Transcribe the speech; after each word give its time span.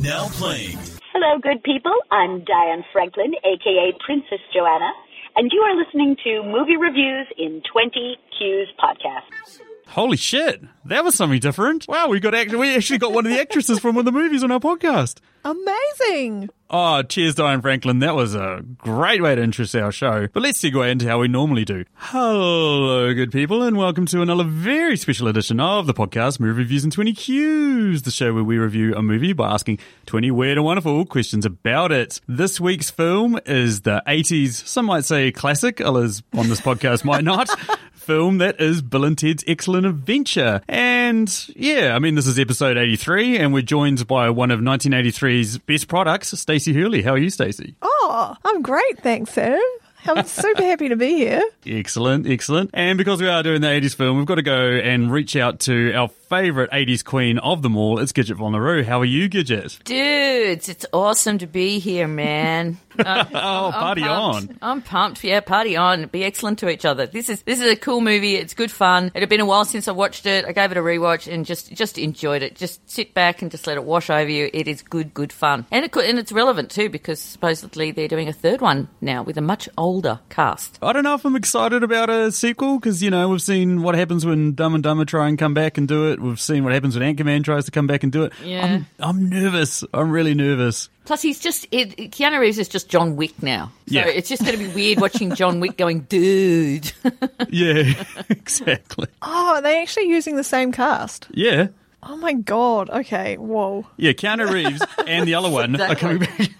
Now 0.00 0.28
playing. 0.32 0.78
Hello, 1.12 1.38
good 1.40 1.62
people. 1.62 1.92
I'm 2.10 2.44
Diane 2.44 2.84
Franklin, 2.92 3.34
aka 3.44 3.92
Princess 4.04 4.38
Joanna, 4.54 4.90
and 5.36 5.50
you 5.52 5.60
are 5.60 5.76
listening 5.76 6.16
to 6.24 6.42
Movie 6.44 6.76
Reviews 6.76 7.26
in 7.36 7.62
20 7.70 8.16
Q's 8.38 8.68
podcast. 8.80 9.60
Holy 9.88 10.16
shit, 10.16 10.62
that 10.86 11.04
was 11.04 11.14
something 11.14 11.38
different. 11.40 11.86
Wow, 11.88 12.08
we 12.08 12.20
got 12.20 12.34
act- 12.34 12.52
we 12.52 12.74
actually 12.74 12.98
got 12.98 13.12
one 13.12 13.26
of 13.26 13.32
the 13.32 13.40
actresses 13.40 13.78
from 13.78 13.94
one 13.96 14.06
of 14.06 14.12
the 14.12 14.18
movies 14.18 14.42
on 14.42 14.50
our 14.50 14.60
podcast. 14.60 15.18
Amazing. 15.44 16.48
Oh, 16.74 17.02
cheers, 17.02 17.34
Diane 17.34 17.60
Franklin. 17.60 17.98
That 17.98 18.14
was 18.14 18.34
a 18.34 18.62
great 18.78 19.22
way 19.22 19.34
to 19.34 19.42
introduce 19.42 19.74
our 19.74 19.92
show. 19.92 20.26
But 20.32 20.42
let's 20.42 20.58
segue 20.58 20.90
into 20.90 21.06
how 21.06 21.18
we 21.18 21.28
normally 21.28 21.66
do. 21.66 21.84
Hello, 21.96 23.12
good 23.12 23.30
people, 23.30 23.62
and 23.62 23.76
welcome 23.76 24.06
to 24.06 24.22
another 24.22 24.44
very 24.44 24.96
special 24.96 25.28
edition 25.28 25.60
of 25.60 25.86
the 25.86 25.92
podcast 25.92 26.40
Movie 26.40 26.60
Reviews 26.60 26.82
and 26.82 26.90
20 26.90 27.12
Qs, 27.12 28.04
the 28.04 28.10
show 28.10 28.32
where 28.32 28.42
we 28.42 28.56
review 28.56 28.94
a 28.94 29.02
movie 29.02 29.34
by 29.34 29.52
asking 29.52 29.80
20 30.06 30.30
weird 30.30 30.56
and 30.56 30.64
wonderful 30.64 31.04
questions 31.04 31.44
about 31.44 31.92
it. 31.92 32.22
This 32.26 32.58
week's 32.58 32.90
film 32.90 33.38
is 33.44 33.82
the 33.82 34.02
80s, 34.06 34.66
some 34.66 34.86
might 34.86 35.04
say 35.04 35.30
classic, 35.30 35.82
others 35.82 36.22
on 36.32 36.48
this 36.48 36.62
podcast 36.62 37.04
might 37.04 37.22
not. 37.22 37.50
film 38.02 38.38
that 38.38 38.60
is 38.60 38.82
Bill 38.82 39.04
and 39.04 39.16
Ted's 39.16 39.44
Excellent 39.46 39.86
Adventure. 39.86 40.60
And 40.68 41.32
yeah, 41.54 41.94
I 41.94 42.00
mean, 42.00 42.16
this 42.16 42.26
is 42.26 42.38
episode 42.38 42.76
83, 42.76 43.38
and 43.38 43.54
we're 43.54 43.62
joined 43.62 44.06
by 44.08 44.28
one 44.30 44.50
of 44.50 44.60
1983's 44.60 45.58
best 45.58 45.86
products, 45.86 46.36
Stacey 46.38 46.61
Hurley. 46.70 47.02
How 47.02 47.12
are 47.12 47.18
you, 47.18 47.30
Stacey? 47.30 47.74
Oh, 47.82 48.36
I'm 48.44 48.62
great, 48.62 49.00
thanks, 49.00 49.32
Sam. 49.32 49.60
I'm 50.04 50.24
super 50.24 50.62
happy 50.62 50.88
to 50.88 50.96
be 50.96 51.14
here. 51.14 51.42
Excellent, 51.64 52.26
excellent. 52.26 52.70
And 52.74 52.98
because 52.98 53.20
we 53.20 53.28
are 53.28 53.42
doing 53.42 53.60
the 53.60 53.68
80s 53.68 53.94
film, 53.94 54.18
we've 54.18 54.26
got 54.26 54.34
to 54.36 54.42
go 54.42 54.56
and 54.58 55.12
reach 55.12 55.36
out 55.36 55.60
to 55.60 55.92
our 55.94 56.08
favourite 56.32 56.70
80s 56.70 57.04
queen 57.04 57.36
of 57.40 57.60
them 57.60 57.76
all. 57.76 57.98
It's 57.98 58.10
Gidgit 58.10 58.36
Von 58.36 58.52
LaRue. 58.54 58.84
How 58.84 59.00
are 59.02 59.04
you, 59.04 59.28
Gidgit? 59.28 59.84
Dudes, 59.84 60.70
it's 60.70 60.86
awesome 60.90 61.36
to 61.36 61.46
be 61.46 61.78
here, 61.78 62.08
man. 62.08 62.78
Uh, 62.92 63.24
Oh, 63.32 63.66
I'm 63.68 63.72
party 63.72 64.02
pumped. 64.02 64.50
on. 64.50 64.58
I'm 64.60 64.82
pumped. 64.82 65.24
Yeah, 65.24 65.40
party 65.40 65.76
on. 65.76 66.08
Be 66.08 66.24
excellent 66.24 66.58
to 66.58 66.68
each 66.68 66.84
other. 66.84 67.06
This 67.06 67.30
is 67.30 67.40
this 67.40 67.58
is 67.58 67.72
a 67.72 67.74
cool 67.74 68.02
movie. 68.02 68.34
It's 68.36 68.52
good 68.52 68.70
fun. 68.70 69.10
It 69.14 69.20
had 69.20 69.30
been 69.30 69.40
a 69.40 69.46
while 69.46 69.64
since 69.64 69.88
I 69.88 69.92
watched 69.92 70.26
it. 70.26 70.44
I 70.44 70.52
gave 70.52 70.70
it 70.72 70.76
a 70.76 70.82
rewatch 70.82 71.26
and 71.32 71.46
just 71.46 71.72
just 71.72 71.96
enjoyed 71.96 72.42
it. 72.42 72.54
Just 72.54 72.88
sit 72.90 73.14
back 73.14 73.40
and 73.40 73.50
just 73.50 73.66
let 73.66 73.78
it 73.78 73.84
wash 73.84 74.10
over 74.10 74.28
you. 74.28 74.50
It 74.52 74.68
is 74.68 74.82
good, 74.82 75.14
good 75.14 75.32
fun, 75.32 75.64
and 75.70 75.86
it 75.86 75.90
could, 75.92 76.04
and 76.04 76.18
it's 76.18 76.32
relevant 76.32 76.70
too 76.70 76.90
because 76.90 77.18
supposedly 77.18 77.92
they're 77.92 78.08
doing 78.08 78.28
a 78.28 78.32
third 78.34 78.60
one 78.60 78.88
now 79.00 79.22
with 79.22 79.38
a 79.38 79.42
much 79.42 79.70
older 79.78 80.20
cast. 80.28 80.78
I 80.82 80.92
don't 80.92 81.04
know 81.04 81.14
if 81.14 81.24
I'm 81.24 81.34
excited 81.34 81.82
about 81.82 82.10
a 82.10 82.30
sequel 82.30 82.78
because, 82.78 83.02
you 83.02 83.08
know, 83.08 83.26
we've 83.30 83.40
seen 83.40 83.80
what 83.80 83.94
happens 83.94 84.26
when 84.26 84.52
Dumb 84.54 84.74
and 84.74 84.82
Dumber 84.84 85.06
try 85.06 85.28
and 85.28 85.38
come 85.38 85.54
back 85.54 85.78
and 85.78 85.88
do 85.88 86.12
it. 86.12 86.20
We've 86.22 86.40
seen 86.40 86.64
what 86.64 86.72
happens 86.72 86.98
when 86.98 87.14
Anchorman 87.16 87.44
tries 87.44 87.64
to 87.66 87.70
come 87.70 87.86
back 87.86 88.02
and 88.02 88.12
do 88.12 88.24
it. 88.24 88.32
Yeah. 88.44 88.64
I'm, 88.64 88.86
I'm 89.00 89.28
nervous. 89.28 89.84
I'm 89.92 90.10
really 90.10 90.34
nervous. 90.34 90.88
Plus, 91.04 91.20
he's 91.20 91.40
just 91.40 91.66
it, 91.72 91.96
Keanu 92.12 92.38
Reeves 92.38 92.58
is 92.58 92.68
just 92.68 92.88
John 92.88 93.16
Wick 93.16 93.42
now. 93.42 93.66
So 93.88 93.94
Yeah. 93.94 94.06
it's 94.06 94.28
just 94.28 94.42
going 94.44 94.56
to 94.56 94.64
be 94.64 94.72
weird 94.72 95.00
watching 95.00 95.34
John 95.34 95.58
Wick 95.60 95.76
going, 95.76 96.00
dude. 96.02 96.92
Yeah, 97.50 97.92
exactly. 98.30 99.08
Oh, 99.20 99.54
are 99.56 99.60
they 99.62 99.82
actually 99.82 100.08
using 100.08 100.36
the 100.36 100.44
same 100.44 100.72
cast? 100.72 101.26
Yeah. 101.32 101.68
Oh 102.02 102.16
my 102.16 102.32
god. 102.32 102.88
Okay, 102.88 103.36
whoa. 103.36 103.84
Yeah, 103.98 104.12
Keanu 104.12 104.50
Reeves 104.50 104.82
and 105.06 105.26
the 105.28 105.34
other 105.34 105.50
one 105.50 105.78
are 105.80 105.94
coming 105.96 106.20
back. 106.20 106.50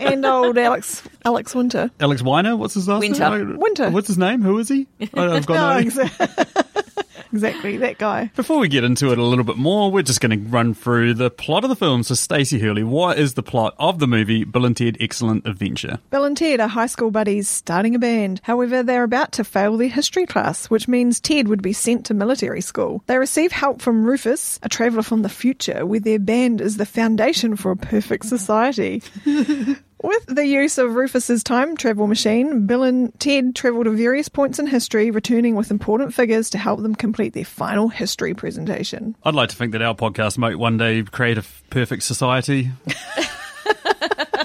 And 0.00 0.26
old 0.26 0.58
Alex 0.58 1.02
Alex 1.24 1.54
Winter. 1.54 1.90
Alex 2.00 2.22
Weiner, 2.22 2.56
what's 2.56 2.74
his 2.74 2.88
last 2.88 3.00
Winter. 3.00 3.30
name? 3.38 3.58
Winter. 3.58 3.90
What's 3.90 4.08
his 4.08 4.18
name? 4.18 4.42
Who 4.42 4.58
is 4.58 4.68
he? 4.68 4.86
I- 5.14 5.28
I've 5.36 5.46
got 5.46 5.54
no 5.54 5.64
oh, 5.64 5.80
No, 5.80 6.02
idea. 6.02 7.03
Exactly. 7.34 7.76
that 7.78 7.98
guy. 7.98 8.30
Before 8.36 8.58
we 8.58 8.68
get 8.68 8.84
into 8.84 9.12
it 9.12 9.18
a 9.18 9.22
little 9.22 9.44
bit 9.44 9.56
more, 9.56 9.90
we're 9.90 10.02
just 10.02 10.20
going 10.20 10.38
to 10.38 10.48
run 10.48 10.74
through 10.74 11.14
the 11.14 11.30
plot 11.30 11.64
of 11.64 11.70
the 11.70 11.76
film. 11.76 12.02
So, 12.02 12.14
Stacey 12.14 12.58
Hurley, 12.58 12.84
what 12.84 13.18
is 13.18 13.34
the 13.34 13.42
plot 13.42 13.74
of 13.78 13.98
the 13.98 14.06
movie 14.06 14.44
Bill 14.44 14.64
and 14.64 14.76
Ted 14.76 14.96
Excellent 15.00 15.46
Adventure? 15.46 15.98
Bill 16.10 16.24
and 16.24 16.36
Ted 16.36 16.60
are 16.60 16.68
high 16.68 16.86
school 16.86 17.10
buddies 17.10 17.48
starting 17.48 17.94
a 17.94 17.98
band. 17.98 18.40
However, 18.44 18.82
they're 18.82 19.04
about 19.04 19.32
to 19.32 19.44
fail 19.44 19.76
their 19.76 19.88
history 19.88 20.26
class, 20.26 20.66
which 20.70 20.88
means 20.88 21.20
Ted 21.20 21.48
would 21.48 21.62
be 21.62 21.72
sent 21.72 22.06
to 22.06 22.14
military 22.14 22.60
school. 22.60 23.02
They 23.06 23.18
receive 23.18 23.52
help 23.52 23.82
from 23.82 24.04
Rufus, 24.04 24.58
a 24.62 24.68
traveller 24.68 25.02
from 25.02 25.22
the 25.22 25.28
future, 25.28 25.84
where 25.86 26.00
their 26.00 26.18
band 26.18 26.60
is 26.60 26.76
the 26.76 26.86
foundation 26.86 27.56
for 27.56 27.72
a 27.72 27.76
perfect 27.76 28.26
society. 28.26 29.02
With 30.04 30.26
the 30.26 30.46
use 30.46 30.76
of 30.76 30.94
Rufus's 30.94 31.42
time 31.42 31.78
travel 31.78 32.06
machine, 32.06 32.66
Bill 32.66 32.82
and 32.82 33.18
Ted 33.18 33.54
travel 33.54 33.84
to 33.84 33.90
various 33.90 34.28
points 34.28 34.58
in 34.58 34.66
history, 34.66 35.10
returning 35.10 35.56
with 35.56 35.70
important 35.70 36.12
figures 36.12 36.50
to 36.50 36.58
help 36.58 36.82
them 36.82 36.94
complete 36.94 37.32
their 37.32 37.46
final 37.46 37.88
history 37.88 38.34
presentation. 38.34 39.16
I'd 39.24 39.34
like 39.34 39.48
to 39.48 39.56
think 39.56 39.72
that 39.72 39.80
our 39.80 39.94
podcast 39.94 40.36
might 40.36 40.58
one 40.58 40.76
day 40.76 41.02
create 41.04 41.38
a 41.38 41.40
f- 41.40 41.62
perfect 41.70 42.02
society. 42.02 42.70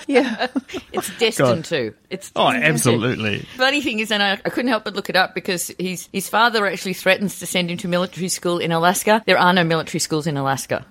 Yeah. 0.07 0.47
It's 0.91 1.15
destined 1.19 1.65
to. 1.65 1.93
It's 2.09 2.31
Oh, 2.35 2.45
destined 2.51 2.63
to. 2.63 2.69
absolutely. 2.69 3.39
Funny 3.57 3.81
thing 3.81 3.99
is, 3.99 4.11
and 4.11 4.23
I, 4.23 4.31
I 4.33 4.49
couldn't 4.49 4.69
help 4.69 4.83
but 4.85 4.95
look 4.95 5.07
it 5.09 5.15
up 5.15 5.35
because 5.35 5.71
his 5.77 6.09
his 6.11 6.27
father 6.27 6.65
actually 6.65 6.93
threatens 6.93 7.37
to 7.39 7.45
send 7.45 7.69
him 7.69 7.77
to 7.79 7.87
military 7.87 8.27
school 8.27 8.57
in 8.57 8.71
Alaska. 8.71 9.21
There 9.27 9.37
are 9.37 9.53
no 9.53 9.63
military 9.63 9.99
schools 9.99 10.25
in 10.25 10.35
Alaska. 10.35 10.83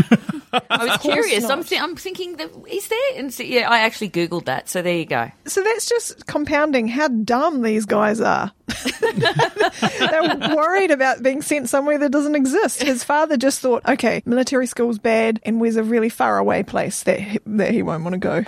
I 0.52 0.86
was 0.86 0.96
curious. 0.98 1.44
I'm, 1.44 1.64
th- 1.64 1.80
I'm 1.80 1.96
thinking 1.96 2.36
that 2.36 2.50
is 2.68 2.88
there? 2.88 2.98
And 3.16 3.32
so, 3.32 3.42
yeah, 3.42 3.70
I 3.70 3.80
actually 3.80 4.10
googled 4.10 4.46
that. 4.46 4.68
So 4.68 4.82
there 4.82 4.96
you 4.96 5.06
go. 5.06 5.30
So 5.46 5.62
that's 5.62 5.88
just 5.88 6.26
compounding 6.26 6.88
how 6.88 7.08
dumb 7.08 7.62
these 7.62 7.86
guys 7.86 8.20
are. 8.20 8.52
They're 8.70 10.54
worried 10.56 10.90
about 10.90 11.22
being 11.22 11.42
sent 11.42 11.68
somewhere 11.68 11.98
that 11.98 12.10
doesn't 12.10 12.34
exist. 12.34 12.82
His 12.82 13.04
father 13.04 13.36
just 13.36 13.60
thought, 13.60 13.86
okay, 13.86 14.22
military 14.24 14.66
school's 14.66 14.98
bad, 14.98 15.40
and 15.44 15.60
where's 15.60 15.76
a 15.76 15.82
really 15.82 16.08
far 16.08 16.38
away 16.38 16.62
place 16.62 17.02
that 17.04 17.20
he, 17.20 17.38
that 17.46 17.72
he 17.72 17.82
won't 17.82 18.04
want 18.04 18.14
to 18.14 18.18
go. 18.18 18.44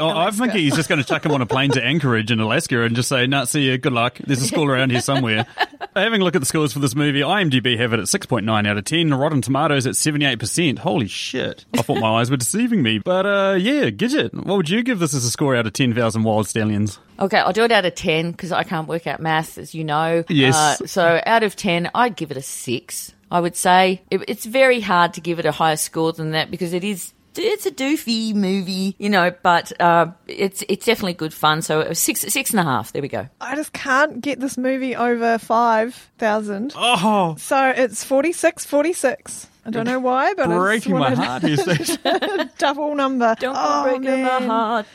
Oh, 0.00 0.08
I'm 0.08 0.50
he's 0.50 0.74
just 0.74 0.88
going 0.88 1.00
to 1.00 1.06
chuck 1.06 1.24
him 1.24 1.32
on 1.32 1.42
a 1.42 1.46
plane 1.46 1.70
to 1.72 1.84
Anchorage 1.84 2.30
in 2.30 2.40
Alaska 2.40 2.82
and 2.82 2.96
just 2.96 3.08
say, 3.08 3.26
"No, 3.26 3.44
see 3.44 3.62
you. 3.62 3.78
Good 3.78 3.92
luck. 3.92 4.18
There's 4.18 4.42
a 4.42 4.46
school 4.46 4.70
around 4.70 4.90
here 4.90 5.00
somewhere." 5.00 5.46
Having 5.96 6.20
a 6.20 6.24
look 6.24 6.34
at 6.34 6.40
the 6.40 6.46
scores 6.46 6.72
for 6.72 6.78
this 6.78 6.94
movie, 6.94 7.20
IMDb 7.20 7.78
have 7.78 7.92
it 7.92 8.00
at 8.00 8.06
6.9 8.06 8.66
out 8.66 8.76
of 8.76 8.84
10. 8.84 9.14
Rotten 9.14 9.40
Tomatoes 9.42 9.86
at 9.86 9.94
78%. 9.94 10.78
Holy 10.78 11.06
shit! 11.06 11.64
I 11.74 11.82
thought 11.82 12.00
my 12.00 12.08
eyes 12.20 12.30
were 12.30 12.36
deceiving 12.36 12.82
me. 12.82 12.98
But 12.98 13.26
uh, 13.26 13.56
yeah, 13.58 13.90
Gidgit, 13.90 14.34
what 14.34 14.56
would 14.56 14.70
you 14.70 14.82
give 14.82 14.98
this 14.98 15.14
as 15.14 15.24
a 15.24 15.30
score 15.30 15.56
out 15.56 15.66
of 15.66 15.72
10,000 15.72 16.22
Wyld 16.22 16.46
Stallyns? 16.46 16.98
Okay, 17.18 17.38
I'll 17.38 17.52
do 17.52 17.64
it 17.64 17.72
out 17.72 17.84
of 17.84 17.94
10 17.94 18.30
because 18.32 18.52
I 18.52 18.62
can't 18.62 18.88
work 18.88 19.06
out 19.06 19.20
math, 19.20 19.58
as 19.58 19.74
you 19.74 19.84
know. 19.84 20.24
Yes. 20.28 20.54
Uh, 20.56 20.86
so 20.86 21.20
out 21.26 21.42
of 21.42 21.56
10, 21.56 21.90
I'd 21.94 22.16
give 22.16 22.30
it 22.30 22.36
a 22.36 22.42
6, 22.42 23.14
I 23.30 23.40
would 23.40 23.56
say. 23.56 24.02
It, 24.10 24.24
it's 24.28 24.44
very 24.44 24.80
hard 24.80 25.14
to 25.14 25.20
give 25.20 25.38
it 25.38 25.46
a 25.46 25.52
higher 25.52 25.76
score 25.76 26.12
than 26.12 26.32
that 26.32 26.50
because 26.50 26.72
it 26.72 26.84
is. 26.84 27.12
It's 27.38 27.66
a 27.66 27.70
doofy 27.70 28.34
movie, 28.34 28.96
you 28.98 29.10
know, 29.10 29.30
but 29.42 29.70
uh, 29.78 30.06
it's 30.26 30.64
it's 30.70 30.86
definitely 30.86 31.12
good 31.12 31.34
fun. 31.34 31.60
So 31.60 31.80
a 31.82 31.94
six 31.94 32.20
six 32.22 32.48
and 32.52 32.60
a 32.60 32.62
half. 32.62 32.92
There 32.92 33.02
we 33.02 33.08
go. 33.08 33.28
I 33.42 33.56
just 33.56 33.74
can't 33.74 34.22
get 34.22 34.40
this 34.40 34.56
movie 34.56 34.96
over 34.96 35.36
5,000. 35.36 36.72
Oh, 36.74 37.36
So 37.38 37.68
it's 37.76 38.02
46, 38.04 38.64
46. 38.64 39.48
I 39.66 39.70
don't 39.70 39.86
know 39.86 39.98
why, 39.98 40.32
but 40.34 40.46
breaking 40.46 40.94
it's 40.94 41.00
my 41.00 41.14
heart 41.14 41.42
here, 41.42 41.56
Stacey. 41.56 41.98
a 42.04 42.48
double 42.56 42.94
number. 42.94 43.34
Don't 43.40 43.56
oh, 43.58 43.82
break 43.82 44.02
my 44.02 44.46
heart. 44.46 44.86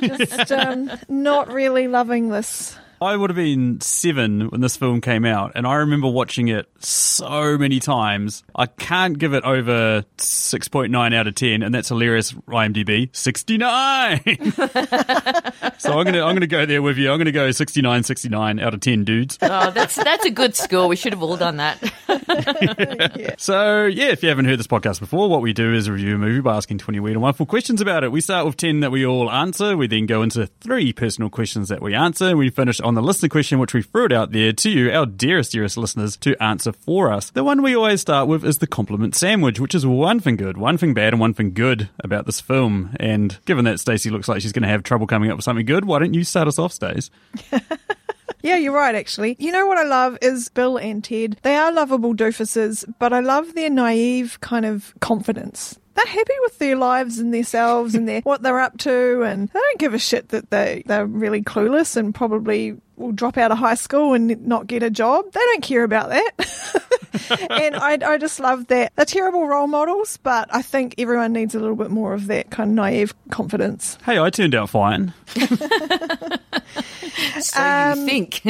Just 0.00 0.52
um, 0.52 0.90
not 1.08 1.52
really 1.52 1.86
loving 1.86 2.30
this. 2.30 2.78
I 3.02 3.16
would 3.16 3.30
have 3.30 3.36
been 3.36 3.80
seven 3.80 4.50
when 4.50 4.60
this 4.60 4.76
film 4.76 5.00
came 5.00 5.24
out, 5.24 5.52
and 5.54 5.66
I 5.66 5.76
remember 5.76 6.08
watching 6.08 6.48
it 6.48 6.68
so 6.80 7.56
many 7.56 7.80
times. 7.80 8.44
I 8.54 8.66
can't 8.66 9.18
give 9.18 9.32
it 9.32 9.42
over 9.42 10.04
6.9 10.18 11.14
out 11.14 11.26
of 11.26 11.34
10, 11.34 11.62
and 11.62 11.74
that's 11.74 11.88
hilarious, 11.88 12.32
IMDb. 12.32 13.08
69! 13.16 14.20
so 15.78 15.98
I'm 15.98 16.04
going 16.04 16.12
to 16.12 16.22
I'm 16.22 16.34
gonna 16.34 16.46
go 16.46 16.66
there 16.66 16.82
with 16.82 16.98
you. 16.98 17.10
I'm 17.10 17.16
going 17.16 17.24
to 17.24 17.32
go 17.32 17.50
69, 17.50 18.02
69 18.02 18.60
out 18.60 18.74
of 18.74 18.80
10, 18.80 19.04
dudes. 19.04 19.38
Oh, 19.40 19.70
that's 19.70 19.96
that's 19.96 20.26
a 20.26 20.30
good 20.30 20.54
score. 20.54 20.86
We 20.86 20.96
should 20.96 21.14
have 21.14 21.22
all 21.22 21.38
done 21.38 21.56
that. 21.56 21.78
So, 23.38 23.86
yeah, 23.86 24.08
if 24.08 24.22
you 24.22 24.28
haven't 24.28 24.44
heard 24.44 24.58
this 24.58 24.66
podcast 24.66 25.00
before, 25.00 25.28
what 25.28 25.40
we 25.40 25.52
do 25.52 25.72
is 25.72 25.88
review 25.88 26.16
a 26.16 26.18
movie 26.18 26.40
by 26.40 26.56
asking 26.56 26.78
20 26.78 27.00
weird 27.00 27.14
and 27.14 27.22
wonderful 27.22 27.46
questions 27.46 27.80
about 27.80 28.04
it. 28.04 28.12
We 28.12 28.20
start 28.20 28.44
with 28.46 28.56
10 28.56 28.80
that 28.80 28.90
we 28.90 29.06
all 29.06 29.30
answer. 29.30 29.76
We 29.76 29.86
then 29.86 30.06
go 30.06 30.22
into 30.22 30.46
three 30.60 30.92
personal 30.92 31.30
questions 31.30 31.68
that 31.68 31.80
we 31.80 31.94
answer. 31.94 32.36
We 32.36 32.50
finish 32.50 32.80
on 32.80 32.89
the 32.94 33.02
listener 33.02 33.28
question, 33.28 33.58
which 33.58 33.74
we 33.74 33.82
threw 33.82 34.06
it 34.06 34.12
out 34.12 34.32
there 34.32 34.52
to 34.52 34.70
you, 34.70 34.90
our 34.90 35.06
dearest, 35.06 35.52
dearest 35.52 35.76
listeners, 35.76 36.16
to 36.18 36.40
answer 36.42 36.72
for 36.72 37.12
us. 37.12 37.30
The 37.30 37.44
one 37.44 37.62
we 37.62 37.74
always 37.74 38.00
start 38.00 38.28
with 38.28 38.44
is 38.44 38.58
the 38.58 38.66
compliment 38.66 39.14
sandwich, 39.14 39.60
which 39.60 39.74
is 39.74 39.86
one 39.86 40.20
thing 40.20 40.36
good, 40.36 40.56
one 40.56 40.78
thing 40.78 40.94
bad, 40.94 41.12
and 41.12 41.20
one 41.20 41.34
thing 41.34 41.52
good 41.52 41.88
about 42.02 42.26
this 42.26 42.40
film. 42.40 42.96
And 42.98 43.38
given 43.44 43.64
that 43.64 43.80
Stacey 43.80 44.10
looks 44.10 44.28
like 44.28 44.42
she's 44.42 44.52
going 44.52 44.62
to 44.62 44.68
have 44.68 44.82
trouble 44.82 45.06
coming 45.06 45.30
up 45.30 45.36
with 45.36 45.44
something 45.44 45.66
good, 45.66 45.84
why 45.84 45.98
don't 45.98 46.14
you 46.14 46.24
start 46.24 46.48
us 46.48 46.58
off, 46.58 46.72
Stace? 46.72 47.10
Yeah, 48.42 48.56
you're 48.56 48.72
right, 48.72 48.94
actually. 48.94 49.36
You 49.38 49.52
know 49.52 49.66
what 49.66 49.78
I 49.78 49.82
love 49.82 50.16
is 50.22 50.48
Bill 50.48 50.78
and 50.78 51.04
Ted. 51.04 51.38
They 51.42 51.56
are 51.56 51.72
lovable 51.72 52.14
doofuses, 52.14 52.90
but 52.98 53.12
I 53.12 53.20
love 53.20 53.54
their 53.54 53.68
naive 53.70 54.40
kind 54.40 54.64
of 54.64 54.94
confidence. 55.00 55.78
They're 55.94 56.06
happy 56.06 56.34
with 56.42 56.58
their 56.58 56.76
lives 56.76 57.18
and 57.18 57.34
themselves 57.34 57.94
and 57.94 58.08
their 58.08 58.20
what 58.24 58.42
they're 58.42 58.60
up 58.60 58.78
to, 58.78 59.22
and 59.22 59.48
they 59.48 59.58
don't 59.58 59.78
give 59.78 59.94
a 59.94 59.98
shit 59.98 60.28
that 60.30 60.50
they 60.50 60.82
they're 60.86 61.06
really 61.06 61.42
clueless 61.42 61.96
and 61.96 62.14
probably 62.14 62.76
will 62.96 63.12
drop 63.12 63.38
out 63.38 63.50
of 63.50 63.56
high 63.58 63.74
school 63.74 64.12
and 64.14 64.46
not 64.46 64.66
get 64.66 64.82
a 64.82 64.90
job. 64.90 65.24
They 65.32 65.40
don't 65.40 65.62
care 65.62 65.84
about 65.84 66.10
that. 66.10 66.30
and 67.50 67.74
I, 67.74 67.98
I 68.06 68.18
just 68.18 68.38
love 68.38 68.66
that. 68.66 68.92
They're 68.94 69.06
terrible 69.06 69.46
role 69.46 69.66
models, 69.66 70.18
but 70.18 70.54
I 70.54 70.60
think 70.60 70.96
everyone 70.98 71.32
needs 71.32 71.54
a 71.54 71.60
little 71.60 71.76
bit 71.76 71.90
more 71.90 72.12
of 72.12 72.26
that 72.26 72.50
kind 72.50 72.70
of 72.70 72.74
naive 72.76 73.14
confidence. 73.30 73.96
Hey, 74.04 74.18
I 74.18 74.28
turned 74.30 74.54
out 74.54 74.70
fine. 74.70 75.14
So 77.40 77.60
Um, 77.60 78.00
you 78.00 78.06
think? 78.06 78.42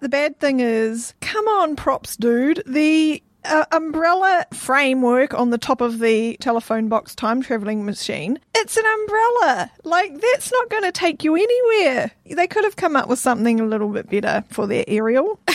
The 0.00 0.08
bad 0.08 0.38
thing 0.40 0.60
is, 0.60 1.14
come 1.20 1.46
on, 1.46 1.76
props, 1.76 2.16
dude. 2.16 2.62
The 2.66 3.22
uh, 3.44 3.64
umbrella 3.72 4.46
framework 4.52 5.34
on 5.34 5.50
the 5.50 5.58
top 5.58 5.80
of 5.80 5.98
the 5.98 6.36
telephone 6.40 6.88
box 6.88 7.14
time 7.14 7.42
traveling 7.42 7.84
machine, 7.84 8.38
it's 8.54 8.76
an 8.76 8.84
umbrella. 8.86 9.70
Like, 9.84 10.20
that's 10.20 10.52
not 10.52 10.70
going 10.70 10.84
to 10.84 10.92
take 10.92 11.24
you 11.24 11.34
anywhere. 11.34 12.10
They 12.26 12.46
could 12.46 12.64
have 12.64 12.76
come 12.76 12.96
up 12.96 13.08
with 13.08 13.18
something 13.18 13.60
a 13.60 13.64
little 13.64 13.88
bit 13.88 14.08
better 14.08 14.44
for 14.50 14.66
their 14.66 14.84
aerial. 14.86 15.38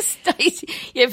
Stacey, 0.00 0.68
yeah, 0.94 1.06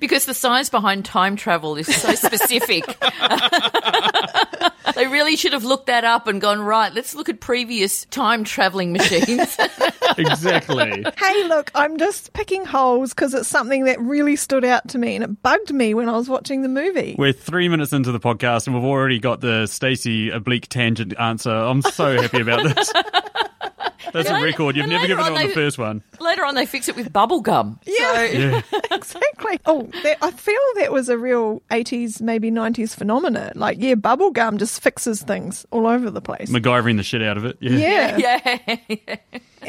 because 0.00 0.24
the 0.24 0.34
science 0.34 0.70
behind 0.70 1.04
time 1.04 1.36
travel 1.36 1.76
is 1.76 1.94
so 1.94 2.14
specific. 2.14 2.84
they 4.98 5.06
really 5.06 5.36
should 5.36 5.52
have 5.52 5.64
looked 5.64 5.86
that 5.86 6.02
up 6.02 6.26
and 6.26 6.40
gone 6.40 6.60
right. 6.60 6.92
Let's 6.92 7.14
look 7.14 7.28
at 7.28 7.38
previous 7.38 8.04
time 8.06 8.42
traveling 8.42 8.92
machines. 8.92 9.56
exactly. 10.18 11.04
hey, 11.16 11.44
look, 11.44 11.70
I'm 11.72 11.98
just 11.98 12.32
picking 12.32 12.64
holes 12.64 13.14
because 13.14 13.32
it's 13.32 13.48
something 13.48 13.84
that 13.84 14.00
really 14.00 14.34
stood 14.34 14.64
out 14.64 14.88
to 14.88 14.98
me 14.98 15.14
and 15.14 15.22
it 15.22 15.40
bugged 15.40 15.72
me 15.72 15.94
when 15.94 16.08
I 16.08 16.16
was 16.16 16.28
watching 16.28 16.62
the 16.62 16.68
movie. 16.68 17.14
We're 17.16 17.32
three 17.32 17.68
minutes 17.68 17.92
into 17.92 18.10
the 18.10 18.18
podcast 18.18 18.66
and 18.66 18.74
we've 18.74 18.84
already 18.84 19.20
got 19.20 19.40
the 19.40 19.66
Stacey 19.66 20.30
oblique 20.30 20.66
tangent 20.68 21.14
answer. 21.16 21.54
I'm 21.54 21.80
so 21.82 22.20
happy 22.20 22.40
about 22.40 22.64
this. 22.64 22.92
That's 24.12 24.28
a 24.28 24.42
record. 24.42 24.76
You've 24.76 24.86
never 24.88 25.02
later 25.02 25.16
given 25.16 25.24
it 25.24 25.36
on 25.36 25.40
on 25.42 25.46
the 25.48 25.54
first 25.54 25.78
one. 25.78 26.02
Later 26.20 26.44
on, 26.44 26.54
they 26.54 26.66
fix 26.66 26.88
it 26.88 26.96
with 26.96 27.12
bubble 27.12 27.40
gum. 27.40 27.80
Yeah. 27.98 28.24
Yeah. 28.24 28.62
exactly. 28.92 29.58
Oh, 29.66 29.88
that, 30.02 30.18
I 30.22 30.30
feel 30.30 30.60
that 30.76 30.92
was 30.92 31.08
a 31.08 31.18
real 31.18 31.62
80s, 31.70 32.20
maybe 32.20 32.50
90s 32.50 32.94
phenomena. 32.94 33.52
Like, 33.54 33.78
yeah, 33.80 33.94
bubblegum 33.94 34.58
just 34.58 34.80
fixes 34.80 35.22
things 35.22 35.66
all 35.70 35.86
over 35.86 36.10
the 36.10 36.20
place. 36.20 36.50
MacGyvering 36.50 36.96
the 36.96 37.02
shit 37.02 37.22
out 37.22 37.36
of 37.36 37.44
it. 37.44 37.56
Yeah. 37.60 38.16
Yeah. 38.16 38.58
Yeah. 38.88 39.16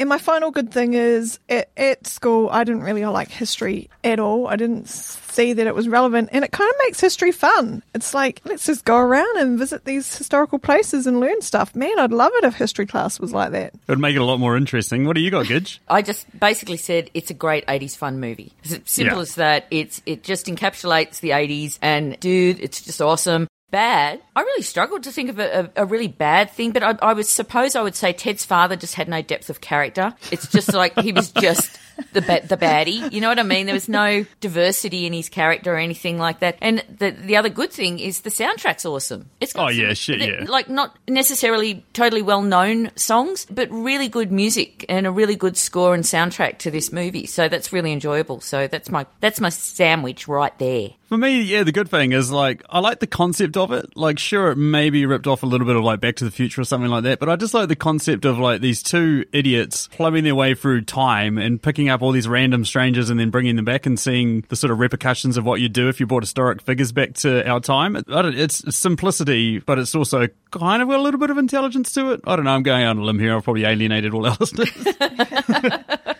And 0.00 0.08
my 0.08 0.16
final 0.18 0.50
good 0.50 0.72
thing 0.72 0.94
is 0.94 1.38
at, 1.50 1.68
at 1.76 2.06
school, 2.06 2.48
I 2.50 2.64
didn't 2.64 2.82
really 2.84 3.04
like 3.04 3.28
history 3.28 3.90
at 4.02 4.18
all. 4.18 4.46
I 4.48 4.56
didn't 4.56 4.88
see 4.88 5.52
that 5.52 5.66
it 5.66 5.74
was 5.74 5.88
relevant, 5.88 6.30
and 6.32 6.42
it 6.42 6.50
kind 6.52 6.70
of 6.70 6.76
makes 6.86 6.98
history 6.98 7.32
fun. 7.32 7.82
It's 7.94 8.14
like, 8.14 8.40
let's 8.44 8.64
just 8.64 8.86
go 8.86 8.96
around 8.96 9.36
and 9.36 9.58
visit 9.58 9.84
these 9.84 10.16
historical 10.16 10.58
places 10.58 11.06
and 11.06 11.20
learn 11.20 11.42
stuff. 11.42 11.74
Man, 11.76 11.98
I'd 11.98 12.12
love 12.12 12.32
it 12.36 12.44
if 12.44 12.54
history 12.54 12.86
class 12.86 13.20
was 13.20 13.34
like 13.34 13.52
that. 13.52 13.74
It 13.74 13.80
would 13.88 13.98
make 13.98 14.16
it 14.16 14.20
a 14.20 14.24
lot 14.24 14.40
more 14.40 14.56
interesting. 14.56 15.04
What 15.06 15.16
do 15.16 15.20
you 15.20 15.30
got, 15.30 15.44
Gidge? 15.46 15.78
I 15.88 16.00
just 16.00 16.26
basically 16.40 16.78
said 16.78 17.10
it's 17.12 17.30
a 17.30 17.34
great 17.34 17.66
80s 17.66 17.94
fun 17.94 18.20
movie. 18.20 18.54
It's 18.64 18.72
as 18.72 18.80
simple 18.86 19.16
Yeah. 19.18 19.22
as 19.22 19.34
that. 19.34 19.66
It's 19.70 20.00
it 20.06 20.24
just 20.24 20.46
encapsulates 20.46 21.20
the 21.20 21.30
80s 21.30 21.78
and 21.82 22.18
dude, 22.20 22.58
it's 22.58 22.80
just 22.80 23.02
awesome. 23.02 23.46
Bad. 23.70 24.20
I 24.34 24.40
really 24.40 24.62
struggled 24.62 25.04
to 25.04 25.12
think 25.12 25.30
of 25.30 25.38
a, 25.38 25.70
a, 25.76 25.82
a 25.82 25.86
really 25.86 26.08
bad 26.08 26.50
thing, 26.50 26.72
but 26.72 26.82
I, 26.82 26.96
I 27.00 27.12
would 27.12 27.26
suppose 27.26 27.76
I 27.76 27.82
would 27.82 27.94
say 27.94 28.12
Ted's 28.12 28.44
father 28.44 28.74
just 28.74 28.94
had 28.94 29.08
no 29.08 29.22
depth 29.22 29.48
of 29.48 29.60
character. 29.60 30.14
It's 30.32 30.50
just 30.50 30.72
like 30.74 30.98
he 30.98 31.12
was 31.12 31.30
just 31.30 31.78
the 32.12 32.20
ba- 32.22 32.42
the 32.46 32.56
baddie. 32.56 33.12
You 33.12 33.20
know 33.20 33.28
what 33.28 33.38
I 33.38 33.42
mean? 33.42 33.66
There 33.66 33.74
was 33.74 33.88
no 33.88 34.24
diversity 34.40 35.06
in 35.06 35.12
his 35.12 35.28
character 35.28 35.74
or 35.74 35.78
anything 35.78 36.18
like 36.18 36.40
that. 36.40 36.56
And 36.60 36.84
the 36.98 37.10
the 37.10 37.36
other 37.36 37.48
good 37.48 37.72
thing 37.72 37.98
is 37.98 38.20
the 38.22 38.30
soundtrack's 38.30 38.84
awesome. 38.86 39.30
It's 39.40 39.52
got 39.52 39.66
Oh, 39.66 39.68
yeah, 39.68 39.92
shit, 39.94 40.20
yeah. 40.20 40.44
like 40.48 40.68
not 40.68 40.96
necessarily 41.08 41.84
totally 41.92 42.22
well 42.22 42.42
known 42.42 42.90
songs, 42.96 43.46
but 43.50 43.70
really 43.70 44.08
good 44.08 44.32
music 44.32 44.84
and 44.88 45.06
a 45.06 45.10
really 45.10 45.36
good 45.36 45.56
score 45.56 45.94
and 45.94 46.02
soundtrack 46.04 46.58
to 46.58 46.70
this 46.70 46.92
movie. 46.92 47.26
So 47.26 47.48
that's 47.48 47.72
really 47.72 47.92
enjoyable. 47.92 48.40
So 48.40 48.66
that's 48.66 48.88
my 48.90 49.06
that's 49.20 49.40
my 49.40 49.50
sandwich 49.50 50.26
right 50.26 50.56
there. 50.58 50.90
For 51.08 51.18
me, 51.18 51.42
yeah, 51.42 51.64
the 51.64 51.72
good 51.72 51.88
thing 51.90 52.12
is 52.12 52.30
like 52.30 52.62
I 52.70 52.78
like 52.78 53.00
the 53.00 53.06
concept 53.08 53.56
of 53.56 53.72
it. 53.72 53.96
Like, 53.96 54.18
sure, 54.18 54.52
it 54.52 54.56
may 54.56 54.90
be 54.90 55.06
ripped 55.06 55.26
off 55.26 55.42
a 55.42 55.46
little 55.46 55.66
bit 55.66 55.74
of 55.76 55.82
like 55.82 56.00
Back 56.00 56.16
to 56.16 56.24
the 56.24 56.30
Future 56.30 56.60
or 56.60 56.64
something 56.64 56.88
like 56.90 57.02
that, 57.02 57.18
but 57.18 57.28
I 57.28 57.34
just 57.36 57.52
like 57.52 57.68
the 57.68 57.74
concept 57.76 58.24
of 58.24 58.38
like 58.38 58.60
these 58.60 58.80
two 58.82 59.24
idiots 59.32 59.88
plumbing 59.88 60.22
their 60.24 60.36
way 60.36 60.54
through 60.54 60.82
time 60.82 61.36
and 61.36 61.60
picking 61.60 61.88
up 61.90 62.02
all 62.02 62.12
these 62.12 62.28
random 62.28 62.64
strangers 62.64 63.10
and 63.10 63.18
then 63.18 63.30
bringing 63.30 63.56
them 63.56 63.64
back 63.64 63.86
and 63.86 63.98
seeing 63.98 64.44
the 64.48 64.56
sort 64.56 64.70
of 64.70 64.78
repercussions 64.78 65.36
of 65.36 65.44
what 65.44 65.60
you 65.60 65.68
do 65.68 65.88
if 65.88 66.00
you 66.00 66.06
brought 66.06 66.22
historic 66.22 66.62
figures 66.62 66.92
back 66.92 67.14
to 67.14 67.46
our 67.48 67.60
time. 67.60 67.96
It's 68.08 68.76
simplicity, 68.76 69.58
but 69.58 69.78
it's 69.78 69.94
also 69.94 70.28
kind 70.50 70.82
of 70.82 70.88
got 70.88 70.98
a 70.98 71.02
little 71.02 71.20
bit 71.20 71.30
of 71.30 71.38
intelligence 71.38 71.92
to 71.92 72.12
it. 72.12 72.20
I 72.24 72.36
don't 72.36 72.44
know. 72.44 72.52
I'm 72.52 72.62
going 72.62 72.84
on 72.84 72.98
a 72.98 73.02
limb 73.02 73.18
here. 73.18 73.36
I've 73.36 73.44
probably 73.44 73.64
alienated 73.64 74.14
all 74.14 74.26
our 74.26 74.36
listeners. 74.40 74.70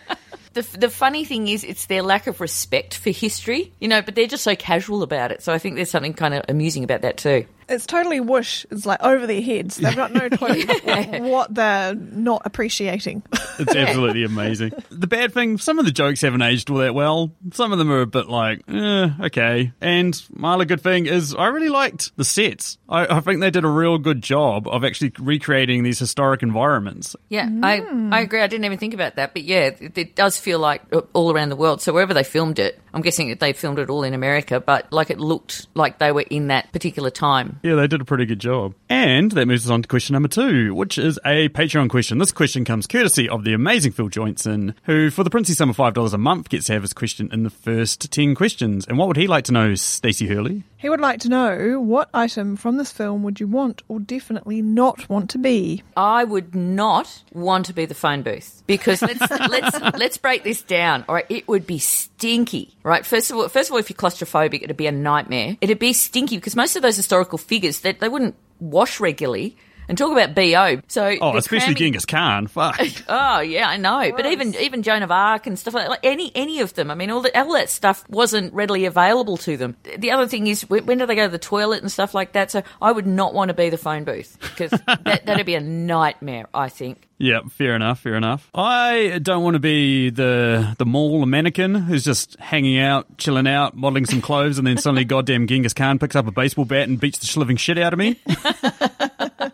The, 0.53 0.63
the 0.77 0.89
funny 0.89 1.23
thing 1.23 1.47
is, 1.47 1.63
it's 1.63 1.85
their 1.85 2.01
lack 2.01 2.27
of 2.27 2.41
respect 2.41 2.95
for 2.95 3.09
history, 3.09 3.71
you 3.79 3.87
know, 3.87 4.01
but 4.01 4.15
they're 4.15 4.27
just 4.27 4.43
so 4.43 4.53
casual 4.53 5.01
about 5.01 5.31
it. 5.31 5.41
So 5.41 5.53
I 5.53 5.59
think 5.59 5.75
there's 5.75 5.89
something 5.89 6.13
kind 6.13 6.33
of 6.33 6.43
amusing 6.49 6.83
about 6.83 7.03
that 7.03 7.15
too. 7.15 7.45
It's 7.71 7.85
totally 7.85 8.19
whoosh. 8.19 8.65
It's 8.69 8.85
like 8.85 9.01
over 9.01 9.25
their 9.25 9.41
heads. 9.41 9.77
They've 9.77 9.95
got 9.95 10.13
no 10.13 10.29
clue 10.29 10.63
what 11.29 11.53
they're 11.53 11.95
not 11.95 12.41
appreciating. 12.45 13.23
It's 13.59 13.75
absolutely 13.75 14.23
amazing. 14.23 14.73
The 14.91 15.07
bad 15.07 15.33
thing, 15.33 15.57
some 15.57 15.79
of 15.79 15.85
the 15.85 15.91
jokes 15.91 16.21
haven't 16.21 16.41
aged 16.43 16.69
all 16.69 16.77
that 16.77 16.93
well. 16.93 17.31
Some 17.53 17.71
of 17.71 17.79
them 17.79 17.91
are 17.91 18.01
a 18.01 18.07
bit 18.07 18.27
like, 18.27 18.61
eh, 18.67 19.09
okay. 19.21 19.71
And 19.81 20.21
my 20.31 20.53
other 20.53 20.65
good 20.65 20.81
thing 20.81 21.05
is 21.07 21.33
I 21.33 21.47
really 21.47 21.69
liked 21.69 22.15
the 22.17 22.23
sets. 22.23 22.77
I, 22.87 23.17
I 23.17 23.19
think 23.21 23.39
they 23.39 23.49
did 23.49 23.63
a 23.63 23.69
real 23.69 23.97
good 23.97 24.21
job 24.21 24.67
of 24.67 24.83
actually 24.83 25.13
recreating 25.17 25.83
these 25.83 25.97
historic 25.97 26.43
environments. 26.43 27.15
Yeah, 27.29 27.49
I, 27.63 27.81
I 28.11 28.21
agree. 28.21 28.41
I 28.41 28.47
didn't 28.47 28.65
even 28.65 28.77
think 28.77 28.93
about 28.93 29.15
that, 29.15 29.33
but 29.33 29.43
yeah, 29.43 29.71
it, 29.79 29.97
it 29.97 30.15
does 30.15 30.37
feel 30.37 30.59
like 30.59 30.83
uh, 30.91 31.01
all 31.13 31.31
around 31.31 31.49
the 31.49 31.55
world. 31.55 31.81
So 31.81 31.93
wherever 31.93 32.13
they 32.13 32.23
filmed 32.23 32.59
it, 32.59 32.79
I'm 32.93 33.01
guessing 33.01 33.29
that 33.29 33.39
they 33.39 33.53
filmed 33.53 33.79
it 33.79 33.89
all 33.89 34.03
in 34.03 34.13
America, 34.13 34.59
but 34.59 34.91
like 34.91 35.09
it 35.09 35.19
looked 35.19 35.67
like 35.73 35.99
they 35.99 36.11
were 36.11 36.25
in 36.29 36.47
that 36.47 36.71
particular 36.73 37.09
time. 37.09 37.59
Yeah, 37.63 37.75
they 37.75 37.87
did 37.87 38.01
a 38.01 38.05
pretty 38.05 38.25
good 38.25 38.39
job. 38.39 38.73
And 38.89 39.31
that 39.31 39.45
moves 39.45 39.65
us 39.65 39.71
on 39.71 39.81
to 39.83 39.87
question 39.87 40.13
number 40.13 40.27
two, 40.29 40.73
which 40.73 40.97
is 40.97 41.19
a 41.25 41.49
Patreon 41.49 41.89
question. 41.89 42.17
This 42.17 42.31
question 42.31 42.65
comes 42.65 42.87
courtesy 42.87 43.29
of 43.29 43.43
the 43.43 43.53
amazing 43.53 43.91
Phil 43.91 44.09
Joinson, 44.09 44.73
who, 44.83 45.09
for 45.09 45.23
the 45.23 45.29
princely 45.29 45.55
sum 45.55 45.69
of 45.69 45.77
$5 45.77 46.13
a 46.13 46.17
month, 46.17 46.49
gets 46.49 46.65
to 46.65 46.73
have 46.73 46.81
his 46.81 46.93
question 46.93 47.29
in 47.31 47.43
the 47.43 47.49
first 47.49 48.11
10 48.11 48.35
questions. 48.35 48.85
And 48.87 48.97
what 48.97 49.07
would 49.07 49.17
he 49.17 49.27
like 49.27 49.45
to 49.45 49.51
know, 49.51 49.75
Stacey 49.75 50.27
Hurley? 50.27 50.63
He 50.81 50.89
would 50.89 50.99
like 50.99 51.19
to 51.19 51.29
know 51.29 51.79
what 51.79 52.09
item 52.11 52.55
from 52.55 52.77
this 52.77 52.91
film 52.91 53.21
would 53.21 53.39
you 53.39 53.45
want 53.45 53.83
or 53.87 53.99
definitely 53.99 54.63
not 54.63 55.07
want 55.07 55.29
to 55.29 55.37
be? 55.37 55.83
I 55.95 56.23
would 56.23 56.55
not 56.55 57.21
want 57.31 57.67
to 57.67 57.73
be 57.73 57.85
the 57.85 57.93
phone 57.93 58.23
booth 58.23 58.63
because 58.65 59.03
let's 59.03 59.21
let's 59.29 59.79
let's 59.95 60.17
break 60.17 60.43
this 60.43 60.63
down. 60.63 61.05
All 61.07 61.13
right, 61.13 61.27
it 61.29 61.47
would 61.47 61.67
be 61.67 61.77
stinky. 61.77 62.75
Right, 62.81 63.05
first 63.05 63.29
of 63.29 63.37
all, 63.37 63.47
first 63.47 63.69
of 63.69 63.73
all, 63.73 63.77
if 63.77 63.91
you're 63.91 63.97
claustrophobic, 63.97 64.63
it'd 64.63 64.75
be 64.75 64.87
a 64.87 64.91
nightmare. 64.91 65.55
It'd 65.61 65.77
be 65.77 65.93
stinky 65.93 66.37
because 66.37 66.55
most 66.55 66.75
of 66.75 66.81
those 66.81 66.97
historical 66.97 67.37
figures 67.37 67.81
that 67.81 67.99
they, 67.99 68.09
wouldn't 68.09 68.33
wash 68.59 68.99
regularly. 68.99 69.57
And 69.91 69.97
talk 69.97 70.13
about 70.13 70.33
bo. 70.33 70.81
So 70.87 71.17
Oh, 71.19 71.35
especially 71.35 71.73
cramming- 71.75 71.75
Genghis 71.75 72.05
Khan. 72.05 72.47
Fuck. 72.47 72.79
Oh 73.09 73.41
yeah, 73.41 73.67
I 73.67 73.75
know. 73.75 74.13
But 74.15 74.25
even 74.25 74.55
even 74.55 74.83
Joan 74.83 75.03
of 75.03 75.11
Arc 75.11 75.47
and 75.47 75.59
stuff 75.59 75.73
like, 75.73 75.89
like 75.89 75.99
any 76.03 76.31
any 76.33 76.61
of 76.61 76.73
them. 76.75 76.89
I 76.89 76.95
mean, 76.95 77.11
all 77.11 77.19
the 77.19 77.37
all 77.37 77.51
that 77.55 77.69
stuff 77.69 78.07
wasn't 78.09 78.53
readily 78.53 78.85
available 78.85 79.35
to 79.37 79.57
them. 79.57 79.75
The 79.97 80.11
other 80.11 80.27
thing 80.27 80.47
is, 80.47 80.61
when, 80.69 80.85
when 80.85 80.97
do 80.99 81.05
they 81.05 81.15
go 81.15 81.25
to 81.25 81.29
the 81.31 81.37
toilet 81.37 81.81
and 81.81 81.91
stuff 81.91 82.13
like 82.13 82.31
that? 82.31 82.51
So 82.51 82.63
I 82.81 82.93
would 82.93 83.05
not 83.05 83.33
want 83.33 83.49
to 83.49 83.53
be 83.53 83.69
the 83.69 83.77
phone 83.77 84.05
booth 84.05 84.37
because 84.39 84.71
that, 84.87 85.25
that'd 85.25 85.45
be 85.45 85.55
a 85.55 85.59
nightmare. 85.59 86.45
I 86.53 86.69
think. 86.69 87.09
Yeah, 87.17 87.41
fair 87.49 87.75
enough, 87.75 87.99
fair 87.99 88.15
enough. 88.15 88.49
I 88.55 89.19
don't 89.21 89.43
want 89.43 89.55
to 89.55 89.59
be 89.59 90.09
the 90.09 90.73
the 90.77 90.85
mall 90.85 91.25
mannequin 91.25 91.75
who's 91.75 92.03
just 92.05 92.39
hanging 92.39 92.79
out, 92.79 93.17
chilling 93.17 93.45
out, 93.47 93.75
modelling 93.75 94.05
some 94.05 94.21
clothes, 94.21 94.57
and 94.57 94.65
then 94.65 94.77
suddenly 94.77 95.03
goddamn 95.13 95.47
Genghis 95.47 95.73
Khan 95.73 95.99
picks 95.99 96.15
up 96.15 96.27
a 96.27 96.31
baseball 96.31 96.65
bat 96.65 96.87
and 96.87 96.97
beats 96.99 97.19
the 97.19 97.39
living 97.39 97.57
shit 97.57 97.77
out 97.77 97.91
of 97.93 97.99
me. 97.99 98.19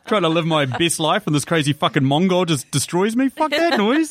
Trying 0.07 0.21
to 0.21 0.29
live 0.29 0.45
my 0.45 0.65
best 0.65 1.01
life 1.01 1.27
and 1.27 1.35
this 1.35 1.43
crazy 1.43 1.73
fucking 1.73 2.05
Mongol 2.05 2.45
just 2.45 2.71
destroys 2.71 3.15
me. 3.15 3.27
Fuck 3.27 3.51
that 3.51 3.77
noise. 3.77 4.09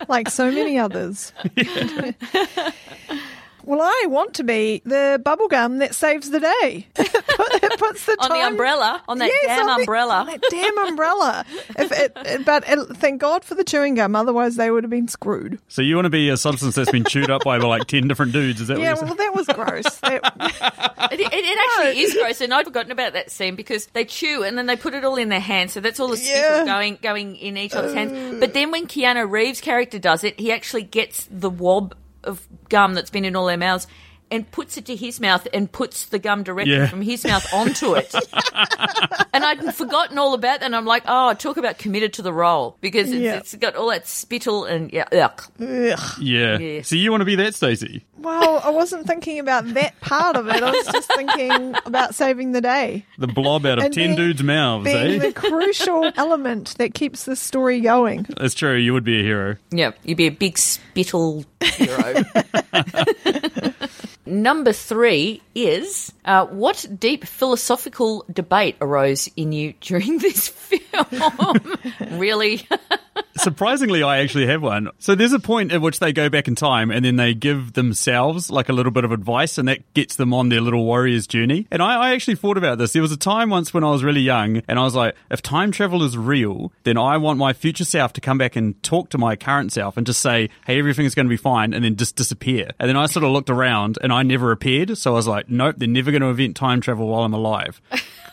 like 0.08 0.28
so 0.30 0.50
many 0.52 0.78
others. 0.78 1.32
well, 3.68 3.82
I 3.82 4.06
want 4.08 4.34
to 4.34 4.44
be 4.44 4.80
the 4.84 5.20
bubblegum 5.24 5.80
that 5.80 5.94
saves 5.94 6.30
the 6.30 6.40
day. 6.40 6.86
it 6.96 7.78
puts 7.78 8.06
the 8.06 8.16
On 8.20 8.30
the 8.30 8.46
umbrella, 8.46 9.02
on 9.06 9.18
that 9.18 9.26
Yes, 9.28 9.42
damn 9.46 9.68
on 9.68 9.76
the- 9.76 9.82
umbrella. 9.82 10.14
on 10.14 10.26
that 10.26 10.42
damn 10.50 10.78
umbrella. 10.78 11.44
If 11.78 11.92
it, 11.92 12.12
it- 12.16 12.44
but 12.44 12.64
it, 12.66 12.96
thank 12.96 13.20
God 13.20 13.44
for 13.44 13.54
the 13.54 13.64
chewing 13.64 13.94
gum, 13.94 14.16
otherwise 14.16 14.56
they 14.56 14.70
would 14.70 14.84
have 14.84 14.90
been 14.90 15.08
screwed. 15.08 15.58
So 15.68 15.82
you 15.82 15.94
want 15.96 16.06
to 16.06 16.10
be 16.10 16.30
a 16.30 16.36
substance 16.36 16.74
that's 16.76 16.90
been 16.90 17.04
chewed 17.04 17.30
up 17.30 17.44
by 17.44 17.58
like 17.58 17.86
ten 17.86 18.08
different 18.08 18.32
dudes? 18.32 18.60
Is 18.62 18.68
that 18.68 18.78
Yeah, 18.78 18.94
what 18.94 19.00
you're 19.00 19.08
well, 19.08 19.16
saying? 19.18 19.32
that 19.32 19.36
was 19.36 19.46
gross. 19.46 20.00
That- 20.00 21.12
It, 21.12 21.20
it, 21.20 21.32
it 21.32 21.58
actually 21.78 22.00
is 22.02 22.14
gross, 22.14 22.40
and 22.40 22.52
I'd 22.52 22.64
forgotten 22.66 22.90
about 22.92 23.12
that 23.12 23.30
scene 23.30 23.54
because 23.54 23.86
they 23.88 24.04
chew 24.04 24.42
and 24.42 24.58
then 24.58 24.66
they 24.66 24.76
put 24.76 24.94
it 24.94 25.04
all 25.04 25.16
in 25.16 25.28
their 25.28 25.40
hands, 25.40 25.72
so 25.72 25.80
that's 25.80 26.00
all 26.00 26.08
the 26.08 26.16
spittle 26.16 26.58
Yeah. 26.58 26.64
going 26.64 26.98
going 27.02 27.36
in 27.36 27.56
each 27.56 27.74
other's 27.74 27.94
hands. 27.94 28.40
But 28.40 28.52
then 28.54 28.70
when 28.70 28.86
Keanu 28.86 29.30
Reeves' 29.30 29.60
character 29.60 29.98
does 29.98 30.24
it, 30.24 30.38
he 30.40 30.52
actually 30.52 30.82
gets 30.82 31.26
the 31.30 31.50
wob 31.50 31.94
of 32.28 32.46
gum 32.68 32.94
that's 32.94 33.10
been 33.10 33.24
in 33.24 33.34
all 33.34 33.46
their 33.46 33.56
mouths 33.56 33.86
and 34.30 34.50
puts 34.50 34.76
it 34.76 34.86
to 34.86 34.96
his 34.96 35.20
mouth 35.20 35.46
and 35.54 35.70
puts 35.70 36.06
the 36.06 36.18
gum 36.18 36.42
directly 36.42 36.74
Yeah. 36.74 36.86
from 36.88 37.02
his 37.02 37.24
mouth 37.24 37.46
onto 37.54 37.94
it. 37.94 38.12
and 39.32 39.44
I'd 39.44 39.74
forgotten 39.74 40.18
all 40.18 40.34
about 40.34 40.60
that. 40.60 40.62
And 40.62 40.74
I'm 40.74 40.86
like, 40.86 41.02
oh, 41.06 41.34
talk 41.34 41.56
about 41.56 41.78
committed 41.78 42.12
to 42.14 42.22
the 42.22 42.32
role 42.32 42.76
because 42.80 43.10
it's, 43.10 43.20
Yeah. 43.20 43.36
it's 43.36 43.54
got 43.56 43.76
all 43.76 43.90
that 43.90 44.06
spittle 44.06 44.64
and 44.64 44.90
yeah, 44.92 45.04
ugh. 45.12 45.42
Ugh. 45.60 46.18
Yeah. 46.20 46.58
Yeah. 46.58 46.82
So 46.82 46.96
you 46.96 47.10
want 47.10 47.20
to 47.20 47.24
be 47.26 47.36
that, 47.36 47.54
Stacey? 47.54 48.04
Well, 48.18 48.60
I 48.64 48.70
wasn't 48.70 49.06
thinking 49.06 49.38
about 49.38 49.66
that 49.74 50.00
part 50.00 50.36
of 50.36 50.48
it. 50.48 50.62
I 50.62 50.70
was 50.72 50.86
just 50.86 51.12
thinking 51.14 51.74
about 51.86 52.14
saving 52.14 52.52
the 52.52 52.60
day. 52.60 53.04
The 53.18 53.28
blob 53.28 53.64
out 53.66 53.78
of 53.78 53.84
And 53.84 53.94
10 53.94 54.06
being- 54.06 54.16
dudes' 54.16 54.42
mouths, 54.42 54.84
Being 54.84 55.20
eh? 55.20 55.26
the 55.26 55.32
crucial 55.32 56.10
element 56.16 56.74
that 56.78 56.94
keeps 56.94 57.24
the 57.24 57.36
story 57.36 57.80
going. 57.80 58.26
That's 58.36 58.54
true. 58.54 58.74
You 58.76 58.92
would 58.94 59.04
be 59.04 59.20
a 59.20 59.22
hero. 59.22 59.56
Yeah, 59.70 59.92
you'd 60.04 60.16
be 60.18 60.26
a 60.26 60.30
big 60.32 60.58
spittle 60.58 61.44
hero. 61.60 62.24
Number 64.28 64.72
three 64.72 65.40
is 65.54 66.12
uh, 66.24 66.44
what 66.46 66.86
deep 66.98 67.24
philosophical 67.24 68.26
debate 68.30 68.76
arose 68.80 69.30
in 69.36 69.52
you 69.52 69.72
during 69.80 70.18
this 70.18 70.48
film? 70.48 71.54
really? 72.18 72.66
Surprisingly, 73.38 74.02
I 74.02 74.18
actually 74.18 74.46
have 74.46 74.62
one. 74.62 74.90
So 74.98 75.14
there's 75.14 75.32
a 75.32 75.38
point 75.38 75.72
at 75.72 75.80
which 75.80 76.00
they 76.00 76.12
go 76.12 76.28
back 76.28 76.48
in 76.48 76.54
time 76.54 76.90
and 76.90 77.04
then 77.04 77.16
they 77.16 77.34
give 77.34 77.74
themselves 77.74 78.50
like 78.50 78.68
a 78.68 78.72
little 78.72 78.92
bit 78.92 79.04
of 79.04 79.12
advice 79.12 79.58
and 79.58 79.68
that 79.68 79.94
gets 79.94 80.16
them 80.16 80.34
on 80.34 80.48
their 80.48 80.60
little 80.60 80.84
warrior's 80.84 81.26
journey. 81.26 81.66
And 81.70 81.80
I, 81.82 82.08
I 82.08 82.14
actually 82.14 82.34
thought 82.34 82.56
about 82.58 82.78
this. 82.78 82.92
There 82.92 83.02
was 83.02 83.12
a 83.12 83.16
time 83.16 83.50
once 83.50 83.72
when 83.72 83.84
I 83.84 83.90
was 83.90 84.02
really 84.02 84.20
young 84.20 84.62
and 84.66 84.78
I 84.78 84.82
was 84.82 84.94
like, 84.94 85.14
if 85.30 85.40
time 85.40 85.70
travel 85.70 86.02
is 86.02 86.18
real, 86.18 86.72
then 86.82 86.98
I 86.98 87.16
want 87.16 87.38
my 87.38 87.52
future 87.52 87.84
self 87.84 88.12
to 88.14 88.20
come 88.20 88.38
back 88.38 88.56
and 88.56 88.80
talk 88.82 89.10
to 89.10 89.18
my 89.18 89.36
current 89.36 89.72
self 89.72 89.96
and 89.96 90.06
just 90.06 90.20
say, 90.20 90.50
hey, 90.66 90.78
everything's 90.78 91.14
going 91.14 91.26
to 91.26 91.30
be 91.30 91.36
fine 91.36 91.74
and 91.74 91.84
then 91.84 91.96
just 91.96 92.16
disappear. 92.16 92.70
And 92.78 92.88
then 92.88 92.96
I 92.96 93.06
sort 93.06 93.24
of 93.24 93.30
looked 93.30 93.50
around 93.50 93.98
and 94.02 94.12
I 94.12 94.22
never 94.22 94.52
appeared. 94.52 94.98
So 94.98 95.12
I 95.12 95.14
was 95.14 95.28
like, 95.28 95.48
nope, 95.48 95.76
they're 95.78 95.88
never 95.88 96.10
going 96.10 96.22
to 96.22 96.28
invent 96.28 96.56
time 96.56 96.80
travel 96.80 97.08
while 97.08 97.22
I'm 97.22 97.34
alive. 97.34 97.80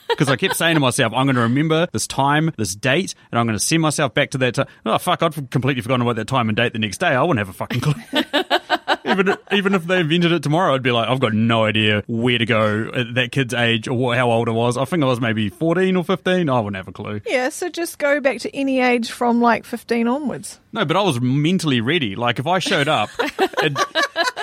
Because 0.10 0.30
I 0.30 0.36
kept 0.36 0.56
saying 0.56 0.76
to 0.76 0.80
myself, 0.80 1.14
I'm 1.14 1.26
going 1.26 1.36
to 1.36 1.42
remember 1.42 1.88
this 1.92 2.08
time, 2.08 2.52
this 2.58 2.76
date, 2.76 3.16
and 3.32 3.40
I'm 3.40 3.46
going 3.46 3.58
to 3.58 3.64
send 3.64 3.82
myself 3.82 4.14
back 4.14 4.32
to 4.32 4.38
that 4.40 4.56
time. 4.56 4.68
Oh, 4.86 4.98
fuck, 4.98 5.24
I'd 5.24 5.52
completely 5.52 5.82
forgotten 5.82 6.02
about 6.02 6.16
that 6.18 6.28
time 6.28 6.50
and 6.50 6.56
date 6.56 6.74
the 6.74 6.80
next 6.80 7.00
day. 7.00 7.08
I 7.08 7.22
wouldn't 7.22 7.40
have 7.40 7.50
a 7.50 7.54
fucking 7.54 7.82
clue. 7.82 7.94
even, 9.06 9.36
even 9.52 9.74
if 9.74 9.86
they 9.86 10.00
invented 10.00 10.32
it 10.32 10.44
tomorrow, 10.44 10.74
I'd 10.76 10.84
be 10.84 10.92
like, 10.92 11.08
I've 11.10 11.20
got 11.20 11.34
no 11.34 11.66
idea 11.66 12.04
where 12.08 12.38
to 12.38 12.46
go 12.46 12.90
at 12.94 13.14
that 13.16 13.32
kid's 13.32 13.54
age 13.54 13.88
or 13.88 14.16
how 14.16 14.32
old 14.32 14.50
I 14.50 14.52
was. 14.52 14.78
I 14.78 14.86
think 14.86 15.04
I 15.04 15.08
was 15.08 15.20
maybe 15.22 15.50
14 15.50 15.96
or 15.96 16.04
15. 16.04 16.50
I 16.50 16.60
wouldn't 16.60 16.76
have 16.76 16.88
a 16.88 16.92
clue. 16.92 17.22
Yeah, 17.26 17.50
so 17.50 17.70
just 17.70 18.00
go 18.00 18.20
back 18.20 18.40
to 18.40 18.56
any 18.56 18.80
age 18.82 19.12
from 19.12 19.42
like 19.42 19.66
15 19.66 20.08
onwards. 20.08 20.60
No, 20.72 20.84
but 20.86 20.98
I 20.98 21.02
was 21.02 21.22
mentally 21.22 21.80
ready. 21.82 22.16
Like, 22.16 22.38
if 22.40 22.48
I 22.48 22.60
showed 22.60 22.88
up 22.90 23.10
and, 23.64 23.78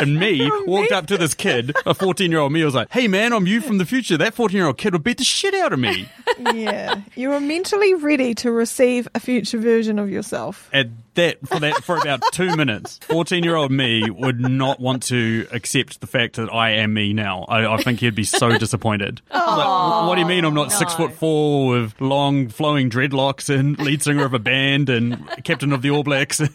and 0.00 0.18
me 0.18 0.50
walked 0.66 0.92
up 0.92 1.06
to 1.08 1.18
this 1.18 1.34
kid, 1.34 1.74
a 1.84 1.92
14 1.94 2.30
year 2.30 2.40
old 2.40 2.52
me, 2.52 2.62
I 2.62 2.64
was 2.64 2.74
like, 2.74 2.90
hey 2.90 3.06
man, 3.08 3.32
I'm 3.32 3.46
you 3.46 3.60
from 3.60 3.78
the 3.78 3.84
future. 3.86 4.16
That 4.16 4.34
14 4.34 4.56
year 4.56 4.66
old 4.66 4.78
kid 4.78 4.92
would 4.94 5.04
beat 5.04 5.18
the 5.18 5.24
shit 5.24 5.54
out 5.54 5.72
of 5.72 5.78
me. 5.78 6.08
Yeah, 6.54 7.02
you 7.14 7.28
were 7.28 7.40
mentally 7.40 7.92
ready 7.94 8.34
to 8.36 8.50
receive 8.50 9.06
a 9.14 9.20
future 9.20 9.58
version 9.58 9.98
of 9.98 10.08
yourself. 10.10 10.68
at 10.72 10.88
that 11.14 11.46
for 11.46 11.60
that 11.60 11.84
for 11.84 11.96
about 11.96 12.22
two 12.32 12.56
minutes. 12.56 12.98
Fourteen 13.02 13.44
year 13.44 13.56
old 13.56 13.70
me 13.70 14.08
would 14.10 14.40
not 14.40 14.80
want 14.80 15.04
to 15.04 15.46
accept 15.52 16.00
the 16.00 16.06
fact 16.06 16.36
that 16.36 16.52
I 16.52 16.70
am 16.70 16.94
me 16.94 17.12
now. 17.12 17.44
I, 17.48 17.74
I 17.74 17.76
think 17.78 18.00
he'd 18.00 18.14
be 18.14 18.24
so 18.24 18.56
disappointed. 18.58 19.20
Like, 19.32 20.06
what 20.08 20.14
do 20.14 20.20
you 20.20 20.26
mean 20.26 20.44
I'm 20.44 20.54
not 20.54 20.72
six 20.72 20.94
foot 20.94 21.12
four 21.12 21.68
with 21.68 22.00
long 22.00 22.48
flowing 22.48 22.90
dreadlocks 22.90 23.54
and 23.54 23.78
lead 23.78 24.02
singer 24.02 24.24
of 24.24 24.34
a 24.34 24.38
band 24.38 24.88
and 24.88 25.26
captain 25.44 25.72
of 25.72 25.82
the 25.82 25.90
All 25.90 26.02
Blacks? 26.02 26.40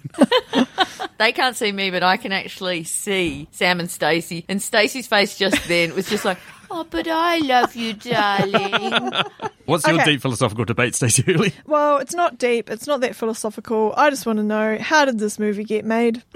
They 1.18 1.32
can't 1.32 1.56
see 1.56 1.72
me, 1.72 1.90
but 1.90 2.04
I 2.04 2.18
can 2.18 2.32
actually 2.32 2.84
see 2.84 3.48
Sam 3.52 3.80
and 3.80 3.90
Stacey. 3.90 4.46
And 4.48 4.62
Stacey's 4.62 5.08
face 5.08 5.38
just 5.38 5.68
then 5.68 5.96
was 5.96 6.08
just 6.08 6.26
like, 6.26 6.38
"Oh, 6.70 6.86
but 6.90 7.08
I 7.08 7.38
love 7.40 7.76
you, 7.76 7.94
darling." 7.94 9.14
What's 9.66 9.86
your 9.86 9.96
Okay. 9.98 10.12
deep 10.12 10.22
philosophical 10.22 10.64
debate, 10.66 10.96
Stacey 10.96 11.24
Hurley? 11.24 11.54
Well, 11.66 11.98
it's 11.98 12.14
not 12.16 12.38
deep, 12.38 12.70
it's 12.70 12.88
not 12.88 13.02
that 13.02 13.16
philosophical. 13.16 13.94
I 13.98 14.10
just 14.10 14.26
want 14.26 14.38
to 14.38 14.44
know 14.44 14.78
how 14.80 15.04
did 15.06 15.20
this 15.20 15.38
movie 15.40 15.66
get 15.66 15.84
made? 15.84 16.24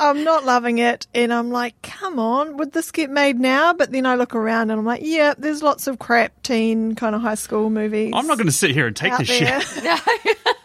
I'm 0.00 0.22
not 0.24 0.44
loving 0.44 0.78
it, 0.78 1.06
and 1.14 1.32
I'm 1.32 1.50
like, 1.50 1.80
come 1.82 2.18
on, 2.18 2.56
would 2.56 2.72
this 2.72 2.90
get 2.90 3.10
made 3.10 3.38
now? 3.38 3.72
But 3.74 3.90
then 3.92 4.06
I 4.06 4.14
look 4.14 4.34
around 4.34 4.70
and 4.70 4.78
I'm 4.78 4.86
like, 4.86 5.02
yeah, 5.04 5.34
there's 5.36 5.62
lots 5.62 5.86
of 5.86 5.98
crap 5.98 6.42
teen 6.42 6.94
kind 6.94 7.14
of 7.14 7.20
high 7.20 7.34
school 7.34 7.68
movies. 7.68 8.12
I'm 8.14 8.26
not 8.26 8.38
going 8.38 8.46
to 8.46 8.52
sit 8.52 8.70
here 8.70 8.86
and 8.86 8.96
take 8.96 9.12
out 9.12 9.18
this 9.18 9.28
shit. 9.28 9.82
there. 9.82 9.98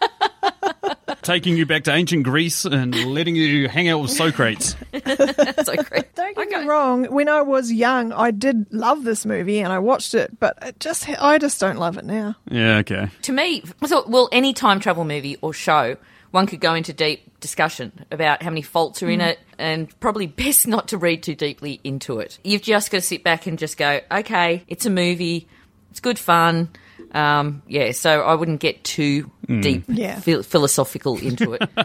shit, 1.24 1.34
taking 1.34 1.56
you 1.56 1.66
back 1.66 1.84
to 1.84 1.92
ancient 1.92 2.24
Greece 2.24 2.64
and 2.64 2.94
letting 3.12 3.36
you 3.36 3.68
hang 3.68 3.88
out 3.88 4.00
with 4.00 4.10
Socrates. 4.10 4.76
That's 4.92 5.66
so. 5.66 5.74
Don't 5.74 6.36
get 6.36 6.38
Okay. 6.38 6.60
me 6.60 6.66
wrong. 6.66 7.04
When 7.06 7.28
I 7.28 7.42
was 7.42 7.72
young, 7.72 8.12
I 8.12 8.30
did 8.30 8.66
love 8.72 9.04
this 9.04 9.26
movie 9.26 9.60
and 9.60 9.72
I 9.72 9.78
watched 9.78 10.14
it, 10.14 10.38
but 10.38 10.58
it 10.62 10.80
just 10.80 11.08
I 11.08 11.38
just 11.38 11.60
don't 11.60 11.78
love 11.78 11.98
it 11.98 12.04
now. 12.04 12.36
Yeah, 12.50 12.78
okay. 12.78 13.08
To 13.22 13.32
me, 13.32 13.62
I 13.82 13.86
thought, 13.86 14.08
well, 14.08 14.28
any 14.32 14.52
time 14.52 14.80
travel 14.80 15.04
movie 15.04 15.36
or 15.40 15.52
show, 15.52 15.96
one 16.30 16.46
could 16.46 16.60
go 16.60 16.74
into 16.74 16.92
deep 16.92 17.40
discussion 17.40 17.92
about 18.10 18.42
how 18.42 18.50
many 18.50 18.62
faults 18.62 19.02
are 19.02 19.10
in 19.10 19.20
mm. 19.20 19.28
it, 19.28 19.38
and 19.58 19.98
probably 20.00 20.26
best 20.44 20.66
not 20.66 20.88
to 20.88 20.98
read 20.98 21.22
too 21.22 21.34
deeply 21.34 21.80
into 21.84 22.18
it. 22.18 22.38
You've 22.42 22.62
just 22.62 22.90
got 22.90 22.98
to 22.98 23.02
sit 23.02 23.22
back 23.22 23.46
and 23.46 23.58
just 23.58 23.76
go, 23.76 24.00
okay, 24.10 24.64
it's 24.68 24.86
a 24.86 24.90
movie, 24.90 25.46
it's 25.90 26.00
good 26.00 26.18
fun. 26.18 26.70
Um, 27.14 27.62
yeah, 27.68 27.92
so 27.92 28.22
I 28.22 28.34
wouldn't 28.34 28.60
get 28.60 28.82
too 28.82 29.30
deep 29.60 29.84
Yeah. 29.88 30.18
phil- 30.18 30.42
philosophical 30.42 31.16
into 31.18 31.52
it. 31.54 31.62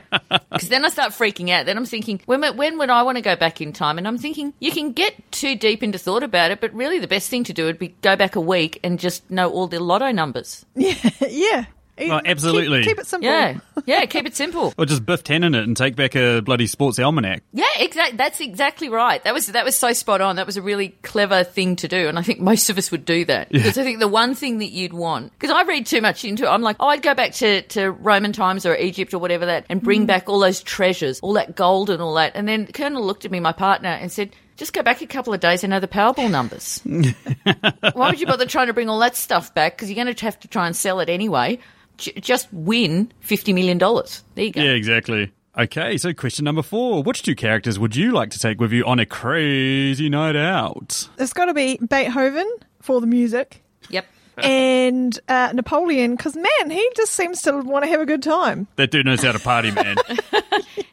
Because 0.51 0.69
then 0.69 0.83
I 0.83 0.89
start 0.89 1.11
freaking 1.13 1.49
out. 1.51 1.67
Then 1.67 1.77
I'm 1.77 1.85
thinking, 1.85 2.19
when, 2.25 2.41
when 2.57 2.77
would 2.79 2.89
I 2.89 3.03
want 3.03 3.17
to 3.17 3.21
go 3.21 3.35
back 3.35 3.61
in 3.61 3.71
time? 3.71 3.97
And 3.99 4.07
I'm 4.07 4.17
thinking, 4.17 4.53
you 4.59 4.71
can 4.71 4.91
get 4.91 5.31
too 5.31 5.55
deep 5.55 5.83
into 5.83 5.97
thought 5.99 6.23
about 6.23 6.49
it, 6.51 6.59
but 6.59 6.73
really 6.73 6.97
the 6.99 7.07
best 7.07 7.29
thing 7.29 7.43
to 7.45 7.53
do 7.53 7.65
would 7.65 7.77
be 7.79 7.89
go 8.01 8.15
back 8.15 8.35
a 8.35 8.41
week 8.41 8.79
and 8.83 8.99
just 8.99 9.29
know 9.29 9.49
all 9.51 9.67
the 9.67 9.79
lotto 9.79 10.11
numbers. 10.11 10.65
yeah. 10.75 11.65
Well, 12.07 12.21
absolutely. 12.25 12.79
Keep, 12.79 12.89
keep 12.89 12.99
it 12.99 13.07
simple. 13.07 13.29
Yeah, 13.29 13.59
yeah, 13.85 14.05
keep 14.05 14.25
it 14.25 14.35
simple. 14.35 14.73
Or 14.77 14.85
just 14.85 15.05
Biff 15.05 15.23
Tannen 15.23 15.55
it 15.55 15.63
and 15.63 15.75
take 15.75 15.95
back 15.95 16.15
a 16.15 16.41
bloody 16.41 16.67
sports 16.67 16.99
almanac. 16.99 17.43
Yeah, 17.53 17.65
exactly. 17.77 18.17
That's 18.17 18.39
exactly 18.39 18.89
right. 18.89 19.23
That 19.23 19.33
was 19.33 19.47
that 19.47 19.65
was 19.65 19.75
so 19.75 19.93
spot 19.93 20.21
on. 20.21 20.37
That 20.37 20.45
was 20.45 20.57
a 20.57 20.61
really 20.61 20.89
clever 21.03 21.43
thing 21.43 21.75
to 21.77 21.87
do, 21.87 22.07
and 22.07 22.17
I 22.17 22.21
think 22.21 22.39
most 22.39 22.69
of 22.69 22.77
us 22.77 22.91
would 22.91 23.05
do 23.05 23.25
that 23.25 23.49
because 23.49 23.77
I 23.77 23.83
think 23.83 23.99
the 23.99 24.07
one 24.07 24.35
thing 24.35 24.59
that 24.59 24.71
you'd 24.71 24.93
want 24.93 25.31
because 25.33 25.51
I 25.51 25.63
read 25.63 25.85
too 25.85 26.01
much 26.01 26.23
into 26.23 26.45
it. 26.45 26.49
I'm 26.49 26.61
like, 26.61 26.77
oh, 26.79 26.87
I'd 26.87 27.01
go 27.01 27.13
back 27.13 27.33
to 27.33 27.61
to 27.61 27.91
Roman 27.91 28.33
times 28.33 28.65
or 28.65 28.75
Egypt 28.75 29.13
or 29.13 29.19
whatever 29.19 29.45
that, 29.47 29.65
and 29.69 29.81
bring 29.81 30.03
mm. 30.03 30.07
back 30.07 30.29
all 30.29 30.39
those 30.39 30.61
treasures, 30.61 31.19
all 31.21 31.33
that 31.33 31.55
gold 31.55 31.89
and 31.89 32.01
all 32.01 32.13
that. 32.15 32.33
And 32.35 32.47
then 32.47 32.67
Colonel 32.67 33.03
looked 33.03 33.25
at 33.25 33.31
me, 33.31 33.39
my 33.39 33.53
partner, 33.53 33.89
and 33.89 34.11
said. 34.11 34.35
Just 34.59 34.73
go 34.73 34.83
back 34.83 35.01
a 35.01 35.07
couple 35.07 35.33
of 35.33 35.39
days 35.39 35.63
and 35.63 35.71
know 35.71 35.79
the 35.79 35.87
Powerball 35.87 36.29
numbers. 36.29 36.81
Why 37.93 38.09
would 38.09 38.19
you 38.19 38.27
bother 38.27 38.45
trying 38.45 38.67
to 38.67 38.73
bring 38.73 38.89
all 38.89 38.99
that 38.99 39.15
stuff 39.15 39.53
back? 39.53 39.77
Because 39.77 39.89
you're 39.89 40.03
going 40.03 40.13
to 40.13 40.25
have 40.25 40.37
to 40.41 40.49
try 40.49 40.67
and 40.67 40.75
sell 40.75 40.99
it 40.99 41.07
anyway. 41.07 41.59
J- 41.99 42.13
just 42.19 42.51
win 42.53 43.11
$50 43.23 43.53
million. 43.53 43.77
There 43.77 44.45
you 44.45 44.51
go. 44.51 44.61
Yeah, 44.61 44.71
exactly. 44.71 45.31
Okay, 45.57 45.97
so 45.97 46.13
question 46.13 46.45
number 46.45 46.61
four. 46.61 47.03
Which 47.03 47.21
two 47.23 47.35
characters 47.35 47.77
would 47.77 47.95
you 47.95 48.11
like 48.11 48.29
to 48.31 48.39
take 48.39 48.61
with 48.61 48.71
you 48.71 48.85
on 48.85 48.99
a 48.99 49.05
crazy 49.05 50.07
night 50.09 50.35
out? 50.35 51.09
It's 51.17 51.33
got 51.33 51.45
to 51.45 51.53
be 51.53 51.77
Beethoven 51.77 52.49
for 52.81 53.01
the 53.01 53.07
music 53.07 53.61
Yep. 53.89 54.05
And 54.43 55.19
uh, 55.27 55.51
Napoleon 55.53 56.15
because 56.15 56.35
man, 56.35 56.69
he 56.69 56.89
just 56.95 57.13
seems 57.13 57.41
to 57.43 57.57
want 57.57 57.83
to 57.85 57.89
have 57.89 58.01
a 58.01 58.05
good 58.05 58.23
time. 58.23 58.67
That 58.75 58.91
dude 58.91 59.05
knows 59.05 59.23
how 59.23 59.31
to 59.31 59.39
party, 59.39 59.71
man. 59.71 59.97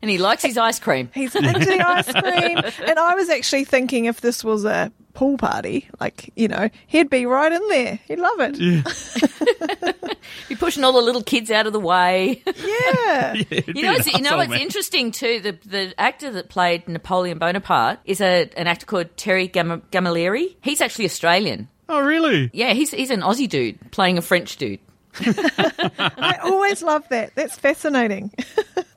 And 0.02 0.10
he 0.10 0.18
likes 0.18 0.42
his 0.44 0.56
ice 0.56 0.78
cream. 0.78 1.10
He's 1.14 1.34
into 1.34 1.58
the 1.58 1.80
ice 1.84 2.12
cream, 2.12 2.58
and 2.88 2.98
I 2.98 3.16
was 3.16 3.28
actually 3.28 3.64
thinking 3.64 4.04
if 4.04 4.20
this 4.20 4.44
was 4.44 4.64
a 4.64 4.92
pool 5.14 5.36
party, 5.36 5.88
like 5.98 6.30
you 6.36 6.46
know, 6.46 6.68
he'd 6.86 7.10
be 7.10 7.26
right 7.26 7.50
in 7.50 7.68
there. 7.68 7.98
He'd 8.06 8.18
love 8.20 8.36
it. 8.38 10.16
Be 10.48 10.54
pushing 10.54 10.84
all 10.84 10.92
the 10.92 11.00
little 11.00 11.22
kids 11.22 11.50
out 11.50 11.66
of 11.66 11.72
the 11.72 11.80
way. 11.80 12.42
Yeah. 12.46 13.34
You 13.34 13.82
know, 13.82 13.92
it's, 13.94 14.12
you 14.12 14.20
know 14.20 14.36
what's 14.36 14.52
interesting 14.52 15.10
too? 15.10 15.40
The 15.40 15.58
the 15.64 15.94
actor 16.00 16.30
that 16.32 16.48
played 16.48 16.88
Napoleon 16.88 17.38
Bonaparte 17.38 17.98
is 18.04 18.20
a 18.20 18.48
an 18.56 18.66
actor 18.66 18.86
called 18.86 19.16
Terry 19.16 19.48
Gam- 19.48 19.82
Gamalieri. 19.90 20.56
He's 20.60 20.80
actually 20.80 21.06
Australian. 21.06 21.68
Oh, 21.88 22.00
really? 22.00 22.50
Yeah, 22.52 22.72
he's 22.72 22.90
he's 22.90 23.10
an 23.10 23.20
Aussie 23.20 23.48
dude 23.48 23.90
playing 23.90 24.18
a 24.18 24.22
French 24.22 24.56
dude. 24.56 24.80
I 25.20 26.38
always 26.42 26.82
love 26.82 27.08
that. 27.08 27.34
That's 27.34 27.56
fascinating. 27.56 28.32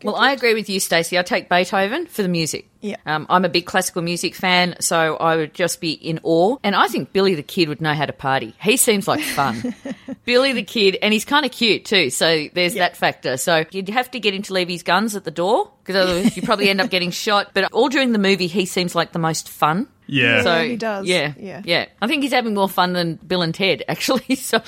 Well, 0.03 0.15
I 0.15 0.31
agree 0.31 0.53
with 0.53 0.69
you, 0.69 0.79
Stacey. 0.79 1.19
I 1.19 1.23
take 1.23 1.49
Beethoven 1.49 2.07
for 2.07 2.21
the 2.23 2.29
music. 2.29 2.69
Yeah. 2.79 2.95
Um, 3.05 3.25
I'm 3.29 3.43
a 3.43 3.49
big 3.49 3.65
classical 3.65 4.01
music 4.01 4.33
fan, 4.33 4.75
so 4.79 5.17
I 5.17 5.35
would 5.35 5.53
just 5.53 5.81
be 5.81 5.91
in 5.91 6.21
awe. 6.23 6.57
And 6.63 6.73
I 6.73 6.87
think 6.87 7.11
Billy 7.11 7.35
the 7.35 7.43
Kid 7.43 7.67
would 7.67 7.81
know 7.81 7.93
how 7.93 8.05
to 8.05 8.13
party. 8.13 8.55
He 8.61 8.77
seems 8.77 9.07
like 9.07 9.21
fun. 9.21 9.75
Billy 10.25 10.53
the 10.53 10.63
Kid, 10.63 10.97
and 11.01 11.11
he's 11.11 11.25
kind 11.25 11.45
of 11.45 11.51
cute 11.51 11.83
too, 11.83 12.09
so 12.09 12.47
there's 12.53 12.75
that 12.75 12.95
factor. 12.95 13.35
So 13.35 13.65
you'd 13.71 13.89
have 13.89 14.09
to 14.11 14.19
get 14.19 14.33
him 14.33 14.41
to 14.43 14.53
leave 14.53 14.69
his 14.69 14.83
guns 14.83 15.17
at 15.17 15.25
the 15.25 15.31
door, 15.31 15.69
because 15.83 15.97
otherwise 15.97 16.37
you 16.37 16.43
probably 16.43 16.69
end 16.69 16.79
up 16.79 16.89
getting 16.89 17.11
shot. 17.11 17.51
But 17.53 17.71
all 17.73 17.89
during 17.89 18.13
the 18.13 18.19
movie, 18.19 18.47
he 18.47 18.65
seems 18.65 18.95
like 18.95 19.11
the 19.11 19.19
most 19.19 19.49
fun. 19.49 19.87
Yeah. 20.09 20.41
So 20.43 20.63
he 20.67 20.75
does. 20.75 21.05
Yeah, 21.05 21.33
Yeah. 21.37 21.61
yeah. 21.63 21.85
I 22.01 22.07
think 22.07 22.23
he's 22.23 22.31
having 22.33 22.53
more 22.55 22.67
fun 22.69 22.93
than 22.93 23.15
Bill 23.15 23.41
and 23.41 23.53
Ted, 23.53 23.83
actually. 23.87 24.35
So 24.35 24.61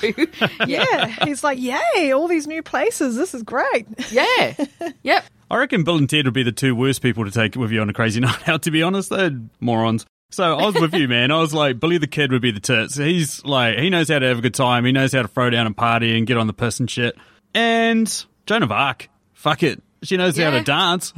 yeah. 0.66 1.24
He's 1.24 1.42
like, 1.42 1.58
yay, 1.60 2.12
all 2.12 2.28
these 2.28 2.46
new 2.46 2.62
places. 2.62 3.16
This 3.16 3.34
is 3.34 3.42
great. 3.42 3.86
yeah, 4.10 4.54
yep. 5.02 5.24
I 5.50 5.56
reckon 5.56 5.84
Bill 5.84 5.96
and 5.96 6.08
Ted 6.08 6.24
would 6.26 6.34
be 6.34 6.42
the 6.44 6.52
two 6.52 6.74
worst 6.74 7.02
people 7.02 7.24
to 7.24 7.30
take 7.30 7.56
with 7.56 7.72
you 7.72 7.80
on 7.80 7.90
a 7.90 7.92
crazy 7.92 8.20
night 8.28 8.48
out, 8.48 8.62
to 8.62 8.70
be 8.70 8.82
honest. 8.82 9.10
They're 9.10 9.38
morons. 9.60 10.06
So 10.30 10.44
I 10.56 10.64
was 10.64 10.74
with 10.76 10.94
you, 10.94 11.08
man. 11.08 11.30
I 11.30 11.38
was 11.40 11.52
like, 11.52 11.78
Billy 11.78 11.98
the 11.98 12.06
Kid 12.06 12.32
would 12.32 12.40
be 12.40 12.52
the 12.52 12.60
tits. 12.60 12.96
He's 12.96 13.44
like, 13.44 13.78
he 13.78 13.90
knows 13.90 14.08
how 14.08 14.18
to 14.18 14.26
have 14.26 14.38
a 14.38 14.40
good 14.40 14.54
time. 14.54 14.84
He 14.86 14.92
knows 14.92 15.12
how 15.12 15.20
to 15.20 15.28
throw 15.28 15.50
down 15.50 15.66
and 15.66 15.76
party 15.76 16.16
and 16.16 16.26
get 16.26 16.38
on 16.38 16.46
the 16.46 16.54
piss 16.54 16.80
and 16.80 16.88
shit. 16.90 17.16
And 17.52 18.24
Joan 18.46 18.62
of 18.62 18.72
Arc, 18.72 19.10
fuck 19.34 19.62
it. 19.62 19.82
She 20.02 20.16
knows 20.16 20.36
how 20.36 20.50
to 20.50 20.62
dance. 20.62 21.12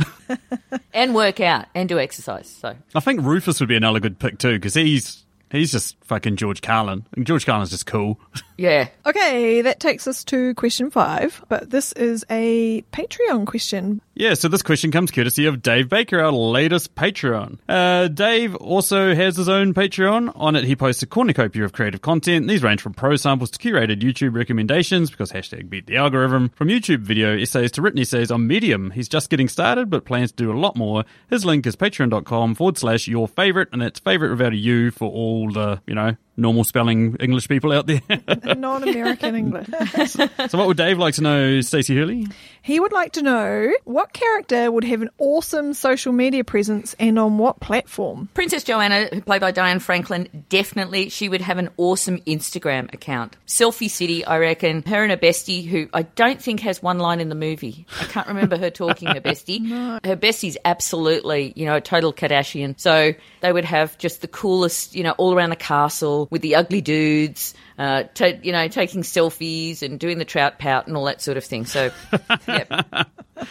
and 0.95 1.15
work 1.15 1.41
out 1.41 1.67
and 1.75 1.89
do 1.89 1.99
exercise. 1.99 2.49
So 2.49 2.77
I 2.95 3.01
think 3.01 3.23
Rufus 3.23 3.61
would 3.61 3.69
be 3.69 3.77
another 3.77 4.01
good 4.01 4.19
pick 4.19 4.39
too, 4.39 4.55
because 4.55 4.75
he's 4.75 5.25
he's 5.51 5.73
just 5.73 5.97
fucking 6.05 6.37
George 6.37 6.61
Carlin. 6.61 7.07
And 7.17 7.27
George 7.27 7.47
Carlin's 7.47 7.71
just 7.71 7.87
cool. 7.87 8.21
yeah, 8.57 8.89
Okay, 9.07 9.61
that 9.63 9.81
takes 9.81 10.07
us 10.09 10.25
to 10.25 10.55
question 10.55 10.91
five, 10.91 11.45
but 11.49 11.69
this 11.69 11.93
is 11.93 12.25
a 12.31 12.83
Patreon 12.93 13.47
question. 13.47 14.01
Yeah, 14.15 14.35
so 14.35 14.49
this 14.49 14.63
question 14.63 14.91
comes 14.91 15.11
courtesy 15.11 15.45
of 15.45 15.61
Dave 15.61 15.89
Baker, 15.89 16.21
our 16.21 16.33
latest 16.33 16.95
Patreon. 16.95 17.59
Uh, 17.69 18.09
Dave 18.09 18.55
also 18.55 19.15
has 19.15 19.37
his 19.37 19.49
own 19.49 19.75
Patreon. 19.75 20.33
On 20.37 20.57
it, 20.57 20.65
he 20.65 20.75
posts 20.75 21.03
a 21.03 21.07
cornucopia 21.07 21.65
of 21.65 21.73
creative 21.73 22.01
content. 22.01 22.49
These 22.49 22.63
range 22.63 22.81
from 22.81 22.95
pro 22.95 23.17
samples 23.17 23.51
to 23.51 23.59
curated 23.59 24.01
YouTube 24.01 24.35
recommendations, 24.35 25.11
because 25.11 25.33
hashtag 25.33 25.69
beat 25.69 25.87
the 25.87 25.97
algorithm, 25.97 26.51
from 26.51 26.69
YouTube 26.69 27.01
video 27.01 27.37
essays 27.37 27.73
to 27.73 27.83
written 27.83 28.01
essays 28.01 28.31
on 28.31 28.47
Medium. 28.47 28.91
He's 28.93 29.09
just 29.09 29.29
getting 29.29 29.49
started, 29.49 29.91
but 29.91 30.07
plans 30.07 30.31
to 30.31 30.37
do 30.37 30.51
a 30.53 30.59
lot 30.59 30.77
more. 30.77 31.05
His 31.29 31.45
link 31.45 31.67
is 31.67 31.77
patreon.com 31.77 32.55
forward 32.55 32.79
slash 32.79 33.07
your 33.07 33.29
favorite, 33.29 33.69
and 33.73 33.83
it's 33.83 34.01
favorite 34.01 34.31
without 34.31 34.53
a 34.53 34.57
U 34.57 34.91
for 34.91 35.11
all 35.11 35.51
the, 35.51 35.83
you 35.87 35.95
know, 35.95 36.17
normal 36.37 36.65
spelling 36.65 37.17
English 37.21 37.49
people 37.49 37.73
out 37.73 37.87
there. 37.87 38.01
Non-American 38.57 39.35
English. 39.35 39.67
so 40.07 40.59
what 40.59 40.67
would 40.67 40.77
Dave 40.77 40.99
like 40.99 41.15
to 41.15 41.23
know, 41.23 41.61
Stacey 41.61 41.97
Hurley? 41.97 42.27
He 42.63 42.81
would 42.81 42.93
like 42.93 43.13
to 43.13 43.23
know 43.23 43.73
what 43.85 44.13
character 44.13 44.71
would 44.71 44.85
have 44.85 45.03
an 45.03 45.11
awesome 45.19 45.75
social 45.75 46.13
media 46.13 46.45
presence 46.45 46.95
and 46.99 47.19
on 47.19 47.39
what 47.39 47.61
platform. 47.61 48.29
Princess 48.35 48.65
Joanna, 48.65 49.21
played 49.27 49.41
by 49.41 49.51
Diane 49.51 49.79
Franklin, 49.79 50.45
definitely 50.49 51.09
she 51.09 51.29
would 51.29 51.43
have 51.43 51.59
an 51.59 51.71
awesome 51.77 52.19
Instagram 52.23 52.93
account. 52.93 53.37
Selfie 53.47 53.91
City, 53.91 54.25
I 54.25 54.39
reckon. 54.39 54.83
Her 54.83 55.03
and 55.03 55.11
her 55.11 55.17
bestie, 55.17 55.67
who 55.67 55.89
I 55.93 56.03
don't 56.03 56.41
think 56.41 56.61
has 56.61 56.83
one 56.83 56.99
line 56.99 57.21
in 57.21 57.29
the 57.29 57.35
movie. 57.35 57.87
I 58.01 58.05
can't 58.05 58.29
remember 58.29 58.57
her 58.57 58.71
talking 58.71 59.09
her 59.09 59.21
bestie. 59.21 59.69
Her 60.05 60.17
bestie's 60.17 60.57
absolutely, 60.65 61.53
you 61.57 61.67
know, 61.67 61.77
a 61.77 61.81
total 61.81 62.13
Kardashian. 62.13 62.79
So 62.81 63.13
they 63.41 63.53
would 63.53 63.65
have 63.65 63.97
just 63.99 64.23
the 64.23 64.29
coolest, 64.29 64.95
you 64.95 65.03
know, 65.03 65.13
all 65.13 65.35
around 65.35 65.51
the 65.51 65.57
castle 65.57 66.24
with 66.31 66.43
the 66.43 66.57
ugly 66.57 66.81
dudes. 66.81 67.55
Uh, 67.77 68.05
to, 68.15 68.39
you 68.41 68.53
know, 68.53 68.69
taking 68.69 69.03
selfies 69.03 69.83
and 69.83 69.99
doing 69.99 70.19
the 70.19 70.25
trout 70.25 70.61
pout 70.61 70.87
and 70.87 70.97
all 70.97 71.07
that 71.07 71.21
sort 71.21 71.37
of 71.37 71.45
thing. 71.45 71.67
So, 71.67 71.91
yep. 72.47 72.71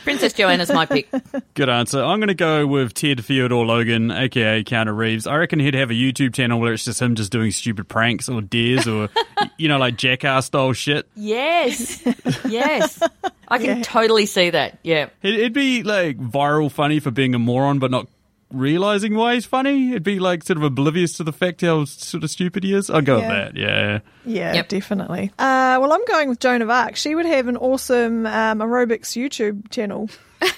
Princess 0.04 0.32
Joanna's 0.32 0.72
my 0.72 0.86
pick. 0.86 1.10
Good 1.56 1.68
answer. 1.68 2.02
I'm 2.02 2.20
going 2.20 2.30
to 2.30 2.34
go 2.34 2.66
with 2.66 2.94
Ted 2.94 3.24
Theodore 3.24 3.66
Logan, 3.66 4.12
aka 4.12 4.64
Keanu 4.64 4.96
Reeves. 4.96 5.28
I 5.28 5.36
reckon 5.36 5.60
he'd 5.60 5.74
have 5.74 5.92
a 5.92 5.94
YouTube 5.94 6.34
channel 6.34 6.62
where 6.62 6.72
it's 6.72 6.86
just 6.86 7.02
him 7.02 7.16
just 7.16 7.34
doing 7.34 7.52
stupid 7.52 7.90
pranks 7.90 8.30
or 8.30 8.42
dares 8.42 8.88
or, 8.88 9.10
you 9.58 9.68
know, 9.68 9.78
like 9.78 9.98
jackass 9.98 10.46
style 10.46 10.72
shit. 10.72 11.06
Yes, 11.16 12.02
yes. 12.48 13.04
I 13.50 13.58
can 13.58 13.84
totally 13.84 14.26
see 14.26 14.50
that. 14.52 14.80
Yeah. 14.84 15.10
It'd 15.22 15.54
be 15.54 15.84
like 15.84 16.18
viral 16.18 16.72
funny 16.72 17.00
for 17.00 17.12
being 17.12 17.36
a 17.36 17.40
moron, 17.40 17.80
but 17.80 17.92
not 17.92 18.08
realizing 18.54 19.16
why 19.16 19.34
he's 19.34 19.46
funny. 19.46 19.90
It'd 19.92 20.04
be 20.04 20.20
like 20.20 20.44
sort 20.44 20.58
of 20.58 20.64
oblivious 20.64 21.14
to 21.14 21.24
the 21.24 21.34
fact 21.34 21.62
how 21.62 21.86
sort 21.86 22.24
of 22.24 22.30
stupid 22.30 22.64
he 22.64 22.74
is. 22.74 22.90
I'd 22.90 23.06
go 23.06 23.18
Yeah. 23.18 23.28
with 23.46 23.56
that. 23.56 23.60
Yeah. 23.60 24.00
Yeah, 24.26 24.54
Yep. 24.54 24.68
definitely. 24.70 25.32
Uh, 25.40 25.78
well, 25.82 25.92
I'm 25.94 26.06
going 26.08 26.30
with 26.30 26.40
Joan 26.40 26.62
of 26.62 26.70
Arc. 26.70 26.96
She 26.96 27.16
would 27.16 27.26
have 27.26 27.48
an 27.48 27.58
awesome 27.58 28.26
um, 28.26 28.60
aerobics 28.60 29.16
YouTube 29.22 29.70
channel. 29.70 30.10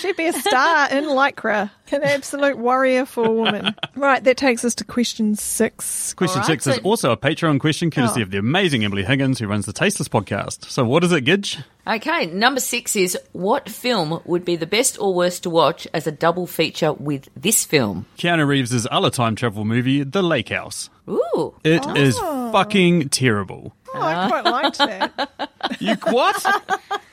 She'd 0.00 0.16
be 0.16 0.26
a 0.26 0.32
star 0.32 0.88
in 0.90 1.04
Lycra, 1.04 1.70
an 1.90 2.02
absolute 2.04 2.56
warrior 2.58 3.04
for 3.04 3.24
a 3.24 3.30
woman. 3.32 3.74
Right, 3.96 4.22
that 4.22 4.36
takes 4.36 4.64
us 4.64 4.74
to 4.76 4.84
question 4.84 5.34
six. 5.34 6.14
Question 6.14 6.42
All 6.42 6.48
right, 6.48 6.62
six 6.62 6.66
is 6.68 6.78
also 6.84 7.10
a 7.10 7.16
Patreon 7.16 7.58
question 7.58 7.90
courtesy 7.90 8.20
Oh. 8.20 8.22
of 8.22 8.30
the 8.30 8.38
amazing 8.38 8.84
Emily 8.84 9.04
Higgins, 9.04 9.40
who 9.40 9.48
runs 9.48 9.66
the 9.66 9.72
Tasteless 9.72 10.08
podcast. 10.08 10.66
So 10.70 10.84
what 10.84 11.02
is 11.02 11.10
it, 11.12 11.24
Gidge? 11.24 11.62
Okay, 11.86 12.26
number 12.26 12.60
six 12.60 12.94
is 12.94 13.18
what 13.32 13.68
film 13.68 14.20
would 14.24 14.44
be 14.44 14.54
the 14.56 14.66
best 14.66 15.00
or 15.00 15.12
worst 15.14 15.42
to 15.44 15.50
watch 15.50 15.88
as 15.92 16.06
a 16.06 16.12
double 16.12 16.46
feature 16.46 16.92
with 16.92 17.28
this 17.34 17.64
film? 17.64 18.06
Keanu 18.16 18.46
Reeves' 18.46 18.86
other 18.90 19.10
time 19.10 19.34
travel 19.34 19.64
movie, 19.64 20.04
The 20.04 20.22
Lake 20.22 20.50
House. 20.50 20.88
Ooh. 21.08 21.54
It 21.64 21.82
oh. 21.86 21.94
is 21.94 22.18
fucking 22.18 23.08
terrible. 23.08 23.74
Oh, 23.94 24.00
I 24.00 24.28
quite 24.28 24.44
liked 24.44 24.78
that. 24.78 25.30
You 25.80 25.94
what? 25.96 26.42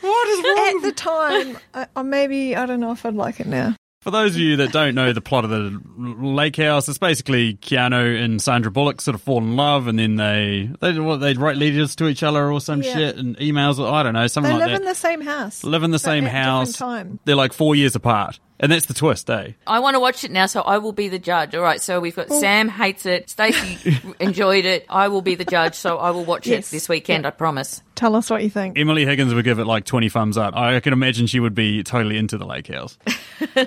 what 0.01 0.27
is 0.29 0.43
wrong? 0.43 0.75
At 0.77 0.81
the 0.81 0.91
time, 0.95 1.57
I, 1.73 1.87
or 1.95 2.03
maybe, 2.03 2.55
I 2.55 2.65
don't 2.65 2.79
know 2.79 2.91
if 2.91 3.05
I'd 3.05 3.13
like 3.15 3.39
it 3.39 3.47
now. 3.47 3.75
For 4.01 4.11
those 4.11 4.35
of 4.35 4.37
you 4.39 4.55
that 4.57 4.71
don't 4.71 4.93
know 4.93 5.13
the 5.13 5.19
plot 5.19 5.45
of 5.45 5.49
the 5.49 5.81
Lake 5.97 6.55
House, 6.57 6.87
it's 6.87 6.99
basically 6.99 7.55
Keanu 7.55 8.23
and 8.23 8.39
Sandra 8.39 8.71
Bullock 8.71 9.01
sort 9.01 9.15
of 9.15 9.21
fall 9.21 9.39
in 9.39 9.55
love, 9.55 9.87
and 9.87 9.97
then 9.97 10.15
they 10.15 10.69
they 10.79 10.99
what, 10.99 11.17
they 11.17 11.33
write 11.33 11.57
letters 11.57 11.95
to 11.97 12.07
each 12.07 12.21
other 12.21 12.51
or 12.51 12.61
some 12.61 12.83
Yeah. 12.83 12.93
shit 12.93 13.17
and 13.17 13.35
emails. 13.37 13.79
Or, 13.79 13.91
I 13.91 14.03
don't 14.03 14.13
know 14.13 14.27
something 14.27 14.53
They 14.53 14.59
like 14.59 14.69
live 14.71 14.81
in 14.81 14.85
the 14.85 14.93
same 14.93 15.21
house. 15.21 15.63
live 15.63 15.81
in 15.81 15.89
the 15.89 15.95
but 15.95 16.01
same 16.01 16.25
at 16.25 16.27
different 16.27 16.45
house. 16.45 16.73
Time. 16.73 17.19
They're 17.25 17.35
like 17.35 17.51
four 17.51 17.75
years 17.75 17.95
apart, 17.95 18.39
and 18.59 18.71
that's 18.71 18.85
the 18.85 18.93
twist, 18.93 19.29
eh? 19.29 19.51
I 19.67 19.79
want 19.79 19.95
to 19.95 19.99
watch 19.99 20.23
it 20.23 20.31
now, 20.31 20.45
so 20.45 20.61
I 20.61 20.77
will 20.77 20.91
be 20.93 21.07
the 21.09 21.19
judge. 21.19 21.53
All 21.55 21.61
right, 21.61 21.81
so 21.81 21.99
we've 21.99 22.15
got 22.15 22.29
Sam 22.29 22.69
hates 22.69 23.05
it, 23.05 23.29
Stacey 23.29 23.97
enjoyed 24.19 24.65
it. 24.65 24.85
I 24.89 25.07
will 25.09 25.21
be 25.21 25.35
the 25.35 25.45
judge, 25.45 25.75
so 25.75 25.97
I 25.97 26.11
will 26.11 26.25
watch 26.25 26.47
Yes. 26.47 26.69
it 26.69 26.71
this 26.71 26.89
weekend. 26.89 27.25
I 27.27 27.31
promise. 27.31 27.81
Tell 27.95 28.15
us 28.15 28.29
what 28.29 28.43
you 28.43 28.49
think. 28.49 28.77
Emily 28.77 29.05
Higgins 29.05 29.33
would 29.33 29.45
give 29.45 29.59
it 29.59 29.65
like 29.65 29.85
twenty 29.85 30.09
thumbs 30.09 30.37
up. 30.37 30.55
I 30.55 30.79
can 30.81 30.93
imagine 30.93 31.27
she 31.27 31.39
would 31.39 31.55
be 31.55 31.81
totally 31.83 32.17
into 32.17 32.37
the 32.37 32.45
Lake 32.45 32.67
House. 32.67 32.97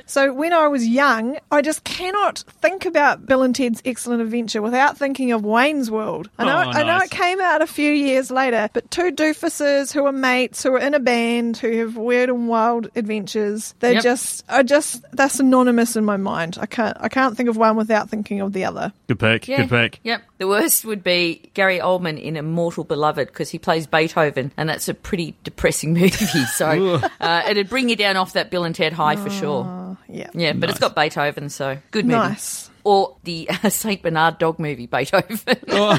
So 0.07 0.33
when 0.33 0.53
I 0.53 0.69
was 0.69 0.87
young, 0.87 1.39
I 1.51 1.61
just 1.63 1.85
cannot 1.85 2.39
think 2.61 2.85
about 2.87 3.27
Bill 3.27 3.43
and 3.43 3.55
Ted's 3.55 3.83
Excellent 3.85 4.23
Adventure 4.23 4.61
without 4.63 4.97
thinking 4.99 5.33
of 5.33 5.45
Wayne's 5.45 5.91
World. 5.91 6.29
I 6.39 6.45
know, 6.45 6.57
Oh, 6.57 6.71
I 6.71 6.83
know 6.85 6.99
it 6.99 7.11
came 7.11 7.41
out 7.41 7.61
a 7.63 7.67
few 7.67 7.91
years 7.93 8.31
later, 8.31 8.69
but 8.73 8.91
two 8.91 9.11
doofuses 9.13 9.93
who 9.93 10.07
are 10.07 10.13
mates, 10.13 10.63
who 10.63 10.73
are 10.75 10.79
in 10.79 10.95
a 10.95 10.99
band, 11.01 11.57
who 11.59 11.71
have 11.79 11.97
weird 11.97 12.29
and 12.31 12.49
wild 12.49 12.89
adventures. 12.97 13.75
They 13.81 13.95
Yep. 13.95 14.03
just, 14.03 14.45
I 14.49 14.63
just, 14.63 15.05
that's 15.13 15.35
synonymous 15.35 15.97
in 15.97 16.05
my 16.05 16.17
mind. 16.17 16.59
I 16.61 16.67
can't, 16.67 16.97
I 17.01 17.09
can't 17.09 17.37
think 17.37 17.49
of 17.49 17.57
one 17.57 17.77
without 17.77 18.09
thinking 18.09 18.41
of 18.41 18.53
the 18.53 18.65
other. 18.65 18.93
Good 19.07 19.19
pick. 19.21 19.49
Yeah. 19.49 19.59
Good 19.63 19.71
pick. 19.71 20.01
Yep. 20.05 20.23
The 20.39 20.47
worst 20.49 20.85
would 20.85 21.03
be 21.05 21.51
Gary 21.55 21.79
Oldman 21.79 22.21
in 22.23 22.37
Immortal 22.37 22.85
Beloved 22.85 23.27
because 23.29 23.51
he 23.51 23.59
plays 23.59 23.87
Beethoven, 23.87 24.18
and 24.27 24.69
that's 24.69 24.89
a 24.89 24.95
pretty 24.95 25.37
depressing 25.45 25.93
movie. 25.95 26.45
So 26.55 27.01
uh, 27.21 27.43
it'd 27.49 27.69
bring 27.69 27.89
you 27.89 27.97
down 27.97 28.17
off 28.17 28.33
that 28.35 28.51
Bill 28.51 28.65
and 28.65 28.75
Ted 28.75 28.93
high 28.93 29.17
for 29.17 29.31
sure. 29.31 29.97
Yeah. 30.09 30.31
Yeah, 30.35 30.53
but 30.55 30.71
it's 30.71 30.79
got 30.79 30.95
Beethoven, 30.95 31.49
so 31.51 31.79
good 31.91 32.07
movie. 32.07 32.19
Nice. 32.19 32.71
Or 32.85 33.17
the 33.25 33.49
uh, 33.63 33.69
Saint 33.69 34.03
Bernard 34.03 34.39
dog 34.39 34.59
movie, 34.59 34.87
Beethoven. 34.87 35.39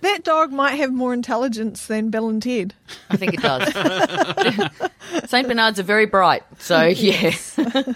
That 0.00 0.20
dog 0.24 0.52
might 0.52 0.74
have 0.76 0.92
more 0.92 1.12
intelligence 1.14 1.86
than 1.86 2.10
Bill 2.10 2.28
and 2.28 2.42
Ted. 2.42 2.74
I 3.10 3.16
think 3.16 3.34
it 3.34 3.40
does. 3.40 3.72
Saint 5.30 5.48
Bernards 5.48 5.78
are 5.80 5.84
very 5.84 6.06
bright, 6.06 6.42
so 6.58 6.84
yeah. 6.84 7.30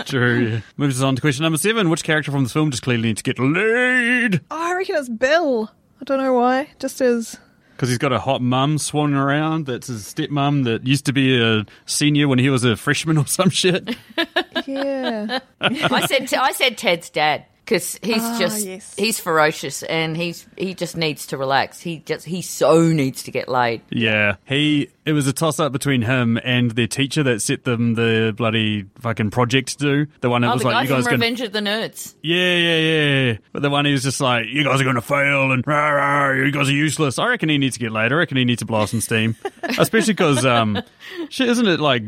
True. 0.05 0.47
Yeah. 0.47 0.61
Moves 0.77 0.99
us 1.01 1.05
on 1.05 1.17
to 1.17 1.21
question 1.21 1.43
number 1.43 1.59
seven. 1.59 1.91
Which 1.91 2.05
character 2.05 2.31
from 2.31 2.45
this 2.45 2.53
film 2.53 2.71
just 2.71 2.83
clearly 2.83 3.03
needs 3.05 3.23
to 3.23 3.33
get 3.33 3.39
laid? 3.39 4.41
Oh, 4.51 4.71
I 4.71 4.75
reckon 4.75 4.97
it's 4.97 5.09
Bill. 5.09 5.71
I 6.05 6.07
don't 6.07 6.19
know 6.19 6.35
why. 6.35 6.69
Just 6.79 7.01
as 7.01 7.39
Because 7.75 7.89
he's 7.89 7.97
got 7.97 8.13
a 8.13 8.19
hot 8.19 8.43
mum 8.43 8.77
swanning 8.77 9.17
around. 9.17 9.65
That's 9.65 9.87
his 9.87 10.03
stepmum 10.03 10.65
that 10.65 10.87
used 10.87 11.07
to 11.07 11.15
be 11.15 11.43
a 11.43 11.65
senior 11.87 12.29
when 12.29 12.39
he 12.39 12.51
was 12.51 12.63
a 12.63 12.77
freshman 12.77 13.17
or 13.17 13.27
some 13.27 13.49
shit. 13.49 13.97
yeah. 14.67 15.39
I 15.63 16.07
said 16.07 16.35
I 16.35 16.53
said 16.53 16.77
Ted's 16.77 17.09
dad 17.09 17.47
because 17.65 17.99
he's 18.03 18.23
Ah, 18.23 18.37
just 18.39 18.67
yes. 18.67 18.95
he's 18.97 19.19
ferocious 19.19 19.83
and 19.85 20.17
he's 20.17 20.47
he 20.57 20.75
just 20.75 20.97
needs 20.97 21.27
to 21.29 21.37
relax. 21.39 21.81
He 21.81 21.99
just 21.99 22.27
he 22.27 22.43
so 22.43 22.83
needs 22.83 23.23
to 23.25 23.31
get 23.31 23.49
laid. 23.49 23.81
Yeah, 23.91 24.37
he. 24.47 24.91
It 25.07 25.13
was 25.13 25.27
a 25.27 25.35
toss 25.35 25.61
up 25.61 25.71
between 25.71 26.01
him 26.01 26.39
and 26.43 26.71
their 26.71 26.87
teacher 26.87 27.23
that 27.25 27.43
set 27.43 27.65
them 27.65 27.93
the 27.93 28.33
bloody 28.35 28.87
fucking 29.01 29.31
project 29.33 29.79
to 29.79 30.05
do. 30.07 30.07
The 30.23 30.31
one 30.31 30.41
that 30.41 30.49
Oh, 30.49 30.55
was 30.55 30.63
the 30.63 30.69
like, 30.69 30.75
guy 30.75 30.83
"You 30.83 30.89
from 30.89 30.97
guys 30.97 31.05
going 31.05 31.21
Revenge 31.21 31.41
of 31.43 31.53
the 31.53 31.61
Nerds. 31.61 32.15
Yeah, 32.23 32.57
yeah, 32.57 32.79
yeah. 32.79 33.37
But 33.53 33.61
the 33.61 33.69
one 33.69 33.85
who's 33.85 34.03
just 34.03 34.21
like, 34.23 34.47
"You 34.49 34.65
guys 34.65 34.81
are 34.81 34.85
going 34.85 34.97
to 34.97 35.03
fail," 35.03 35.53
and 35.53 35.63
rah, 35.67 35.91
rah, 35.91 36.33
"You 36.33 36.51
guys 36.51 36.69
are 36.71 36.73
useless." 36.73 37.19
I 37.19 37.29
reckon 37.29 37.51
he 37.51 37.59
needs 37.59 37.75
to 37.75 37.81
get 37.81 37.93
laid. 37.93 38.13
I 38.13 38.15
reckon 38.15 38.39
he 38.39 38.47
needs 38.47 38.61
to 38.61 38.65
blow 38.67 38.87
some 38.87 39.03
steam, 39.03 39.37
especially 39.63 40.15
because, 40.15 40.47
um, 40.47 40.83
shit, 41.29 41.51
isn't 41.51 41.67
it 41.69 41.81
like? 41.81 42.03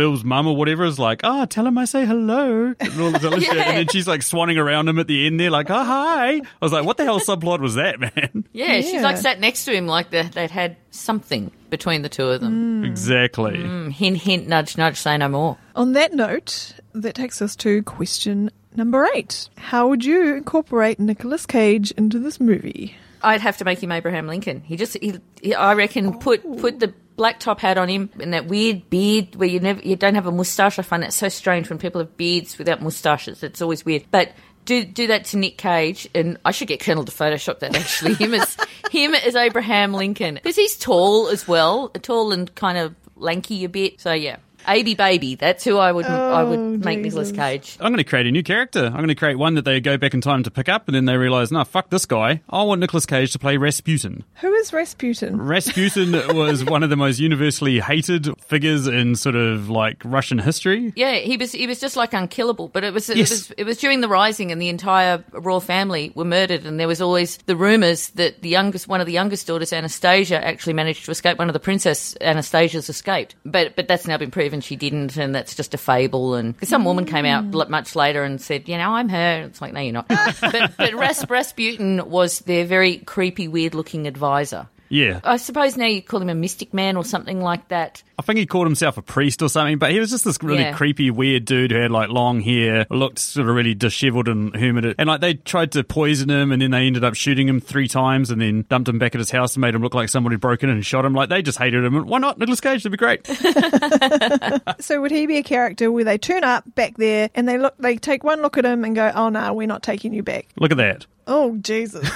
Bill's 0.00 0.24
mum 0.24 0.46
or 0.46 0.56
whatever 0.56 0.84
is 0.84 0.98
like, 0.98 1.20
oh, 1.24 1.44
tell 1.44 1.66
him 1.66 1.76
I 1.76 1.84
say 1.84 2.06
hello. 2.06 2.74
And, 2.80 3.00
all 3.02 3.10
this 3.10 3.22
other 3.22 3.38
shit. 3.38 3.54
Yeah. 3.54 3.64
and 3.64 3.76
then 3.76 3.88
she's 3.92 4.08
like 4.08 4.22
swanning 4.22 4.56
around 4.56 4.88
him 4.88 4.98
at 4.98 5.06
the 5.08 5.26
end 5.26 5.38
there, 5.38 5.50
like, 5.50 5.68
oh, 5.68 5.84
hi. 5.84 6.36
I 6.36 6.42
was 6.62 6.72
like, 6.72 6.86
what 6.86 6.96
the 6.96 7.04
hell 7.04 7.20
subplot 7.20 7.60
was 7.60 7.74
that, 7.74 8.00
man? 8.00 8.46
Yeah, 8.54 8.80
she's 8.80 9.02
like 9.02 9.18
sat 9.18 9.40
next 9.40 9.66
to 9.66 9.74
him 9.74 9.86
like 9.86 10.08
they, 10.08 10.22
they'd 10.22 10.50
had 10.50 10.78
something 10.90 11.50
between 11.68 12.00
the 12.00 12.08
two 12.08 12.30
of 12.30 12.40
them. 12.40 12.82
Mm. 12.82 12.86
exactly. 12.86 13.58
Mm, 13.58 13.92
hint, 13.92 14.16
hint, 14.16 14.48
nudge, 14.48 14.78
nudge, 14.78 14.96
say 14.96 15.18
no 15.18 15.28
more. 15.28 15.58
On 15.76 15.92
that 15.92 16.14
note, 16.14 16.72
that 16.94 17.14
takes 17.14 17.42
us 17.42 17.54
to 17.56 17.82
question 17.82 18.50
number 18.74 19.06
eight. 19.14 19.50
How 19.58 19.86
would 19.88 20.02
you 20.02 20.36
incorporate 20.36 20.98
Nicolas 20.98 21.44
Cage 21.44 21.90
into 21.90 22.18
this 22.18 22.40
movie? 22.40 22.96
I'd 23.22 23.42
have 23.42 23.58
to 23.58 23.66
make 23.66 23.82
him 23.82 23.92
Abraham 23.92 24.26
Lincoln. 24.26 24.62
He 24.62 24.76
just, 24.76 24.96
he, 24.96 25.20
he, 25.42 25.54
I 25.54 25.74
reckon, 25.74 26.18
put 26.18 26.42
put 26.58 26.80
the 26.80 26.94
black 27.20 27.38
top 27.38 27.60
hat 27.60 27.76
on 27.76 27.86
him 27.86 28.08
and 28.18 28.32
that 28.32 28.46
weird 28.46 28.88
beard 28.88 29.36
where 29.36 29.46
you 29.46 29.60
never 29.60 29.78
you 29.82 29.94
don't 29.94 30.14
have 30.14 30.26
a 30.26 30.32
mustache. 30.32 30.78
I 30.78 30.82
find 30.82 31.02
that 31.02 31.12
so 31.12 31.28
strange 31.28 31.68
when 31.68 31.78
people 31.78 32.00
have 32.00 32.16
beards 32.16 32.56
without 32.56 32.80
mustaches. 32.80 33.42
It's 33.42 33.60
always 33.60 33.84
weird. 33.84 34.06
But 34.10 34.32
do 34.64 34.86
do 34.86 35.06
that 35.08 35.26
to 35.26 35.36
Nick 35.36 35.58
Cage, 35.58 36.08
and 36.14 36.38
I 36.46 36.52
should 36.52 36.68
get 36.68 36.80
Colonel 36.80 37.04
to 37.04 37.12
Photoshop 37.12 37.58
that 37.58 37.76
actually. 37.76 38.14
him 38.14 38.32
as 38.32 38.56
him 38.90 39.14
as 39.14 39.36
Abraham 39.36 39.92
Lincoln 39.92 40.36
because 40.36 40.56
he's 40.56 40.78
tall 40.78 41.28
as 41.28 41.46
well, 41.46 41.90
tall 41.90 42.32
and 42.32 42.54
kind 42.54 42.78
of 42.78 42.94
lanky 43.16 43.64
a 43.64 43.68
bit. 43.68 44.00
So 44.00 44.14
yeah. 44.14 44.38
AB 44.68 44.94
Baby, 44.94 45.34
that's 45.34 45.64
who 45.64 45.76
I 45.78 45.92
would 45.92 46.06
I 46.06 46.42
would 46.44 46.58
Oh, 46.58 46.76
make 46.78 47.00
Nicolas 47.00 47.32
Cage. 47.32 47.76
I'm 47.80 47.92
going 47.92 47.98
to 47.98 48.04
create 48.04 48.26
a 48.26 48.30
new 48.30 48.42
character. 48.42 48.86
I'm 48.86 48.96
going 48.96 49.08
to 49.08 49.14
create 49.14 49.38
one 49.38 49.54
that 49.54 49.64
they 49.64 49.80
go 49.80 49.96
back 49.96 50.14
in 50.14 50.20
time 50.20 50.42
to 50.44 50.50
pick 50.50 50.68
up, 50.68 50.86
and 50.88 50.94
then 50.94 51.04
they 51.04 51.16
realize, 51.16 51.50
no, 51.52 51.64
fuck 51.64 51.90
this 51.90 52.06
guy. 52.06 52.40
I 52.48 52.62
want 52.62 52.80
Nicolas 52.80 53.06
Cage 53.06 53.32
to 53.32 53.38
play 53.38 53.56
Rasputin. 53.56 54.24
Who 54.40 54.52
is 54.54 54.72
Rasputin? 54.72 55.40
Rasputin 55.40 56.12
was 56.36 56.64
one 56.64 56.82
of 56.82 56.90
the 56.90 56.96
most 56.96 57.18
universally 57.18 57.80
hated 57.80 58.28
figures 58.42 58.86
in 58.86 59.14
sort 59.16 59.36
of 59.36 59.68
like 59.70 60.02
Russian 60.04 60.38
history. 60.38 60.92
Yeah, 60.96 61.14
he 61.16 61.36
was 61.36 61.52
he 61.52 61.66
was 61.66 61.80
just 61.80 61.96
like 61.96 62.12
unkillable. 62.12 62.68
But 62.68 62.84
it 62.84 62.92
was 62.94 63.08
it 63.10 63.16
Yes. 63.18 63.30
was 63.30 63.50
it 63.58 63.64
was 63.64 63.78
during 63.78 64.00
the 64.00 64.08
rising, 64.08 64.50
and 64.52 64.60
the 64.60 64.68
entire 64.68 65.22
royal 65.32 65.60
family 65.60 66.12
were 66.14 66.24
murdered. 66.24 66.64
And 66.66 66.78
there 66.80 66.88
was 66.88 67.00
always 67.00 67.36
the 67.46 67.56
rumours 67.56 68.08
that 68.10 68.42
the 68.42 68.48
youngest 68.48 68.88
one 68.88 69.00
of 69.00 69.06
the 69.06 69.12
youngest 69.12 69.46
daughters, 69.46 69.72
Anastasia, 69.72 70.44
actually 70.44 70.72
managed 70.74 71.04
to 71.06 71.10
escape. 71.10 71.38
One 71.38 71.48
of 71.48 71.52
the 71.54 71.60
princess 71.60 72.16
Anastasias 72.20 72.88
escaped, 72.88 73.34
but 73.44 73.76
but 73.76 73.86
that's 73.88 74.06
now 74.06 74.16
been 74.18 74.30
proven 74.30 74.49
she 74.60 74.74
didn't, 74.74 75.16
and 75.16 75.34
that's 75.34 75.54
just 75.54 75.74
a 75.74 75.78
fable. 75.78 76.34
And 76.34 76.56
some 76.66 76.84
woman 76.84 77.04
came 77.04 77.24
out 77.24 77.44
mm. 77.44 77.68
much 77.68 77.94
later 77.94 78.24
and 78.24 78.40
said, 78.40 78.68
you 78.68 78.76
know, 78.76 78.90
I'm 78.90 79.08
her. 79.08 79.42
It's 79.46 79.60
like 79.60 79.72
no, 79.72 79.80
you're 79.80 79.92
not. 79.92 80.08
but 80.40 80.72
but 80.76 80.94
Ras- 80.94 81.28
Rasputin 81.28 82.10
was 82.10 82.40
their 82.40 82.64
very 82.64 82.98
creepy, 82.98 83.46
weird 83.46 83.74
looking 83.74 84.06
advisor. 84.06 84.68
Yeah. 84.90 85.20
I 85.24 85.36
suppose 85.38 85.76
now 85.76 85.86
you 85.86 86.02
call 86.02 86.20
him 86.20 86.28
a 86.28 86.34
mystic 86.34 86.74
man 86.74 86.96
or 86.96 87.04
something 87.04 87.40
like 87.40 87.68
that. 87.68 88.02
I 88.18 88.22
think 88.22 88.38
he 88.38 88.44
called 88.46 88.66
himself 88.66 88.98
a 88.98 89.02
priest 89.02 89.40
or 89.40 89.48
something, 89.48 89.78
but 89.78 89.92
he 89.92 89.98
was 90.00 90.10
just 90.10 90.24
this 90.26 90.42
really 90.42 90.62
Yeah. 90.64 90.72
creepy, 90.74 91.10
weird 91.10 91.44
dude 91.46 91.70
who 91.70 91.78
had 91.78 91.90
like 91.90 92.10
long 92.10 92.40
hair, 92.40 92.86
looked 92.90 93.18
sort 93.20 93.48
of 93.48 93.54
really 93.54 93.74
disheveled 93.74 94.28
and 94.28 94.54
hermited. 94.54 94.96
And 94.98 95.08
like 95.08 95.20
they 95.22 95.34
tried 95.34 95.72
to 95.72 95.84
poison 95.84 96.28
him 96.28 96.52
and 96.52 96.60
then 96.60 96.72
they 96.72 96.86
ended 96.86 97.04
up 97.04 97.14
shooting 97.14 97.48
him 97.48 97.60
three 97.60 97.88
times 97.88 98.30
and 98.30 98.42
then 98.42 98.66
dumped 98.68 98.88
him 98.88 98.98
back 98.98 99.14
at 99.14 99.20
his 99.20 99.30
house 99.30 99.54
and 99.54 99.60
made 99.62 99.74
him 99.74 99.80
look 99.82 99.94
like 99.94 100.08
somebody 100.08 100.34
had 100.34 100.40
broken 100.40 100.68
in 100.68 100.74
and 100.76 100.84
shot 100.84 101.04
him. 101.04 101.14
Like 101.14 101.28
they 101.30 101.40
just 101.40 101.58
hated 101.58 101.82
him. 101.84 101.94
And 101.96 102.06
why 102.06 102.18
not? 102.18 102.38
Nicolas 102.38 102.60
Cage, 102.60 102.82
that'd 102.82 102.92
be 102.92 102.98
great. 102.98 103.26
So 104.80 105.00
would 105.00 105.10
he 105.10 105.26
be 105.26 105.36
a 105.36 105.42
character 105.42 105.90
where 105.92 106.04
they 106.04 106.18
turn 106.18 106.42
up 106.44 106.64
back 106.74 106.96
there 106.96 107.30
and 107.34 107.48
they 107.48 107.58
look, 107.58 107.74
they 107.78 107.96
take 107.96 108.24
one 108.24 108.42
look 108.42 108.58
at 108.58 108.64
him 108.64 108.84
and 108.84 108.94
go, 108.94 109.12
"Oh 109.14 109.28
no, 109.28 109.52
we're 109.54 109.66
not 109.66 109.82
taking 109.82 110.12
you 110.12 110.22
back." 110.22 110.46
look 110.58 110.70
at 110.72 110.76
that. 110.78 111.06
Oh 111.26 111.56
Jesus, 111.58 112.08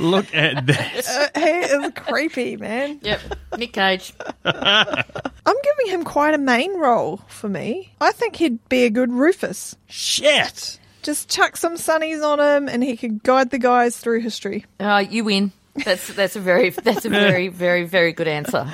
Look 0.00 0.34
at 0.34 0.66
that. 0.66 1.30
he 1.34 1.42
is 1.42 1.92
creepy, 1.94 2.56
man. 2.56 3.00
Yep, 3.02 3.20
Nick 3.58 3.72
Cage. 3.72 4.12
I'm 4.44 5.56
giving 5.62 5.92
him 5.92 6.04
quite 6.04 6.34
a 6.34 6.38
main 6.38 6.78
role 6.78 7.20
for 7.28 7.48
me. 7.48 7.92
I 8.00 8.12
think 8.12 8.36
he'd 8.36 8.68
be 8.68 8.84
a 8.84 8.90
good 8.90 9.12
Rufus. 9.12 9.76
Shit. 9.88 10.78
Just 11.02 11.28
chuck 11.28 11.56
some 11.56 11.74
sunnies 11.76 12.22
on 12.24 12.40
him, 12.40 12.68
and 12.68 12.82
he 12.82 12.96
could 12.96 13.22
guide 13.22 13.50
the 13.50 13.58
guys 13.58 13.96
through 13.96 14.20
history. 14.20 14.64
Uh, 14.80 15.04
you 15.08 15.24
win. 15.24 15.52
That's 15.84 16.08
that's 16.14 16.36
a 16.36 16.40
very 16.40 16.70
that's 16.70 17.04
a 17.04 17.08
very 17.10 17.48
very 17.64 17.84
very 17.84 18.12
good 18.12 18.28
answer. 18.28 18.68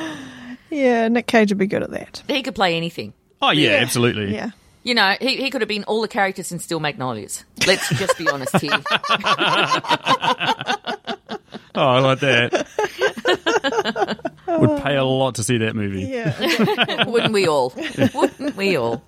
Yeah, 0.71 1.09
Nick 1.09 1.27
Cage 1.27 1.51
would 1.51 1.59
be 1.59 1.67
good 1.67 1.83
at 1.83 1.91
that. 1.91 2.23
He 2.29 2.43
could 2.43 2.55
play 2.55 2.77
anything. 2.77 3.13
Oh 3.43 3.51
yeah, 3.51 3.73
absolutely. 3.73 4.33
Yeah. 4.35 4.53
You 4.85 4.95
know, 4.95 5.15
he, 5.21 5.37
he 5.37 5.51
could 5.51 5.61
have 5.61 5.69
been 5.69 5.85
all 5.85 6.01
the 6.01 6.09
characters 6.09 6.51
in 6.51 6.59
Steel 6.59 6.81
Magnolias. 6.81 7.45
Let's 7.67 7.89
just 7.91 8.19
be 8.19 8.29
honest 8.29 8.57
here. 8.59 8.73
Oh, 11.75 11.81
I 11.81 11.99
like 12.01 12.21
that. 12.21 12.69
Would 14.47 14.83
pay 14.83 14.97
a 14.97 15.05
lot 15.05 15.37
to 15.37 15.43
see 15.43 15.59
that 15.59 15.75
movie. 15.75 16.03
Yeah. 16.03 17.05
Wouldn't 17.09 17.33
we 17.33 17.47
all? 17.47 17.73
Wouldn't 18.15 18.57
we 18.57 18.77
all? 18.77 19.03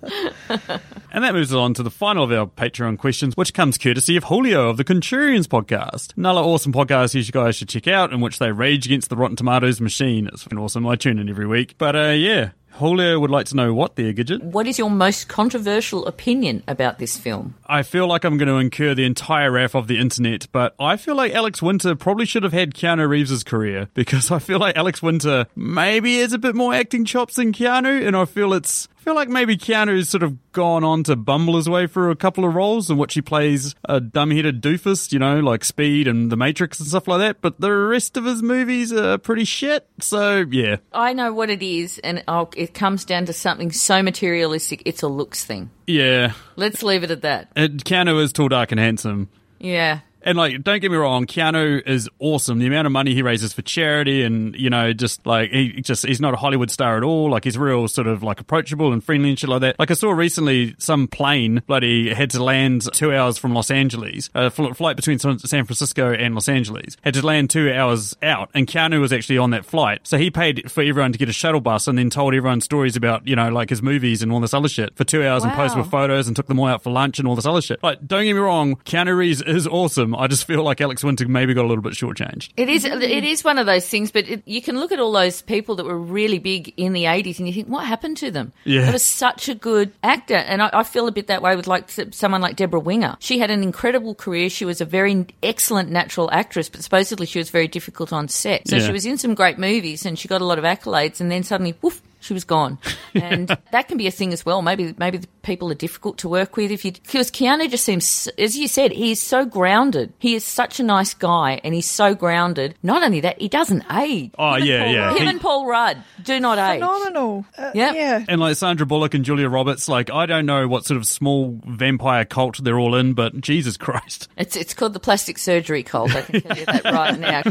And 1.11 1.23
that 1.23 1.33
moves 1.33 1.51
us 1.53 1.57
on 1.57 1.73
to 1.75 1.83
the 1.83 1.91
final 1.91 2.23
of 2.23 2.31
our 2.31 2.47
Patreon 2.47 2.97
questions, 2.97 3.37
which 3.37 3.53
comes 3.53 3.77
courtesy 3.77 4.17
of 4.17 4.25
Julio 4.25 4.69
of 4.69 4.77
the 4.77 4.83
Contrarians 4.83 5.45
podcast. 5.45 6.17
Another 6.17 6.41
awesome 6.41 6.73
podcast 6.73 7.13
you 7.13 7.23
guys 7.31 7.55
should 7.55 7.69
check 7.69 7.87
out, 7.87 8.11
in 8.11 8.21
which 8.21 8.39
they 8.39 8.51
rage 8.51 8.85
against 8.85 9.09
the 9.09 9.15
Rotten 9.15 9.35
Tomatoes 9.35 9.79
machine. 9.79 10.27
It's 10.27 10.43
fucking 10.43 10.57
awesome. 10.57 10.87
I 10.87 10.95
tune 10.95 11.19
in 11.19 11.29
every 11.29 11.47
week. 11.47 11.75
But 11.77 11.95
uh, 11.95 12.09
yeah, 12.09 12.51
Julio 12.75 13.19
would 13.19 13.31
like 13.31 13.45
to 13.47 13.55
know 13.55 13.73
what 13.73 13.95
there, 13.95 14.11
Gidgit. 14.11 14.43
What 14.43 14.67
is 14.67 14.77
your 14.77 14.89
most 14.89 15.29
controversial 15.29 16.05
opinion 16.05 16.61
about 16.67 16.99
this 16.99 17.17
film? 17.17 17.55
I 17.65 17.83
feel 17.83 18.05
like 18.07 18.25
I'm 18.25 18.37
going 18.37 18.49
to 18.49 18.57
incur 18.57 18.93
the 18.93 19.05
entire 19.05 19.51
wrath 19.51 19.75
of 19.75 19.87
the 19.87 19.97
internet, 19.97 20.47
but 20.51 20.75
I 20.79 20.97
feel 20.97 21.15
like 21.15 21.33
Alex 21.33 21.61
Winter 21.61 21.95
probably 21.95 22.25
should 22.25 22.43
have 22.43 22.51
had 22.53 22.73
Keanu 22.73 23.07
Reeves' 23.07 23.43
career 23.43 23.87
because 23.93 24.29
I 24.29 24.39
feel 24.39 24.59
like 24.59 24.75
Alex 24.75 25.01
Winter 25.01 25.47
maybe 25.55 26.19
has 26.19 26.33
a 26.33 26.37
bit 26.37 26.53
more 26.55 26.73
acting 26.73 27.05
chops 27.05 27.35
than 27.35 27.53
Keanu, 27.53 28.05
and 28.05 28.15
I 28.15 28.25
feel 28.25 28.53
it's. 28.53 28.87
I 29.05 29.09
feel 29.09 29.15
like 29.15 29.29
maybe 29.29 29.55
Keanu's 29.55 30.09
sort 30.09 30.23
of 30.23 30.51
gone 30.51 30.83
on 30.83 31.03
to 31.03 31.15
bumble 31.15 31.57
his 31.57 31.69
way 31.69 31.85
through 31.85 32.09
a 32.09 32.15
couple 32.15 32.43
of 32.43 32.55
roles 32.55 32.89
in 32.89 32.97
which 32.97 33.13
he 33.13 33.21
plays 33.21 33.75
a 33.87 34.01
dumb-headed 34.01 34.63
doofus, 34.63 35.11
you 35.13 35.19
know, 35.19 35.41
like 35.41 35.63
Speed 35.63 36.07
and 36.07 36.31
The 36.31 36.35
Matrix 36.35 36.79
and 36.79 36.89
stuff 36.89 37.07
like 37.07 37.19
that. 37.19 37.39
But 37.39 37.61
the 37.61 37.71
rest 37.71 38.17
of 38.17 38.25
his 38.25 38.41
movies 38.41 38.91
are 38.91 39.19
pretty 39.19 39.43
shit. 39.45 39.87
So 39.99 40.43
yeah, 40.49 40.77
I 40.91 41.13
know 41.13 41.31
what 41.33 41.51
it 41.51 41.61
is, 41.61 41.99
and 41.99 42.23
I'll, 42.27 42.49
it 42.57 42.73
comes 42.73 43.05
down 43.05 43.25
to 43.25 43.33
something 43.33 43.71
so 43.71 44.01
materialistic. 44.01 44.81
It's 44.85 45.03
a 45.03 45.07
looks 45.07 45.45
thing. 45.45 45.69
yeah. 45.85 46.33
Let's 46.55 46.81
leave 46.81 47.03
it 47.03 47.11
at 47.11 47.21
that. 47.21 47.51
And 47.55 47.85
Keanu 47.85 48.19
is 48.23 48.33
tall, 48.33 48.47
dark, 48.47 48.71
and 48.71 48.79
handsome. 48.79 49.29
Yeah. 49.59 49.99
And 50.25 50.37
like, 50.37 50.63
don't 50.63 50.79
get 50.81 50.91
me 50.91 50.97
wrong, 50.97 51.25
Keanu 51.27 51.87
is 51.87 52.09
awesome. 52.19 52.59
The 52.59 52.67
amount 52.67 52.87
of 52.87 52.91
money 52.91 53.13
he 53.13 53.21
raises 53.21 53.53
for 53.53 53.61
charity, 53.61 54.23
and 54.23 54.55
you 54.55 54.69
know, 54.69 54.91
just 54.91 55.25
like 55.25 55.51
he 55.51 55.81
just 55.81 56.05
he's 56.05 56.19
not 56.19 56.33
a 56.33 56.37
Hollywood 56.37 56.71
star 56.71 56.97
at 56.97 57.03
all. 57.03 57.29
Like 57.29 57.43
he's 57.43 57.57
real 57.57 57.87
sort 57.87 58.07
of 58.07 58.23
like 58.23 58.39
approachable 58.39 58.91
and 58.91 59.03
friendly 59.03 59.29
and 59.29 59.39
shit 59.39 59.49
like 59.49 59.61
that. 59.61 59.77
Like 59.79 59.91
I 59.91 59.93
saw 59.93 60.11
recently, 60.11 60.75
some 60.79 61.07
plane 61.07 61.61
bloody 61.67 62.13
had 62.13 62.31
to 62.31 62.43
land 62.43 62.91
two 62.93 63.13
hours 63.13 63.37
from 63.37 63.53
Los 63.53 63.69
Angeles. 63.71 64.29
A 64.33 64.49
fl- 64.49 64.73
flight 64.73 64.95
between 64.95 65.19
San 65.19 65.37
Francisco 65.37 66.11
and 66.11 66.33
Los 66.33 66.49
Angeles 66.49 66.97
had 67.03 67.13
to 67.13 67.25
land 67.25 67.49
two 67.51 67.71
hours 67.71 68.15
out, 68.23 68.49
and 68.55 68.65
Keanu 68.67 68.99
was 68.99 69.13
actually 69.13 69.37
on 69.37 69.51
that 69.51 69.63
flight. 69.65 70.01
So 70.07 70.17
he 70.17 70.31
paid 70.31 70.71
for 70.71 70.81
everyone 70.83 71.11
to 71.11 71.17
get 71.19 71.29
a 71.29 71.33
shuttle 71.33 71.61
bus, 71.61 71.87
and 71.87 71.97
then 71.97 72.09
told 72.09 72.33
everyone 72.33 72.61
stories 72.61 72.95
about 72.95 73.27
you 73.27 73.35
know 73.35 73.49
like 73.49 73.69
his 73.69 73.81
movies 73.83 74.23
and 74.23 74.31
all 74.31 74.39
this 74.39 74.53
other 74.55 74.69
shit 74.69 74.95
for 74.97 75.03
two 75.03 75.23
hours, 75.25 75.43
and 75.43 75.53
posted 75.53 75.77
Wow. 75.77 75.83
with 75.83 75.91
photos 75.91 76.27
and 76.27 76.35
took 76.35 76.47
them 76.47 76.59
all 76.59 76.67
out 76.67 76.81
for 76.83 76.89
lunch 76.91 77.19
and 77.19 77.27
all 77.27 77.35
this 77.35 77.45
other 77.45 77.61
shit. 77.61 77.83
Like, 77.83 77.99
don't 78.07 78.23
get 78.23 78.33
me 78.33 78.39
wrong, 78.39 78.75
Keanu 78.85 79.15
Reeves 79.15 79.41
is 79.43 79.67
awesome. 79.67 80.14
I 80.17 80.27
just 80.27 80.45
feel 80.45 80.63
like 80.63 80.81
Alex 80.81 81.03
Winter 81.03 81.27
maybe 81.27 81.53
got 81.53 81.65
a 81.65 81.67
little 81.67 81.81
bit 81.83 81.93
shortchanged. 81.93 82.49
It 82.57 82.69
is. 82.69 82.85
It 82.85 83.23
is 83.23 83.43
one 83.43 83.57
of 83.57 83.65
those 83.65 83.87
things, 83.87 84.11
but 84.11 84.27
it, 84.27 84.43
you 84.45 84.61
can 84.61 84.79
look 84.79 84.91
at 84.91 84.99
all 84.99 85.11
those 85.11 85.41
people 85.41 85.75
that 85.75 85.85
were 85.85 85.97
really 85.97 86.39
big 86.39 86.73
in 86.77 86.93
the 86.93 87.03
'80s, 87.05 87.39
and 87.39 87.47
you 87.47 87.53
think, 87.53 87.67
what 87.67 87.85
happened 87.85 88.17
to 88.17 88.31
them? 88.31 88.53
Yeah. 88.63 88.87
It 88.89 88.93
was 88.93 89.03
such 89.03 89.49
a 89.49 89.55
good 89.55 89.91
actor, 90.03 90.35
and 90.35 90.61
I, 90.61 90.69
I 90.73 90.83
feel 90.83 91.07
a 91.07 91.11
bit 91.11 91.27
that 91.27 91.41
way 91.41 91.55
with 91.55 91.67
like 91.67 91.89
someone 92.11 92.41
like 92.41 92.55
Debra 92.55 92.79
Winger. 92.79 93.17
She 93.19 93.39
had 93.39 93.51
an 93.51 93.63
incredible 93.63 94.15
career. 94.15 94.49
She 94.49 94.65
was 94.65 94.81
a 94.81 94.85
very 94.85 95.25
excellent 95.43 95.89
natural 95.91 96.29
actress, 96.31 96.69
but 96.69 96.81
supposedly 96.83 97.25
she 97.25 97.39
was 97.39 97.49
very 97.49 97.67
difficult 97.67 98.13
on 98.13 98.27
set. 98.27 98.67
So 98.67 98.77
Yeah. 98.77 98.85
she 98.85 98.91
was 98.91 99.05
in 99.05 99.17
some 99.17 99.35
great 99.35 99.57
movies, 99.57 100.05
and 100.05 100.17
she 100.17 100.27
got 100.27 100.41
a 100.41 100.45
lot 100.45 100.57
of 100.59 100.63
accolades, 100.65 101.19
and 101.21 101.29
then 101.31 101.43
suddenly, 101.43 101.75
woof. 101.81 102.01
She 102.25 102.33
was 102.33 102.43
gone, 102.43 102.79
and 103.13 103.47
that 103.71 103.87
can 103.87 103.97
be 103.97 104.07
a 104.07 104.11
thing 104.11 104.33
as 104.33 104.43
well. 104.45 104.61
Maybe, 104.63 104.95
maybe 104.97 105.19
the 105.19 105.27
people 105.43 105.71
are 105.71 105.75
difficult 105.75 106.17
to 106.19 106.27
work 106.29 106.57
with. 106.57 106.71
If 106.71 106.83
you, 106.83 106.91
because 106.91 107.29
Keanu 107.29 107.69
just 107.69 107.85
seems, 107.85 108.27
as 108.39 108.57
you 108.57 108.67
said, 108.67 108.91
he 108.91 109.11
is 109.11 109.21
so 109.21 109.45
grounded. 109.45 110.11
He 110.17 110.33
is 110.33 110.43
such 110.43 110.79
a 110.79 110.83
nice 110.83 111.13
guy, 111.13 111.61
and 111.63 111.75
he's 111.75 111.89
so 111.89 112.15
grounded. 112.15 112.73
Not 112.81 113.03
only 113.03 113.19
that, 113.21 113.39
he 113.39 113.47
doesn't 113.47 113.83
age. 113.91 114.31
Oh, 114.39 114.55
Him 114.55 114.63
yeah, 114.65 114.83
Paul 114.85 114.93
yeah. 114.93 115.09
Him 115.11 115.17
He- 115.21 115.27
and 115.29 115.41
Paul 115.41 115.67
Rudd 115.67 116.03
do 116.23 116.39
not 116.39 116.57
age. 116.57 116.79
Phenomenal. 116.81 117.45
Uh, 117.57 117.71
Yep. 117.75 117.95
Yeah. 117.95 118.25
And 118.27 118.41
like 118.41 118.55
Sandra 118.55 118.85
Bullock 118.87 119.13
and 119.13 119.23
Julia 119.23 119.47
Roberts, 119.49 119.87
like 119.87 120.09
I 120.11 120.25
don't 120.25 120.45
know 120.47 120.67
what 120.67 120.85
sort 120.85 120.97
of 120.97 121.05
small 121.05 121.59
vampire 121.65 122.25
cult 122.25 122.63
they're 122.63 122.79
all 122.79 122.95
in, 122.95 123.13
but 123.13 123.39
Jesus 123.39 123.77
Christ. 123.77 124.29
It's 124.37 124.55
it's 124.55 124.73
called 124.73 124.93
the 124.93 124.99
plastic 124.99 125.37
surgery 125.37 125.83
cult. 125.83 126.15
I 126.15 126.21
can 126.23 126.41
tell 126.41 126.57
you 126.57 126.65
that 126.65 126.83
right 126.85 127.19
now. 127.19 127.41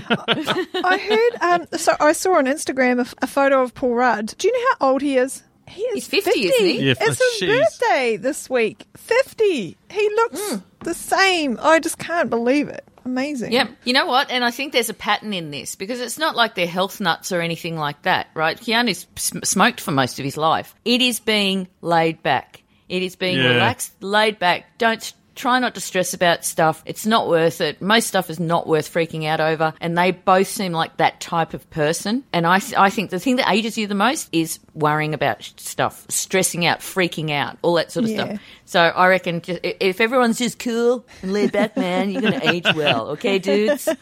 I 0.85 0.99
heard. 0.99 1.61
Um, 1.63 1.79
so 1.79 1.95
I 2.01 2.13
saw 2.13 2.37
on 2.39 2.47
Instagram 2.47 3.13
a 3.23 3.27
photo 3.27 3.63
of 3.63 3.75
Paul 3.75 3.95
Rudd. 3.95 4.35
Do 4.39 4.49
you 4.49 4.53
know 4.53 4.64
how 4.81 4.89
old 4.91 5.03
he 5.03 5.17
is? 5.17 5.43
He 5.67 5.81
is 5.83 6.07
He's 6.07 6.25
50, 6.25 6.41
isn't 6.41 6.67
he? 6.67 6.81
Yeah, 6.89 6.95
it's 7.01 7.19
his 7.41 7.49
jeez. 7.49 7.59
birthday 7.59 8.17
this 8.19 8.51
week. 8.51 8.85
Fifty. 8.97 9.77
He 9.91 10.09
looks 10.11 10.41
Hmm. 10.51 10.57
the 10.81 10.93
same. 10.95 11.59
I 11.63 11.81
just 11.81 11.99
can't 11.99 12.29
believe 12.29 12.69
it. 12.69 12.85
Amazing. 13.07 13.53
Yep. 13.53 13.71
You 13.85 13.93
know 13.95 14.07
what? 14.07 14.31
And 14.31 14.45
I 14.45 14.51
think 14.51 14.73
there's 14.73 14.89
a 14.91 14.95
pattern 14.95 15.33
in 15.35 15.51
this 15.51 15.75
because 15.75 16.01
it's 16.01 16.19
not 16.19 16.37
like 16.37 16.55
they're 16.55 16.67
health 16.67 17.01
nuts 17.01 17.33
or 17.33 17.41
anything 17.41 17.77
like 17.77 18.03
that, 18.03 18.29
right? 18.35 18.59
Keanu's 18.59 19.07
sm- 19.17 19.43
smoked 19.45 19.81
for 19.81 19.91
most 19.91 20.19
of 20.19 20.25
his 20.25 20.37
life. 20.37 20.75
It 20.85 21.01
is 21.03 21.21
being 21.21 21.69
laid 21.81 22.23
back. 22.23 22.63
It 22.89 23.03
is 23.03 23.17
being 23.17 23.37
Yeah. 23.39 23.49
relaxed, 23.55 23.93
laid 24.03 24.39
back. 24.39 24.77
Don't 24.79 25.13
Try 25.35 25.59
not 25.59 25.75
to 25.75 25.81
stress 25.81 26.15
about 26.15 26.45
stuff. 26.45 26.83
It's 26.87 27.07
not 27.07 27.29
worth 27.29 27.61
it. 27.61 27.83
Most 27.83 28.07
stuff 28.07 28.31
is 28.31 28.39
not 28.39 28.67
worth 28.67 28.93
freaking 28.93 29.25
out 29.27 29.41
over. 29.41 29.75
And 29.81 29.97
they 29.99 30.11
both 30.13 30.47
seem 30.49 30.73
like 30.73 30.97
that 30.99 31.21
type 31.21 31.55
of 31.55 31.69
person. 31.71 32.25
And 32.33 32.47
I, 32.47 32.61
I 32.77 32.91
think 32.91 33.11
the 33.11 33.19
thing 33.19 33.37
that 33.37 33.51
ages 33.51 33.77
you 33.77 33.87
the 33.87 33.95
most 33.95 34.29
is 34.33 34.59
worrying 34.75 35.13
about 35.15 35.43
stuff, 35.57 36.07
stressing 36.09 36.65
out, 36.67 36.81
freaking 36.81 37.31
out, 37.31 37.59
all 37.63 37.75
that 37.75 37.91
sort 37.93 38.05
of 38.05 38.11
Yeah. 38.11 38.25
stuff. 38.27 38.41
So 38.67 38.81
I 38.81 39.09
reckon 39.09 39.41
just, 39.43 39.61
if 39.63 40.01
everyone's 40.01 40.39
just 40.39 40.59
cool 40.59 41.05
and 41.23 41.33
laid 41.33 41.53
back, 41.53 41.77
man, 41.77 42.11
you're 42.11 42.23
going 42.23 42.41
to 42.41 42.49
age 42.51 42.67
well. 42.75 43.09
Okay, 43.11 43.39
dudes? 43.39 43.89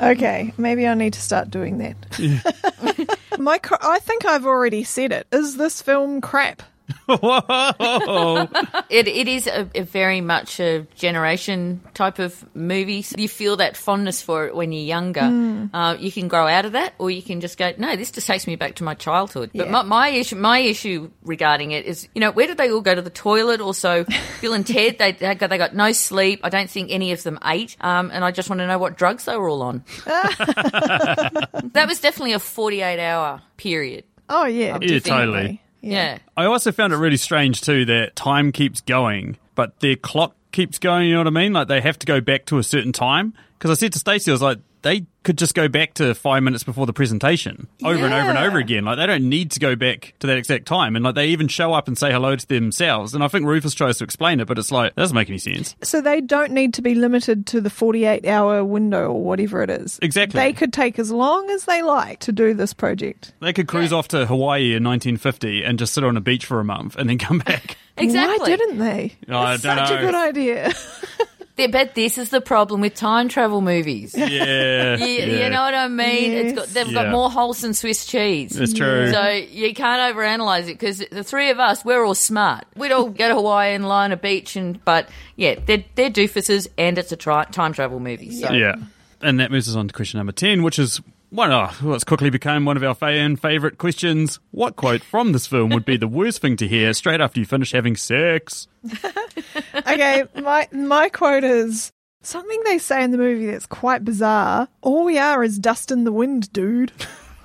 Okay, 0.00 0.52
maybe 0.56 0.86
I 0.86 0.94
need 0.94 1.12
to 1.14 1.20
start 1.20 1.50
doing 1.50 1.78
that. 1.78 3.16
My, 3.38 3.58
I 3.82 3.98
think 4.00 4.24
I've 4.24 4.46
already 4.46 4.84
said 4.84 5.12
it. 5.12 5.26
Is 5.32 5.56
this 5.56 5.82
film 5.82 6.20
crap? 6.20 6.62
Whoa. 7.06 8.48
It, 8.88 9.08
it 9.08 9.28
is 9.28 9.46
a, 9.46 9.68
a 9.74 9.82
very 9.82 10.20
much 10.20 10.58
a 10.60 10.86
generation 10.94 11.80
type 11.94 12.18
of 12.18 12.44
movie. 12.54 13.02
So 13.02 13.16
you 13.18 13.28
feel 13.28 13.56
that 13.58 13.76
fondness 13.76 14.22
for 14.22 14.46
it 14.46 14.54
when 14.54 14.72
you're 14.72 14.82
younger. 14.84 15.68
Uh, 15.72 15.96
you 15.98 16.10
can 16.12 16.28
grow 16.28 16.46
out 16.46 16.64
of 16.64 16.72
that, 16.72 16.94
or 16.98 17.10
you 17.10 17.22
can 17.22 17.40
just 17.40 17.56
go, 17.58 17.72
no, 17.78 17.96
this 17.96 18.10
just 18.10 18.26
takes 18.26 18.46
me 18.46 18.56
back 18.56 18.76
to 18.76 18.84
my 18.84 18.94
childhood. 18.94 19.50
But 19.54 19.66
Yeah. 19.66 19.72
my, 19.72 19.82
my 19.82 20.08
issue, 20.08 20.36
my 20.36 20.58
issue 20.58 21.10
regarding 21.22 21.70
it 21.72 21.84
is, 21.86 22.08
you 22.14 22.20
know, 22.20 22.30
where 22.30 22.46
did 22.46 22.56
they 22.58 22.70
all 22.70 22.80
go 22.80 22.94
to 22.94 23.02
the 23.02 23.10
toilet? 23.10 23.60
Also, 23.60 24.04
Bill 24.40 24.52
and 24.54 24.66
Ted, 24.66 24.98
they 24.98 25.12
they 25.12 25.34
got, 25.34 25.50
they 25.50 25.58
got 25.58 25.74
no 25.74 25.92
sleep. 25.92 26.40
I 26.42 26.48
don't 26.48 26.70
think 26.70 26.90
any 26.90 27.12
of 27.12 27.22
them 27.22 27.38
ate. 27.44 27.76
Um, 27.80 28.10
and 28.12 28.24
I 28.24 28.30
just 28.30 28.48
want 28.48 28.60
to 28.60 28.66
know 28.66 28.78
what 28.78 28.96
drugs 28.96 29.24
they 29.24 29.36
were 29.36 29.48
all 29.48 29.62
on. 29.62 29.84
that 30.06 31.84
was 31.88 32.00
definitely 32.00 32.32
a 32.32 32.38
48 32.38 32.98
hour 33.00 33.40
period. 33.56 34.04
Oh, 34.28 34.44
yeah. 34.46 34.78
Yeah, 34.80 34.98
definitely. 34.98 35.00
totally. 35.10 35.62
Yeah. 35.80 36.18
I 36.36 36.44
also 36.44 36.72
found 36.72 36.92
it 36.92 36.96
really 36.96 37.16
strange 37.16 37.60
too 37.60 37.84
that 37.86 38.16
time 38.16 38.52
keeps 38.52 38.80
going, 38.80 39.38
but 39.54 39.80
their 39.80 39.96
clock 39.96 40.34
keeps 40.52 40.78
going. 40.78 41.08
You 41.08 41.14
know 41.14 41.20
what 41.20 41.26
I 41.26 41.30
mean? 41.30 41.52
Like 41.52 41.68
they 41.68 41.80
have 41.80 41.98
to 42.00 42.06
go 42.06 42.20
back 42.20 42.46
to 42.46 42.58
a 42.58 42.62
certain 42.62 42.92
time. 42.92 43.34
Because 43.58 43.70
I 43.70 43.74
said 43.74 43.92
to 43.92 43.98
Stacey, 43.98 44.30
I 44.30 44.34
was 44.34 44.42
like, 44.42 44.58
they 44.82 45.06
could 45.22 45.36
just 45.36 45.54
go 45.54 45.68
back 45.68 45.92
to 45.94 46.14
five 46.14 46.42
minutes 46.42 46.64
before 46.64 46.86
the 46.86 46.92
presentation 46.94 47.68
over 47.84 48.04
and 48.06 48.14
over 48.14 48.30
and 48.30 48.38
over 48.38 48.58
again. 48.58 48.84
Like 48.86 48.96
they 48.96 49.06
don't 49.06 49.28
need 49.28 49.50
to 49.50 49.60
go 49.60 49.76
back 49.76 50.14
to 50.20 50.26
that 50.26 50.38
exact 50.38 50.64
time. 50.66 50.96
And 50.96 51.04
like 51.04 51.14
they 51.14 51.28
even 51.28 51.46
show 51.48 51.74
up 51.74 51.88
and 51.88 51.98
say 51.98 52.10
hello 52.10 52.34
to 52.36 52.48
themselves. 52.48 53.12
And 53.14 53.22
I 53.22 53.28
think 53.28 53.44
Rufus 53.46 53.74
tries 53.74 53.98
to 53.98 54.04
explain 54.04 54.40
it, 54.40 54.48
but 54.48 54.58
it's 54.58 54.72
like, 54.72 54.94
that 54.94 55.00
doesn't 55.02 55.14
make 55.14 55.28
any 55.28 55.36
sense. 55.38 55.76
So 55.82 56.00
they 56.00 56.22
don't 56.22 56.52
need 56.52 56.72
to 56.74 56.82
be 56.82 56.94
limited 56.94 57.46
to 57.48 57.60
the 57.60 57.68
48 57.68 58.26
hour 58.26 58.64
window 58.64 59.08
or 59.10 59.22
whatever 59.22 59.62
it 59.62 59.68
is. 59.68 59.98
Exactly. 60.00 60.40
They 60.40 60.54
could 60.54 60.72
take 60.72 60.98
as 60.98 61.10
long 61.10 61.50
as 61.50 61.66
they 61.66 61.82
like 61.82 62.20
to 62.20 62.32
do 62.32 62.54
this 62.54 62.72
project. 62.72 63.34
They 63.40 63.52
could 63.52 63.68
cruise 63.68 63.92
off 63.92 64.08
to 64.08 64.24
Hawaii 64.24 64.74
in 64.74 64.82
1950 64.84 65.64
and 65.64 65.78
just 65.78 65.92
sit 65.92 66.02
on 66.02 66.16
a 66.16 66.20
beach 66.22 66.46
for 66.46 66.60
a 66.60 66.64
month 66.64 66.96
and 66.96 67.10
then 67.10 67.18
come 67.18 67.38
back. 67.40 67.76
Exactly. 67.96 68.38
Why 68.38 68.56
didn't 68.56 68.78
they? 68.78 69.12
I 69.28 69.54
It's 69.54 69.62
don't 69.62 69.76
such 69.76 69.90
know. 69.90 69.96
a 69.98 70.00
good 70.00 70.14
idea. 70.14 70.72
Yeah, 71.60 71.66
but 71.68 71.94
this 71.94 72.18
is 72.18 72.30
the 72.30 72.40
problem 72.40 72.80
with 72.80 72.94
time 72.94 73.28
travel 73.28 73.60
movies. 73.60 74.14
Yeah. 74.18 74.96
You, 74.96 75.06
yeah. 75.06 75.44
you 75.44 75.50
know 75.50 75.60
what 75.62 75.74
I 75.74 75.88
mean? 75.88 76.32
It's 76.32 76.52
got 76.58 76.66
they've 76.68 76.86
Yeah. 76.88 77.04
got 77.04 77.10
more 77.10 77.30
holes 77.30 77.60
than 77.60 77.74
Swiss 77.74 78.06
cheese. 78.06 78.58
It's 78.58 78.72
true. 78.72 79.10
So 79.12 79.28
you 79.28 79.74
can't 79.74 80.14
overanalyze 80.16 80.62
it 80.62 80.78
because 80.78 80.98
the 81.10 81.24
three 81.24 81.50
of 81.50 81.58
us, 81.60 81.84
we're 81.84 82.04
all 82.04 82.14
smart. 82.14 82.64
We'd 82.76 82.92
all 82.92 83.08
go 83.08 83.28
to 83.28 83.34
Hawaii 83.34 83.74
and 83.74 83.86
lie 83.88 84.04
on 84.04 84.12
a 84.12 84.16
beach, 84.16 84.56
and 84.56 84.82
but 84.84 85.08
yeah, 85.36 85.56
they're 85.64 85.84
they're 85.94 86.10
doofuses, 86.10 86.68
and 86.78 86.98
it's 86.98 87.12
a 87.12 87.16
tri- 87.16 87.44
time 87.44 87.72
travel 87.72 88.00
movie. 88.00 88.30
So 88.32 88.52
Yeah. 88.52 88.76
And 89.22 89.38
that 89.40 89.50
moves 89.50 89.68
us 89.68 89.74
on 89.76 89.86
to 89.88 89.92
question 89.94 90.16
number 90.18 90.32
10, 90.32 90.62
which 90.62 90.78
is 90.78 91.00
one, 91.30 91.52
oh, 91.52 91.70
what's 91.82 92.04
quickly 92.04 92.28
become 92.28 92.64
one 92.64 92.76
of 92.76 92.82
our 92.82 92.94
fan 92.94 93.36
favourite 93.36 93.78
questions. 93.78 94.40
What 94.50 94.76
quote 94.76 95.02
from 95.02 95.32
this 95.32 95.46
film 95.46 95.70
would 95.70 95.84
be 95.84 95.96
the 95.96 96.08
worst 96.08 96.42
thing 96.42 96.56
to 96.56 96.68
hear 96.68 96.92
straight 96.92 97.20
after 97.20 97.40
you 97.40 97.46
finish 97.46 97.72
having 97.72 97.96
sex? 97.96 98.66
okay, 99.74 100.24
my 100.40 100.68
my 100.72 101.08
quote 101.08 101.44
is 101.44 101.92
something 102.22 102.60
they 102.64 102.78
say 102.78 103.04
in 103.04 103.12
the 103.12 103.18
movie 103.18 103.46
that's 103.46 103.66
quite 103.66 104.04
bizarre. 104.04 104.68
All 104.82 105.04
we 105.04 105.18
are 105.18 105.44
is 105.44 105.58
dust 105.58 105.90
in 105.90 106.04
the 106.04 106.12
wind, 106.12 106.52
dude. 106.52 106.92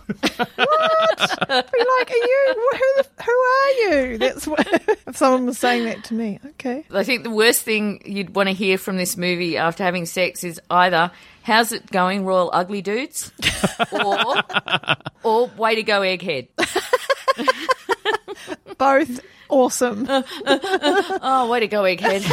what? 0.07 0.27
Be 1.47 1.55
like, 1.55 2.11
are 2.11 2.15
you? 2.15 2.69
Who, 2.71 2.79
the, 2.97 3.05
who 3.23 3.31
are 3.31 3.71
you? 3.71 4.17
That's 4.17 4.47
what. 4.47 4.67
if 5.07 5.17
someone 5.17 5.45
was 5.45 5.57
saying 5.57 5.85
that 5.85 6.03
to 6.05 6.13
me, 6.13 6.39
okay. 6.51 6.85
I 6.91 7.03
think 7.03 7.23
the 7.23 7.31
worst 7.31 7.63
thing 7.63 8.01
you'd 8.05 8.35
want 8.35 8.49
to 8.49 8.53
hear 8.53 8.77
from 8.77 8.97
this 8.97 9.17
movie 9.17 9.57
after 9.57 9.83
having 9.83 10.05
sex 10.05 10.43
is 10.43 10.61
either 10.69 11.11
"How's 11.43 11.71
it 11.71 11.89
going, 11.91 12.25
Royal 12.25 12.49
Ugly 12.53 12.83
Dudes?" 12.83 13.31
or 13.91 14.35
or 15.23 15.47
"Way 15.57 15.75
to 15.75 15.83
go, 15.83 16.01
Egghead." 16.01 16.47
Both 18.77 19.21
awesome. 19.49 20.05
Oh, 20.09 21.47
way 21.49 21.61
to 21.61 21.67
go, 21.67 21.83
Egghead. 21.83 22.23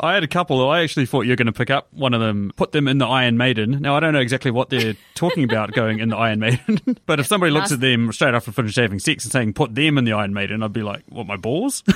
I 0.00 0.14
had 0.14 0.24
a 0.24 0.28
couple. 0.28 0.68
I 0.68 0.82
actually 0.82 1.06
thought 1.06 1.22
you 1.22 1.30
were 1.30 1.36
going 1.36 1.46
to 1.46 1.52
pick 1.52 1.70
up 1.70 1.88
one 1.92 2.14
of 2.14 2.20
them, 2.20 2.52
put 2.56 2.72
them 2.72 2.88
in 2.88 2.98
the 2.98 3.06
Iron 3.06 3.36
Maiden. 3.36 3.80
Now, 3.80 3.96
I 3.96 4.00
don't 4.00 4.12
know 4.12 4.20
exactly 4.20 4.50
what 4.50 4.70
they're 4.70 4.94
talking 5.14 5.44
about 5.44 5.72
going 5.72 5.98
in 5.98 6.08
the 6.10 6.16
Iron 6.16 6.40
Maiden, 6.40 6.98
but 7.06 7.20
if 7.20 7.26
somebody 7.26 7.52
looks 7.52 7.72
at 7.72 7.80
them 7.80 8.12
straight 8.12 8.34
after 8.34 8.52
finish 8.52 8.76
having 8.76 8.98
sex 8.98 9.24
and 9.24 9.32
saying, 9.32 9.54
put 9.54 9.74
them 9.74 9.98
in 9.98 10.04
the 10.04 10.12
Iron 10.12 10.32
Maiden, 10.32 10.62
I'd 10.62 10.72
be 10.72 10.82
like, 10.82 11.02
what, 11.08 11.26
my 11.26 11.36
balls? 11.36 11.82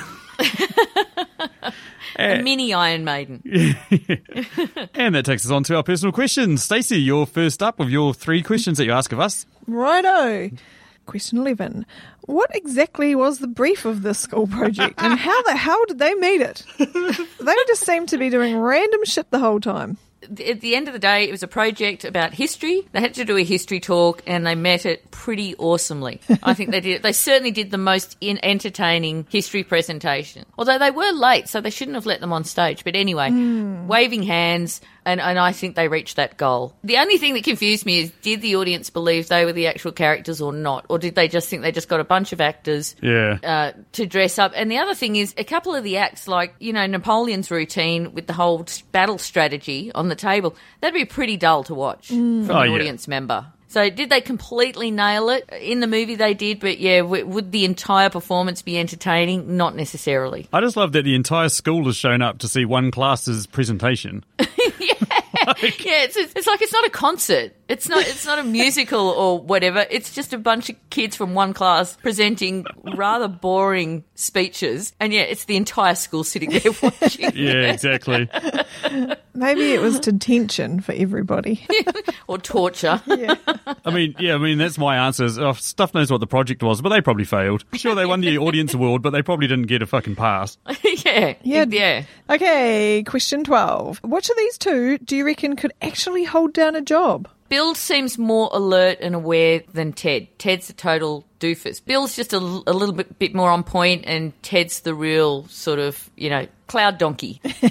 A 2.17 2.43
mini 2.43 2.75
Iron 2.75 3.05
Maiden. 3.05 3.43
and 4.95 5.15
that 5.15 5.25
takes 5.25 5.47
us 5.47 5.51
on 5.51 5.65
to 5.65 5.77
our 5.77 5.83
personal 5.83 6.12
questions. 6.12 6.62
Stacey, 6.62 7.01
you're 7.01 7.27
first 7.27 7.62
up 7.62 7.79
with 7.79 7.88
your 7.88 8.12
three 8.12 8.43
questions 8.43 8.79
that 8.79 8.85
you 8.85 8.93
ask 8.93 9.12
of 9.12 9.21
us. 9.21 9.47
Righto. 9.67 10.51
Question 11.07 11.38
11. 11.38 11.87
What 12.22 12.54
exactly 12.54 13.14
was 13.14 13.38
the 13.38 13.48
brief 13.48 13.85
of 13.85 14.02
this 14.02 14.18
school 14.18 14.46
project 14.46 15.02
and 15.02 15.18
how 15.18 15.42
the 15.42 15.56
hell 15.56 15.85
did 15.87 15.98
they 15.98 16.14
meet 16.14 16.40
it? 16.40 16.64
they 16.78 17.54
just 17.66 17.85
seem 17.85 18.06
to 18.06 18.18
be 18.18 18.30
doing 18.30 18.56
random 18.56 19.04
shit 19.04 19.30
the 19.30 19.38
whole 19.38 19.61
time. 19.61 19.98
at 20.22 20.61
the 20.61 20.76
end 20.76 20.87
of 20.87 20.92
the 20.92 21.00
day, 21.00 21.24
it 21.24 21.32
was 21.32 21.42
a 21.42 21.48
project 21.48 22.04
about 22.04 22.32
history. 22.32 22.87
They 22.92 23.00
had 23.00 23.14
to 23.14 23.24
do 23.24 23.37
a 23.37 23.42
history 23.42 23.80
talk, 23.80 24.22
and 24.26 24.46
they 24.46 24.54
met 24.54 24.87
it 24.87 25.11
pretty 25.11 25.56
awesomely. 25.56 26.20
I 26.42 26.54
think 26.54 26.70
they 26.70 26.80
did. 26.80 27.02
They 27.02 27.12
certainly 27.12 27.50
did 27.50 27.70
the 27.70 27.78
most 27.78 28.16
in 28.20 28.38
entertaining 28.44 29.26
history 29.30 29.64
presentation. 29.64 30.46
Although 30.56 30.78
they 30.78 30.90
were 30.90 31.11
late, 31.12 31.48
so 31.48 31.61
they 31.61 31.70
shouldn't 31.70 31.96
have 31.96 32.06
let 32.06 32.20
them 32.20 32.32
on 32.32 32.44
stage. 32.44 32.85
But 32.85 32.94
anyway, 32.94 33.30
hmm. 33.30 33.88
waving 33.88 34.22
hands, 34.22 34.80
and, 35.05 35.21
and 35.21 35.38
I 35.38 35.53
think 35.53 35.77
they 35.77 35.88
reached 35.88 36.17
that 36.17 36.37
goal. 36.37 36.75
The 36.85 36.99
only 36.99 37.19
thing 37.19 37.35
that 37.35 37.45
confused 37.45 37.85
me 37.87 38.01
is 38.01 38.12
did 38.23 38.41
the 38.43 38.57
audience 38.57 38.91
believe 38.91 39.29
they 39.29 39.45
were 39.45 39.53
the 39.53 39.67
actual 39.67 39.93
characters 39.93 40.41
or 40.41 40.53
not, 40.53 40.87
or 40.88 40.99
did 40.99 41.15
they 41.15 41.29
just 41.29 41.49
think 41.49 41.62
they 41.62 41.73
just 41.73 41.88
got 41.88 42.01
a 42.01 42.05
bunch 42.05 42.33
of 42.33 42.41
actors 42.41 42.95
Yeah. 43.03 43.38
uh, 43.43 43.73
to 43.93 44.07
dress 44.07 44.38
up. 44.38 44.53
And 44.55 44.71
the 44.71 44.79
other 44.79 44.95
thing 44.95 45.17
is, 45.17 45.35
a 45.37 45.45
couple 45.45 45.75
of 45.75 45.85
the 45.85 45.97
acts, 45.99 46.29
like, 46.29 46.55
you 46.59 46.73
know, 46.73 46.87
Napoleon's 46.87 47.51
routine 47.51 48.12
with 48.15 48.27
the 48.27 48.33
whole 48.33 48.67
battle 48.93 49.19
strategy 49.19 49.91
on 49.95 50.09
the 50.09 50.15
table, 50.17 50.55
that'd 50.81 50.95
be 50.95 51.05
pretty 51.05 51.37
dull 51.37 51.65
to 51.65 51.75
watch 51.75 52.09
from 52.09 52.51
Oh, 52.51 52.59
an 52.61 52.69
yeah. 52.71 52.75
audience 52.77 53.09
member. 53.09 53.47
So, 53.72 53.88
did 53.88 54.11
they 54.11 54.20
completely 54.20 54.90
nail 54.90 55.30
it? 55.30 55.48
In 55.48 55.80
the 55.80 55.87
movie, 55.87 56.14
they 56.14 56.35
did, 56.35 56.61
but 56.61 56.78
yeah, 56.78 56.98
w- 56.98 57.26
would 57.26 57.52
the 57.52 57.64
entire 57.64 58.11
performance 58.11 58.61
be 58.61 58.78
entertaining? 58.78 59.56
Not 59.56 59.74
necessarily. 59.74 60.46
I 60.52 60.61
just 60.61 60.76
love 60.76 60.92
that 60.92 61.04
the 61.04 61.14
entire 61.14 61.48
school 61.48 61.87
has 61.87 61.96
shown 61.96 62.20
up 62.20 62.37
to 62.40 62.48
see 62.48 62.66
one 62.66 62.90
class's 62.90 63.46
presentation. 63.46 64.24
Yeah, 65.44 65.54
it's, 65.62 66.16
it's 66.16 66.46
like 66.46 66.62
it's 66.62 66.72
not 66.72 66.87
a 66.87 66.90
concert. 66.90 67.52
It's 67.72 67.88
not 67.88 68.06
it's 68.06 68.26
not 68.26 68.38
a 68.38 68.42
musical 68.42 69.08
or 69.08 69.38
whatever. 69.40 69.87
It's 69.90 70.14
just 70.14 70.32
a 70.32 70.38
bunch 70.38 70.68
of 70.68 70.76
kids 70.90 71.16
from 71.16 71.35
one 71.35 71.54
class 71.54 71.96
presenting 71.96 72.66
rather 72.96 73.28
boring 73.28 74.04
speeches, 74.14 74.92
and 75.00 75.12
yeah, 75.12 75.22
it's 75.22 75.46
the 75.46 75.56
entire 75.56 75.94
school 75.94 76.22
sitting 76.22 76.50
there 76.50 76.72
watching. 76.82 77.32
Yeah, 77.35 77.72
exactly. 77.72 78.28
Maybe 79.35 79.72
it 79.72 79.80
was 79.80 79.98
detention 79.98 80.80
for 80.80 80.92
everybody. 80.92 81.66
or 82.28 82.38
torture. 82.38 83.02
yeah. 83.06 83.35
I 83.85 83.90
mean, 83.90 84.14
yeah, 84.18 84.35
I 84.35 84.38
mean, 84.38 84.58
that's 84.58 84.76
my 84.76 85.06
answer. 85.06 85.24
Is, 85.24 85.38
oh, 85.38 85.52
Stuff 85.54 85.94
knows 85.94 86.11
what 86.11 86.20
the 86.20 86.26
project 86.26 86.62
was, 86.62 86.82
but 86.82 86.90
they 86.90 87.00
probably 87.00 87.24
failed. 87.24 87.64
Sure, 87.72 87.94
they 87.94 88.04
won 88.06 88.20
the 88.20 88.37
audience 88.38 88.74
award, 88.74 89.00
but 89.02 89.11
they 89.11 89.22
probably 89.22 89.46
didn't 89.46 89.66
get 89.68 89.80
a 89.80 89.87
fucking 89.87 90.16
pass. 90.16 90.58
yeah, 91.04 91.35
Yeah. 91.42 91.64
yeah. 91.68 92.04
Okay, 92.28 93.02
question 93.04 93.44
12. 93.44 94.00
Which 94.04 94.28
of 94.28 94.37
these 94.37 94.58
two 94.58 94.98
do 94.98 95.16
you 95.16 95.24
reckon 95.24 95.56
could 95.56 95.72
actually 95.80 96.24
hold 96.24 96.52
down 96.52 96.76
a 96.76 96.82
job? 96.82 97.28
Bill 97.53 97.75
seems 97.75 98.17
more 98.17 98.49
alert 98.51 98.97
and 99.03 99.15
aware 99.15 99.61
than 99.75 99.93
Ted. 99.93 100.27
Ted's 100.38 100.71
a 100.71 100.73
total 100.73 101.27
doofus. 101.38 101.85
Bill's 101.85 102.17
just 102.17 102.33
a, 102.33 102.38
a 102.38 102.73
little 102.73 102.95
bit, 102.95 103.19
bit 103.19 103.35
more 103.35 103.51
on 103.51 103.62
point, 103.62 104.05
and 104.07 104.33
Ted's 104.43 104.81
the 104.81 104.95
real 104.95 105.47
sort 105.49 105.79
of, 105.79 106.09
you 106.17 106.31
know, 106.31 106.47
cloud 106.67 106.97
donkey. 106.97 107.43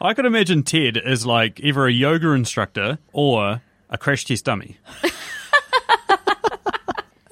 I 0.00 0.14
could 0.14 0.24
imagine 0.24 0.62
Ted 0.62 0.96
as 0.96 1.26
like 1.26 1.60
either 1.60 1.84
a 1.84 1.92
yoga 1.92 2.30
instructor 2.30 2.96
or 3.12 3.60
a 3.90 3.98
crash 3.98 4.24
test 4.24 4.46
dummy. 4.46 4.78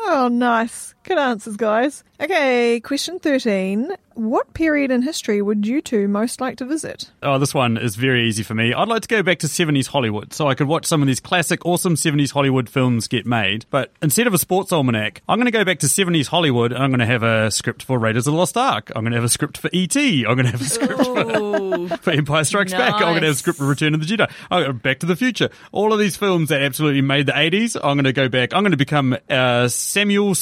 Oh, 0.07 0.29
nice. 0.29 0.94
Good 1.05 1.19
answers, 1.19 1.57
guys. 1.57 2.03
Okay, 2.19 2.81
question 2.81 3.19
13. 3.19 3.95
What 4.15 4.55
period 4.55 4.93
in 4.93 5.03
history 5.03 5.43
would 5.43 5.67
you 5.67 5.83
two 5.83 6.07
most 6.07 6.41
like 6.41 6.59
to 6.59 6.65
visit? 6.65 7.11
Oh, 7.21 7.39
this 7.39 7.53
one 7.53 7.77
is 7.77 7.97
very 7.97 8.29
easy 8.29 8.45
for 8.45 8.55
me. 8.55 8.73
I'd 8.73 8.87
like 8.87 9.03
to 9.03 9.09
go 9.09 9.25
back 9.25 9.41
to 9.41 9.49
70s 9.49 9.89
Hollywood 9.89 10.33
so 10.33 10.47
I 10.47 10.55
could 10.55 10.69
watch 10.69 10.87
some 10.87 11.03
of 11.03 11.09
these 11.09 11.19
classic, 11.19 11.67
awesome 11.67 11.97
70s 11.97 12.31
Hollywood 12.31 12.71
films 12.71 13.09
get 13.09 13.27
made. 13.27 13.67
But 13.71 13.91
instead 14.01 14.29
of 14.29 14.33
a 14.33 14.39
sports 14.39 14.73
almanac, 14.73 15.23
I'm 15.29 15.39
going 15.39 15.47
to 15.47 15.51
go 15.51 15.65
back 15.65 15.81
to 15.81 15.87
70s 15.87 16.29
Hollywood 16.29 16.71
and 16.73 16.83
I'm 16.83 16.91
going 16.91 17.01
to 17.01 17.07
have 17.07 17.25
a 17.25 17.51
script 17.51 17.83
for 17.83 17.99
Raiders 17.99 18.29
of 18.29 18.33
the 18.33 18.39
Lost 18.39 18.57
Ark. 18.57 18.93
I'm 18.95 19.03
going 19.03 19.11
to 19.11 19.19
have 19.19 19.25
a 19.25 19.29
script 19.29 19.59
for 19.59 19.69
E.T. 19.73 20.25
I'm 20.25 20.37
going 20.37 20.47
to 20.47 20.53
have 20.53 20.61
a 20.61 20.65
script 20.65 21.07
Ooh. 21.07 21.89
for 22.01 22.13
Empire 22.13 22.45
Strikes 22.45 22.73
Back. 22.73 22.95
I'm 22.95 23.01
going 23.01 23.21
to 23.21 23.27
have 23.27 23.35
a 23.35 23.39
script 23.39 23.59
for 23.59 23.67
Return 23.67 23.95
of 23.95 24.01
the 24.01 24.07
Jedi. 24.07 24.31
I'm 24.51 24.63
going 24.63 24.73
to 24.73 24.75
Back 24.75 25.01
to 25.01 25.07
the 25.07 25.17
Future. 25.17 25.51
All 25.73 25.93
of 25.93 25.99
these 25.99 26.17
films 26.17 26.51
that 26.51 26.63
absolutely 26.63 27.03
made 27.03 27.27
the 27.27 27.33
80s, 27.33 27.77
I'm 27.77 27.97
going 27.97 28.05
to 28.05 28.13
go 28.13 28.29
back. 28.29 28.55
I'm 28.55 28.63
going 28.63 28.71
to 28.71 28.77
become 28.77 29.17
uh, 29.29 29.67
Samuel 29.67 30.37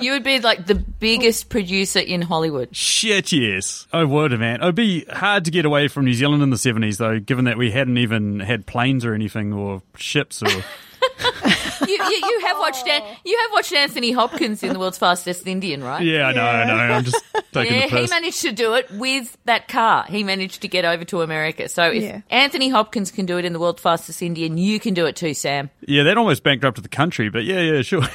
You 0.00 0.12
would 0.12 0.24
be 0.24 0.40
like 0.40 0.66
the 0.66 0.74
biggest 0.74 1.48
producer 1.48 2.00
in 2.00 2.22
Hollywood. 2.22 2.74
Shit, 2.76 3.32
yes. 3.32 3.86
Oh, 3.92 4.00
I 4.00 4.04
would, 4.04 4.38
man. 4.38 4.60
It'd 4.60 4.74
be 4.74 5.04
hard 5.04 5.44
to 5.46 5.50
get 5.50 5.64
away 5.64 5.88
from 5.88 6.04
New 6.04 6.14
Zealand 6.14 6.42
in 6.42 6.50
the 6.50 6.56
70s, 6.56 6.98
though, 6.98 7.18
given 7.18 7.46
that 7.46 7.56
we 7.56 7.70
hadn't 7.70 7.98
even 7.98 8.40
had 8.40 8.66
planes 8.66 9.04
or 9.04 9.14
anything, 9.14 9.52
or 9.52 9.82
ships, 9.96 10.42
or. 10.42 10.48
You, 11.86 11.94
you, 11.94 12.20
you 12.28 12.40
have 12.46 12.58
watched 12.58 12.86
An- 12.86 13.02
oh. 13.04 13.16
you 13.24 13.38
have 13.42 13.52
watched 13.52 13.72
Anthony 13.72 14.12
Hopkins 14.12 14.62
in 14.62 14.72
The 14.72 14.78
World's 14.78 14.98
Fastest 14.98 15.46
Indian, 15.46 15.82
right? 15.84 16.04
yeah, 16.04 16.26
I 16.28 16.32
know, 16.32 16.42
I 16.44 16.64
know. 16.64 16.74
I'm 16.94 17.04
just 17.04 17.24
taking 17.52 17.74
Yeah, 17.74 17.80
the 17.82 17.88
he 17.88 17.96
piss. 18.02 18.10
managed 18.10 18.40
to 18.42 18.52
do 18.52 18.74
it 18.74 18.90
with 18.92 19.36
that 19.44 19.68
car. 19.68 20.04
He 20.08 20.22
managed 20.24 20.62
to 20.62 20.68
get 20.68 20.84
over 20.84 21.04
to 21.06 21.22
America. 21.22 21.68
So 21.68 21.84
if 21.90 22.02
Yeah. 22.02 22.20
Anthony 22.30 22.68
Hopkins 22.68 23.10
can 23.10 23.26
do 23.26 23.38
it 23.38 23.44
in 23.44 23.52
the 23.52 23.58
world's 23.60 23.82
fastest 23.82 24.22
Indian, 24.22 24.58
you 24.58 24.80
can 24.80 24.94
do 24.94 25.06
it 25.06 25.16
too, 25.16 25.34
Sam. 25.34 25.70
yeah, 25.86 26.02
that 26.04 26.16
almost 26.18 26.42
bankrupted 26.42 26.84
the 26.84 26.88
country, 26.88 27.28
but 27.28 27.44
yeah, 27.44 27.60
yeah, 27.60 27.82
sure. 27.82 28.02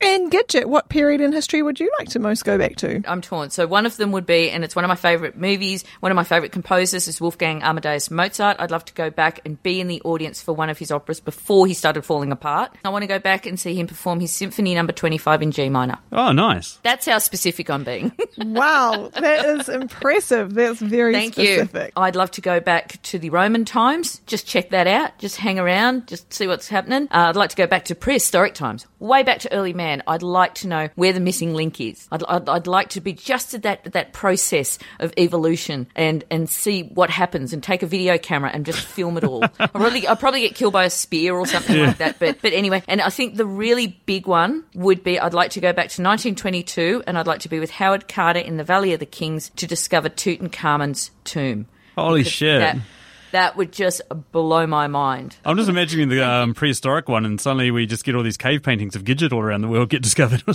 And 0.00 0.32
Gidgit, 0.32 0.64
what 0.66 0.88
period 0.88 1.20
in 1.20 1.32
history 1.32 1.62
would 1.62 1.78
you 1.78 1.90
like 2.00 2.08
to 2.08 2.18
most 2.18 2.44
go 2.44 2.58
back 2.58 2.74
to? 2.76 3.02
I'm 3.06 3.20
torn. 3.20 3.50
So 3.50 3.66
one 3.68 3.86
of 3.86 3.96
them 3.96 4.10
would 4.12 4.26
be, 4.26 4.50
and 4.50 4.64
it's 4.64 4.74
one 4.74 4.84
of 4.84 4.88
my 4.88 4.96
favourite 4.96 5.36
movies. 5.38 5.84
One 6.00 6.10
of 6.10 6.16
my 6.16 6.24
favourite 6.24 6.50
composers 6.50 7.06
is 7.06 7.20
Wolfgang 7.20 7.62
Amadeus 7.62 8.10
Mozart. 8.10 8.56
I'd 8.58 8.72
love 8.72 8.84
to 8.86 8.92
go 8.94 9.10
back 9.10 9.40
and 9.44 9.62
be 9.62 9.80
in 9.80 9.86
the 9.86 10.02
audience 10.02 10.42
for 10.42 10.54
one 10.54 10.70
of 10.70 10.78
his 10.78 10.90
operas 10.90 11.11
before 11.20 11.66
he 11.66 11.74
started 11.74 12.02
falling 12.02 12.32
apart. 12.32 12.72
I 12.84 12.88
want 12.90 13.02
to 13.02 13.06
go 13.06 13.18
back 13.18 13.46
and 13.46 13.58
see 13.58 13.74
him 13.74 13.86
perform 13.86 14.20
his 14.20 14.32
Symphony 14.32 14.74
Number 14.74 14.92
25 14.92 15.42
in 15.42 15.50
G 15.50 15.68
minor. 15.68 15.98
oh, 16.12 16.32
nice. 16.32 16.78
That's 16.82 17.06
how 17.06 17.18
specific 17.18 17.70
I'm 17.70 17.84
being. 17.84 18.12
Wow, 18.44 19.10
that 19.14 19.44
is 19.44 19.68
impressive. 19.68 20.54
That's 20.54 20.80
very 20.80 21.12
Thank 21.12 21.34
specific. 21.34 21.92
you. 21.96 22.02
I'd 22.02 22.16
love 22.16 22.30
to 22.32 22.40
go 22.40 22.60
back 22.60 23.00
to 23.02 23.18
the 23.18 23.30
Roman 23.30 23.64
times. 23.64 24.20
Just 24.26 24.46
check 24.46 24.70
that 24.70 24.86
out. 24.86 25.16
Just 25.18 25.36
hang 25.36 25.58
around. 25.58 26.06
Just 26.08 26.32
see 26.32 26.46
what's 26.46 26.68
happening. 26.68 27.04
Uh, 27.10 27.28
I'd 27.28 27.36
like 27.36 27.50
to 27.50 27.56
go 27.56 27.66
back 27.66 27.84
to 27.86 27.94
prehistoric 27.94 28.54
times, 28.54 28.86
way 28.98 29.22
back 29.22 29.40
to 29.40 29.52
early 29.52 29.72
man. 29.74 30.02
I'd 30.06 30.22
like 30.22 30.54
to 30.56 30.68
know 30.68 30.88
where 30.96 31.12
the 31.12 31.20
missing 31.20 31.54
link 31.54 31.80
is. 31.80 32.08
I'd, 32.10 32.24
I'd, 32.24 32.48
I'd 32.48 32.66
like 32.66 32.88
to 32.90 33.00
be 33.00 33.12
just 33.12 33.54
at 33.54 33.62
that 33.62 33.92
that 33.92 34.12
process 34.12 34.78
of 34.98 35.12
evolution 35.16 35.86
and 35.94 36.24
and 36.30 36.48
see 36.48 36.82
what 36.84 37.10
happens 37.10 37.52
and 37.52 37.62
take 37.62 37.82
a 37.82 37.86
video 37.86 38.18
camera 38.18 38.50
and 38.52 38.64
just 38.66 38.80
film 38.84 39.16
it 39.18 39.24
all. 39.24 39.44
I'll 39.60 39.68
probably 39.68 40.06
I'll 40.06 40.16
probably 40.16 40.40
get 40.40 40.54
killed 40.54 40.72
by 40.72 40.84
a 40.84 40.90
spear 41.02 41.34
or 41.34 41.46
something 41.46 41.78
like 41.78 41.98
that. 41.98 42.18
But 42.18 42.40
but 42.40 42.52
anyway, 42.52 42.82
and 42.88 43.00
I 43.00 43.10
think 43.10 43.36
the 43.36 43.46
really 43.46 44.00
big 44.06 44.26
one 44.26 44.64
would 44.74 45.02
be 45.02 45.18
I'd 45.18 45.34
like 45.34 45.50
to 45.52 45.60
go 45.60 45.72
back 45.72 45.88
to 45.90 46.02
1922 46.02 47.04
and 47.06 47.18
I'd 47.18 47.26
like 47.26 47.40
to 47.40 47.48
be 47.48 47.60
with 47.60 47.70
Howard 47.70 48.08
Carter 48.08 48.40
in 48.40 48.56
the 48.56 48.64
Valley 48.64 48.92
of 48.92 49.00
the 49.00 49.06
Kings 49.06 49.50
to 49.56 49.66
discover 49.66 50.08
Tutankhamun's 50.08 51.10
tomb. 51.24 51.66
Holy 51.96 52.24
shit. 52.24 52.60
That, 52.60 52.78
that 53.32 53.56
would 53.56 53.72
just 53.72 54.00
blow 54.30 54.66
my 54.66 54.86
mind. 54.86 55.36
I'm 55.44 55.56
just 55.56 55.68
imagining 55.68 56.08
the 56.08 56.22
um, 56.22 56.54
prehistoric 56.54 57.08
one, 57.08 57.24
and 57.26 57.40
suddenly 57.40 57.70
we 57.70 57.86
just 57.86 58.04
get 58.04 58.14
all 58.14 58.22
these 58.22 58.36
cave 58.36 58.62
paintings 58.62 58.94
of 58.96 59.04
Gidgit 59.04 59.32
all 59.32 59.40
around 59.40 59.60
the 59.62 59.68
world 59.68 59.88
get 59.90 60.02
discovered. 60.02 60.42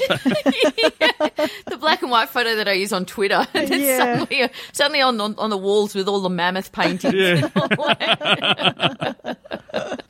The 1.68 1.78
black 1.78 2.02
and 2.02 2.10
white 2.12 2.30
photo 2.30 2.56
that 2.56 2.68
I 2.68 2.74
use 2.74 2.92
on 2.92 3.06
Twitter, 3.06 3.46
and 3.54 3.72
it's 3.72 3.72
Yeah. 3.72 3.98
suddenly, 4.26 4.50
suddenly 4.74 5.02
on, 5.02 5.20
on 5.22 5.36
on 5.38 5.50
the 5.50 5.58
walls 5.58 5.94
with 5.96 6.08
all 6.08 6.20
the 6.22 6.30
mammoth 6.30 6.72
paintings. 6.72 7.14
Yeah. 7.14 7.50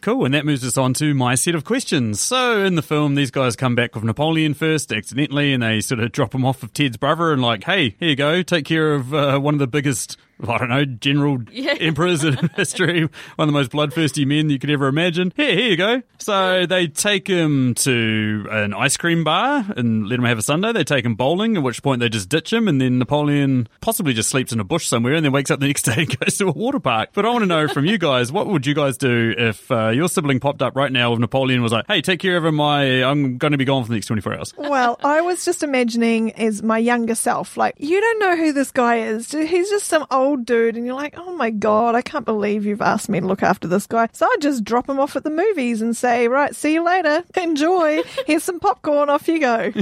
Cool, 0.01 0.23
and 0.23 0.33
that 0.33 0.45
moves 0.45 0.63
us 0.65 0.77
on 0.77 0.93
to 0.95 1.13
my 1.13 1.35
set 1.35 1.53
of 1.53 1.65
questions. 1.65 2.21
So, 2.21 2.63
in 2.63 2.75
the 2.75 2.81
film, 2.81 3.15
these 3.15 3.29
guys 3.31 3.57
come 3.57 3.75
back 3.75 3.93
with 3.93 4.05
Napoleon 4.05 4.53
first, 4.53 4.93
accidentally, 4.93 5.51
and 5.53 5.61
they 5.61 5.81
sort 5.81 5.99
of 5.99 6.13
drop 6.13 6.33
him 6.33 6.45
off 6.45 6.63
of 6.63 6.71
Ted's 6.71 6.95
brother 6.95 7.33
and, 7.33 7.41
like, 7.41 7.65
hey, 7.65 7.95
here 7.99 8.09
you 8.09 8.15
go, 8.15 8.41
take 8.41 8.63
care 8.63 8.93
of 8.93 9.13
uh, 9.13 9.37
one 9.37 9.53
of 9.55 9.59
the 9.59 9.67
biggest, 9.67 10.15
I 10.45 10.57
don't 10.57 10.69
know, 10.69 10.85
general 10.85 11.39
Yeah. 11.51 11.73
emperors 11.79 12.23
in 12.23 12.35
history, 12.55 13.01
one 13.01 13.09
of 13.39 13.47
the 13.47 13.51
most 13.59 13.71
bloodthirsty 13.71 14.25
men 14.25 14.49
you 14.49 14.59
could 14.59 14.69
ever 14.69 14.87
imagine. 14.87 15.33
Here, 15.35 15.53
here 15.55 15.69
you 15.69 15.77
go. 15.77 16.01
So, 16.19 16.65
they 16.65 16.87
take 16.87 17.27
him 17.27 17.73
to 17.75 18.47
an 18.51 18.73
ice 18.73 18.97
cream 18.97 19.23
bar 19.23 19.65
and 19.75 20.07
let 20.07 20.19
him 20.19 20.25
have 20.25 20.37
a 20.37 20.41
sundae. 20.41 20.73
They 20.73 20.83
take 20.83 21.05
him 21.05 21.15
bowling, 21.15 21.57
at 21.57 21.63
which 21.63 21.81
point 21.81 21.99
they 22.01 22.09
just 22.09 22.29
ditch 22.29 22.51
him, 22.53 22.67
and 22.67 22.79
then 22.81 22.99
Napoleon 22.99 23.67
possibly 23.81 24.13
just 24.13 24.29
sleeps 24.29 24.51
in 24.51 24.59
a 24.59 24.63
bush 24.63 24.85
somewhere 24.87 25.13
and 25.13 25.23
then 25.25 25.31
wakes 25.31 25.49
up 25.51 25.59
the 25.59 25.67
next 25.67 25.81
day 25.83 25.93
and 25.97 26.19
goes 26.19 26.37
to 26.37 26.47
a 26.47 26.51
water 26.51 26.79
park. 26.79 27.09
But 27.13 27.25
I 27.25 27.29
want 27.29 27.43
to 27.43 27.47
know 27.47 27.67
from 27.67 27.85
you 27.85 27.97
guys, 27.97 28.31
what 28.31 28.47
would 28.47 28.65
you 28.65 28.73
guys 28.73 28.97
do 28.97 29.33
if 29.37 29.71
uh, 29.71 29.89
your 29.89 30.09
sibling 30.09 30.39
popped 30.39 30.61
up 30.61 30.75
right 30.75 30.91
now 30.91 31.11
with 31.11 31.19
Napoleon 31.19 31.61
was 31.63 31.71
like, 31.71 31.85
hey, 31.87 32.01
take 32.01 32.19
care 32.19 32.37
of 32.37 32.53
my, 32.53 33.03
I'm 33.03 33.37
going 33.37 33.53
to 33.53 33.57
be 33.57 33.65
gone 33.65 33.83
for 33.83 33.89
the 33.89 33.95
next 33.95 34.07
24 34.07 34.33
hours. 34.37 34.53
Well, 34.57 34.99
I 35.03 35.21
was 35.21 35.45
just 35.45 35.63
imagining 35.63 36.31
as 36.33 36.61
my 36.61 36.77
younger 36.77 37.15
self, 37.15 37.57
like, 37.57 37.75
you 37.77 37.99
don't 38.01 38.19
know 38.19 38.35
who 38.35 38.51
this 38.53 38.71
guy 38.71 38.97
is. 38.99 39.31
He's 39.31 39.69
just 39.69 39.87
some 39.87 40.05
old 40.11 40.26
dude. 40.35 40.75
And 40.75 40.85
you're 40.85 40.95
like, 40.95 41.15
oh 41.17 41.35
my 41.35 41.49
God, 41.49 41.95
I 41.95 42.01
can't 42.01 42.25
believe 42.25 42.65
you've 42.65 42.81
asked 42.81 43.09
me 43.09 43.19
to 43.19 43.25
look 43.25 43.43
after 43.43 43.67
this 43.67 43.87
guy. 43.87 44.09
So 44.11 44.25
I'd 44.25 44.41
just 44.41 44.63
drop 44.63 44.89
him 44.89 44.99
off 44.99 45.15
at 45.15 45.23
the 45.23 45.29
movies 45.29 45.81
and 45.81 45.95
say, 45.95 46.27
right, 46.27 46.55
see 46.55 46.73
you 46.73 46.83
later. 46.83 47.23
Enjoy. 47.35 48.03
Here's 48.25 48.43
some 48.43 48.59
popcorn. 48.59 49.09
Off 49.09 49.27
you 49.27 49.39
go. 49.39 49.71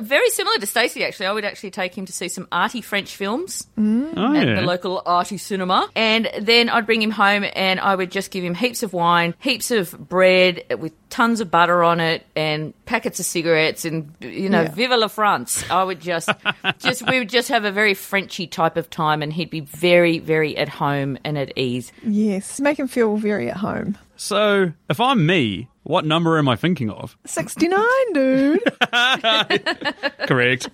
Very 0.00 0.28
similar 0.30 0.56
to 0.58 0.66
Stacey, 0.66 1.04
actually. 1.04 1.26
I 1.26 1.32
would 1.32 1.44
actually 1.44 1.70
take 1.70 1.96
him 1.96 2.06
to 2.06 2.12
see 2.12 2.28
some 2.28 2.48
arty 2.50 2.80
French 2.80 3.14
films 3.16 3.66
Oh, 3.78 4.34
at 4.36 4.46
yeah. 4.46 4.54
the 4.56 4.62
local 4.62 5.02
arty 5.06 5.36
cinema. 5.38 5.88
And 5.94 6.28
then 6.40 6.68
I'd 6.68 6.86
bring 6.86 7.02
him 7.02 7.10
home 7.10 7.44
and 7.54 7.80
I 7.80 7.94
would 7.94 8.10
just 8.10 8.30
give 8.30 8.42
him 8.44 8.54
heaps 8.54 8.82
of 8.82 8.92
wine, 8.92 9.34
heaps 9.38 9.70
of 9.70 9.92
bread 10.08 10.64
with 10.78 10.92
tons 11.10 11.40
of 11.40 11.50
butter 11.50 11.82
on 11.82 12.00
it 12.00 12.24
and 12.36 12.72
packets 12.86 13.18
of 13.20 13.26
cigarettes 13.26 13.84
and, 13.84 14.12
you 14.20 14.48
know, 14.48 14.62
Yeah. 14.62 14.70
viva 14.74 14.96
la 14.96 15.08
France. 15.08 15.68
I 15.70 15.82
would 15.82 16.00
just, 16.00 16.28
just, 16.78 17.08
we 17.08 17.18
would 17.18 17.28
just 17.28 17.48
have 17.48 17.64
a 17.64 17.72
very 17.72 17.94
Frenchy 17.94 18.46
type 18.46 18.76
of 18.76 18.90
time 18.90 19.22
and 19.22 19.32
he'd 19.32 19.50
be 19.50 19.60
very, 19.60 20.18
very 20.18 20.56
at 20.56 20.68
home 20.68 21.18
and 21.24 21.36
at 21.38 21.56
ease. 21.56 21.92
yes. 22.04 22.60
Make 22.60 22.78
him 22.78 22.88
feel 22.88 23.16
very 23.16 23.50
at 23.50 23.56
home. 23.56 23.96
So, 24.16 24.72
if 24.90 25.00
I'm 25.00 25.24
me, 25.24 25.68
what 25.82 26.04
number 26.04 26.38
am 26.38 26.48
I 26.48 26.56
thinking 26.56 26.90
of? 26.90 27.16
69, 27.26 27.80
dude. 28.12 28.60
Correct. 30.26 30.68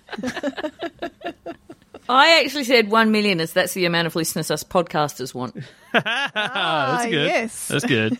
I 2.09 2.41
actually 2.41 2.63
said 2.63 2.89
one 2.89 3.11
million 3.11 3.41
as 3.41 3.53
that's 3.53 3.73
the 3.73 3.85
amount 3.85 4.07
of 4.07 4.15
listeners 4.15 4.49
us 4.51 4.63
podcasters 4.63 5.33
want. 5.33 5.57
Ah, 5.99 6.97
that's 6.99 7.09
good. 7.09 7.25
yes. 7.25 7.67
That's 7.69 7.85
good. 7.85 8.17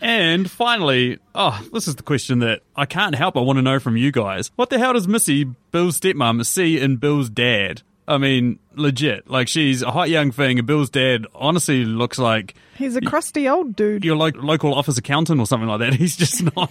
and 0.00 0.50
finally, 0.50 1.18
oh, 1.36 1.64
this 1.72 1.86
is 1.86 1.94
the 1.94 2.02
question 2.02 2.40
that 2.40 2.62
I 2.74 2.84
can't 2.86 3.14
help 3.14 3.34
but 3.34 3.42
want 3.42 3.58
to 3.58 3.62
know 3.62 3.78
from 3.78 3.96
you 3.96 4.10
guys. 4.10 4.50
What 4.56 4.70
the 4.70 4.78
hell 4.78 4.94
does 4.94 5.06
Missy, 5.06 5.44
Bill's 5.44 6.00
stepmom, 6.00 6.44
see 6.44 6.80
in 6.80 6.96
Bill's 6.96 7.30
dad? 7.30 7.82
I 8.08 8.18
mean, 8.18 8.58
legit. 8.74 9.28
Like, 9.30 9.48
she's 9.48 9.82
a 9.82 9.90
hot 9.90 10.10
young 10.10 10.32
thing, 10.32 10.58
and 10.58 10.66
Bill's 10.66 10.90
dad 10.90 11.26
honestly 11.34 11.84
looks 11.84 12.18
like 12.18 12.54
He's 12.76 12.96
a 12.96 13.00
crusty 13.00 13.48
old 13.48 13.76
dude. 13.76 14.04
your 14.04 14.16
like 14.16 14.36
local 14.36 14.74
office 14.74 14.98
accountant 14.98 15.40
or 15.40 15.46
something 15.46 15.68
like 15.68 15.80
that. 15.80 15.94
He's 15.98 16.16
just 16.16 16.42
not. 16.56 16.70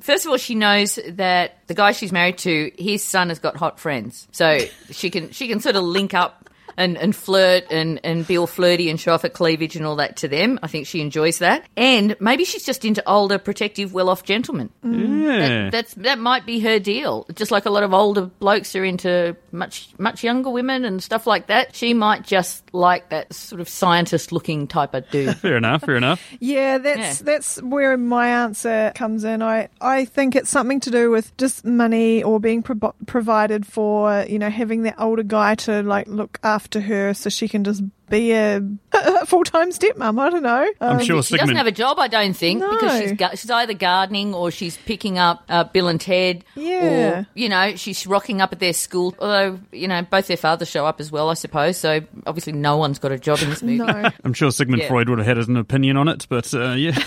First 0.00 0.24
of 0.24 0.30
all, 0.30 0.38
she 0.38 0.54
knows 0.54 0.98
that 1.08 1.58
the 1.66 1.74
guy 1.74 1.92
she's 1.92 2.10
married 2.10 2.38
to, 2.38 2.72
his 2.78 3.04
son 3.04 3.28
has 3.28 3.38
got 3.38 3.56
hot 3.56 3.78
friends, 3.78 4.26
so 4.32 4.58
she 4.90 5.10
can 5.10 5.30
she 5.30 5.46
can 5.46 5.60
sort 5.60 5.76
of 5.76 5.84
link 5.84 6.14
up 6.14 6.48
and, 6.80 6.96
and 6.96 7.14
flirt 7.14 7.64
and, 7.70 8.00
and 8.02 8.26
be 8.26 8.38
all 8.38 8.46
flirty 8.46 8.88
and 8.90 8.98
show 8.98 9.12
off 9.12 9.22
her 9.22 9.28
cleavage 9.28 9.76
and 9.76 9.84
all 9.86 9.96
that 9.96 10.16
to 10.16 10.28
them. 10.28 10.58
I 10.62 10.66
think 10.66 10.86
she 10.86 11.00
enjoys 11.00 11.38
that, 11.38 11.66
and 11.76 12.16
maybe 12.20 12.44
she's 12.44 12.64
just 12.64 12.84
into 12.84 13.02
older, 13.08 13.38
protective, 13.38 13.92
well-off 13.92 14.24
gentlemen. 14.24 14.70
Mm. 14.84 15.22
yeah. 15.22 15.70
That's 15.70 15.94
that 15.94 16.18
might 16.18 16.46
be 16.46 16.60
her 16.60 16.78
deal. 16.78 17.26
Just 17.34 17.50
like 17.50 17.66
a 17.66 17.70
lot 17.70 17.82
of 17.82 17.92
older 17.92 18.22
blokes 18.22 18.74
are 18.74 18.84
into 18.84 19.36
much 19.52 19.90
much 19.98 20.24
younger 20.24 20.50
women 20.50 20.84
and 20.84 21.02
stuff 21.02 21.26
like 21.26 21.48
that. 21.48 21.74
She 21.76 21.92
might 21.94 22.24
just 22.24 22.64
like 22.74 23.10
that 23.10 23.32
sort 23.32 23.60
of 23.60 23.68
scientist-looking 23.68 24.66
type 24.68 24.94
of 24.94 25.08
dude. 25.10 25.36
fair 25.44 25.56
enough. 25.56 25.82
Fair 25.82 25.96
enough. 25.96 26.22
Yeah, 26.40 26.78
that's 26.78 27.20
Yeah. 27.20 27.24
that's 27.24 27.62
where 27.62 27.96
my 27.96 28.28
answer 28.44 28.92
comes 28.94 29.24
in. 29.24 29.42
I 29.42 29.68
I 29.80 30.04
think 30.04 30.34
it's 30.36 30.50
something 30.50 30.80
to 30.80 30.90
do 30.90 31.10
with 31.10 31.36
just 31.36 31.64
money 31.64 32.22
or 32.22 32.40
being 32.40 32.62
pro- 32.62 32.94
provided 33.06 33.66
for. 33.66 34.24
You 34.28 34.38
know, 34.38 34.50
having 34.50 34.82
that 34.84 34.94
older 34.98 35.22
guy 35.24 35.56
to 35.66 35.82
like 35.82 36.06
look 36.06 36.38
after 36.42 36.69
to 36.72 36.80
her 36.80 37.14
so 37.14 37.30
she 37.30 37.48
can 37.48 37.64
just 37.64 37.82
be 38.08 38.32
a, 38.32 38.56
a 38.92 39.26
full 39.26 39.44
time 39.44 39.70
stepmom. 39.70 40.18
I 40.20 40.30
don't 40.30 40.42
know. 40.42 40.68
I'm 40.80 40.98
Um, 40.98 41.04
sure 41.04 41.22
She 41.22 41.36
doesn't 41.36 41.54
have 41.56 41.66
a 41.66 41.72
job, 41.72 41.98
I 42.00 42.08
don't 42.08 42.34
think, 42.34 42.60
because 42.60 42.98
she's 43.00 43.12
gu- 43.12 43.36
she's 43.36 43.50
either 43.50 43.74
gardening 43.74 44.34
or 44.34 44.50
she's 44.50 44.76
picking 44.78 45.18
up 45.18 45.44
uh, 45.48 45.64
Bill 45.64 45.86
and 45.88 46.00
Ted, 46.00 46.44
Yeah. 46.56 47.20
or 47.20 47.26
you 47.34 47.48
know 47.48 47.76
she's 47.76 48.06
rocking 48.06 48.40
up 48.40 48.52
at 48.52 48.58
their 48.58 48.72
school. 48.72 49.14
Although 49.20 49.60
you 49.72 49.86
know 49.88 50.02
both 50.02 50.26
their 50.26 50.36
fathers 50.36 50.68
show 50.68 50.86
up 50.86 51.00
as 51.00 51.12
well, 51.12 51.28
I 51.30 51.34
suppose. 51.34 51.76
So 51.76 52.00
obviously 52.26 52.52
no 52.52 52.76
one's 52.76 52.98
got 52.98 53.12
a 53.12 53.18
job 53.18 53.38
in 53.42 53.50
this 53.50 53.62
movie. 53.64 53.78
No. 53.78 54.10
I'm 54.24 54.32
sure 54.32 54.50
Sigmund 54.50 54.82
Yeah. 54.82 54.88
Freud 54.88 55.08
would 55.08 55.18
have 55.18 55.26
had 55.26 55.38
an 55.38 55.56
opinion 55.56 55.96
on 55.96 56.08
it, 56.08 56.26
but 56.28 56.52
uh, 56.54 56.72
yeah. 56.72 56.98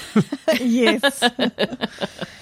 yes. 0.60 1.22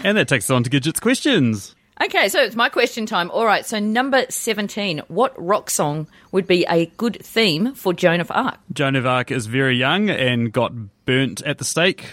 and 0.04 0.18
that 0.18 0.28
takes 0.28 0.46
us 0.46 0.52
on 0.52 0.64
to 0.64 0.70
Gidgit's 0.70 1.00
questions. 1.00 1.76
Okay, 2.04 2.30
so 2.30 2.42
it's 2.42 2.56
my 2.56 2.68
question 2.70 3.06
time. 3.06 3.30
All 3.30 3.46
right, 3.46 3.64
so 3.64 3.78
number 3.78 4.26
seventeen, 4.30 5.02
what 5.08 5.34
rock 5.38 5.70
song 5.70 6.08
would 6.32 6.48
be 6.48 6.66
a 6.68 6.88
good 6.98 7.24
theme 7.24 7.76
for 7.76 7.94
Joan 7.94 8.20
of 8.22 8.32
Arc? 8.32 8.58
Joan 8.74 8.96
of 8.96 9.06
Arc 9.06 9.30
is 9.30 9.46
very 9.46 9.76
young 9.78 10.10
and 10.10 10.52
got 10.52 10.74
burnt 11.06 11.44
at 11.44 11.60
the 11.60 11.64
stake 11.64 12.06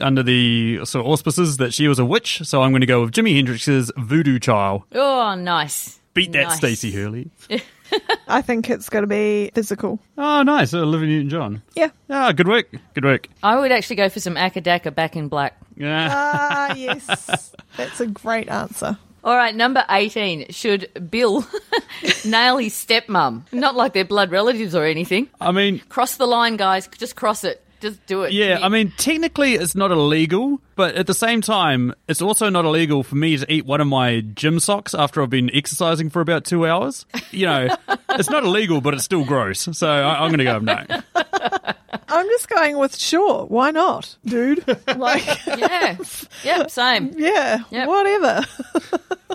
under 0.00 0.24
the 0.24 0.84
sort 0.84 1.06
of 1.06 1.12
auspices 1.12 1.58
that 1.58 1.72
she 1.72 1.86
was 1.86 2.00
a 2.00 2.04
witch, 2.04 2.40
so 2.42 2.62
I'm 2.62 2.72
going 2.72 2.80
to 2.80 2.86
go 2.86 3.02
with 3.02 3.12
Jimi 3.12 3.36
Hendrix's 3.36 3.92
Voodoo 3.96 4.40
Child. 4.40 4.82
Oh, 4.92 5.36
nice. 5.36 6.00
Beat 6.14 6.32
that, 6.32 6.48
Nice. 6.48 6.56
Stacey 6.56 6.90
Hurley. 6.90 7.30
I 8.26 8.42
think 8.42 8.68
it's 8.68 8.88
going 8.88 9.02
to 9.04 9.06
be 9.06 9.52
physical. 9.54 10.00
Oh, 10.16 10.42
nice. 10.42 10.74
Olivia 10.74 11.08
Newton-John. 11.08 11.62
Yeah. 11.76 11.90
Ah, 12.10 12.32
good 12.32 12.48
work. 12.48 12.68
Good 12.94 13.04
work. 13.04 13.28
I 13.42 13.56
would 13.56 13.70
actually 13.70 13.96
go 13.96 14.08
for 14.08 14.18
some 14.18 14.34
Akadaka 14.34 14.92
back 14.92 15.14
in 15.14 15.28
black. 15.28 15.56
Yeah. 15.76 16.08
Ah, 16.10 16.74
yes. 16.74 17.54
That's 17.76 18.00
a 18.00 18.06
great 18.08 18.48
answer. 18.48 18.98
All 19.24 19.36
right, 19.36 19.54
number 19.54 19.84
18. 19.90 20.50
Should 20.50 21.10
Bill 21.10 21.46
nail 22.24 22.56
his 22.58 22.74
stepmom? 22.74 23.42
Not 23.52 23.74
like 23.74 23.92
they're 23.92 24.04
blood 24.04 24.30
relatives 24.30 24.74
or 24.74 24.84
anything. 24.84 25.28
I 25.40 25.52
mean, 25.52 25.80
Cross 25.88 26.16
the 26.16 26.26
line, 26.26 26.56
guys. 26.56 26.88
Just 26.98 27.16
cross 27.16 27.44
it. 27.44 27.62
Just 27.80 28.04
do 28.06 28.22
it. 28.22 28.32
yeah, 28.32 28.58
I 28.60 28.68
mean, 28.68 28.92
technically 28.96 29.54
it's 29.54 29.76
not 29.76 29.92
illegal, 29.92 30.60
but 30.78 30.94
at 30.94 31.08
the 31.08 31.12
same 31.14 31.40
time, 31.40 31.92
it's 32.06 32.22
also 32.22 32.48
not 32.50 32.64
illegal 32.64 33.02
for 33.02 33.16
me 33.16 33.36
to 33.36 33.52
eat 33.52 33.66
one 33.66 33.80
of 33.80 33.88
my 33.88 34.20
gym 34.20 34.60
socks 34.60 34.94
after 34.94 35.20
I've 35.20 35.28
been 35.28 35.50
exercising 35.52 36.08
for 36.08 36.20
about 36.22 36.44
two 36.44 36.64
hours. 36.68 37.04
You 37.32 37.46
know, 37.46 37.76
it's 38.10 38.30
not 38.30 38.44
illegal, 38.44 38.80
but 38.80 38.94
it's 38.94 39.02
still 39.02 39.24
gross. 39.24 39.68
So 39.72 39.88
I, 39.88 40.22
I'm 40.24 40.28
going 40.30 40.38
to 40.38 40.44
go 40.44 40.60
no. 40.60 40.84
I'm 42.08 42.26
just 42.26 42.48
going 42.48 42.78
with 42.78 42.96
sure. 42.96 43.44
Why 43.46 43.72
not, 43.72 44.16
dude? 44.24 44.64
Like, 44.96 45.26
yeah. 45.46 45.96
Yep, 46.44 46.70
same. 46.70 47.12
yeah, 47.16 47.58
Yep. 47.70 47.88
whatever. 47.88 48.44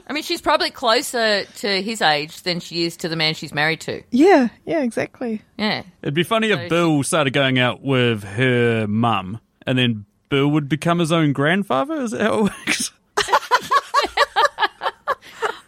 I 0.08 0.14
mean, 0.14 0.24
she's 0.24 0.42
probably 0.42 0.72
closer 0.72 1.44
to 1.44 1.82
his 1.82 2.02
age 2.02 2.42
than 2.44 2.62
she 2.62 2.86
is 2.86 2.96
to 2.98 3.10
the 3.10 3.18
man 3.18 3.34
she's 3.34 3.54
married 3.54 3.82
to. 3.82 4.02
Yeah, 4.12 4.48
yeah, 4.66 4.82
exactly. 4.82 5.42
Yeah. 5.58 5.84
It'd 6.02 6.14
be 6.14 6.24
funny 6.24 6.50
So 6.52 6.60
if 6.60 6.70
Bill 6.70 7.04
started 7.04 7.34
going 7.34 7.60
out 7.60 7.82
with 7.82 8.24
her 8.24 8.88
mum, 8.88 9.42
and 9.68 9.78
then 9.78 10.06
Bill 10.34 10.50
would 10.50 10.68
become 10.68 10.98
his 10.98 11.12
own 11.12 11.32
grandfather. 11.32 12.02
Is 12.02 12.10
that 12.10 12.22
how 12.22 12.48
it 12.48 12.52
works? 12.66 12.90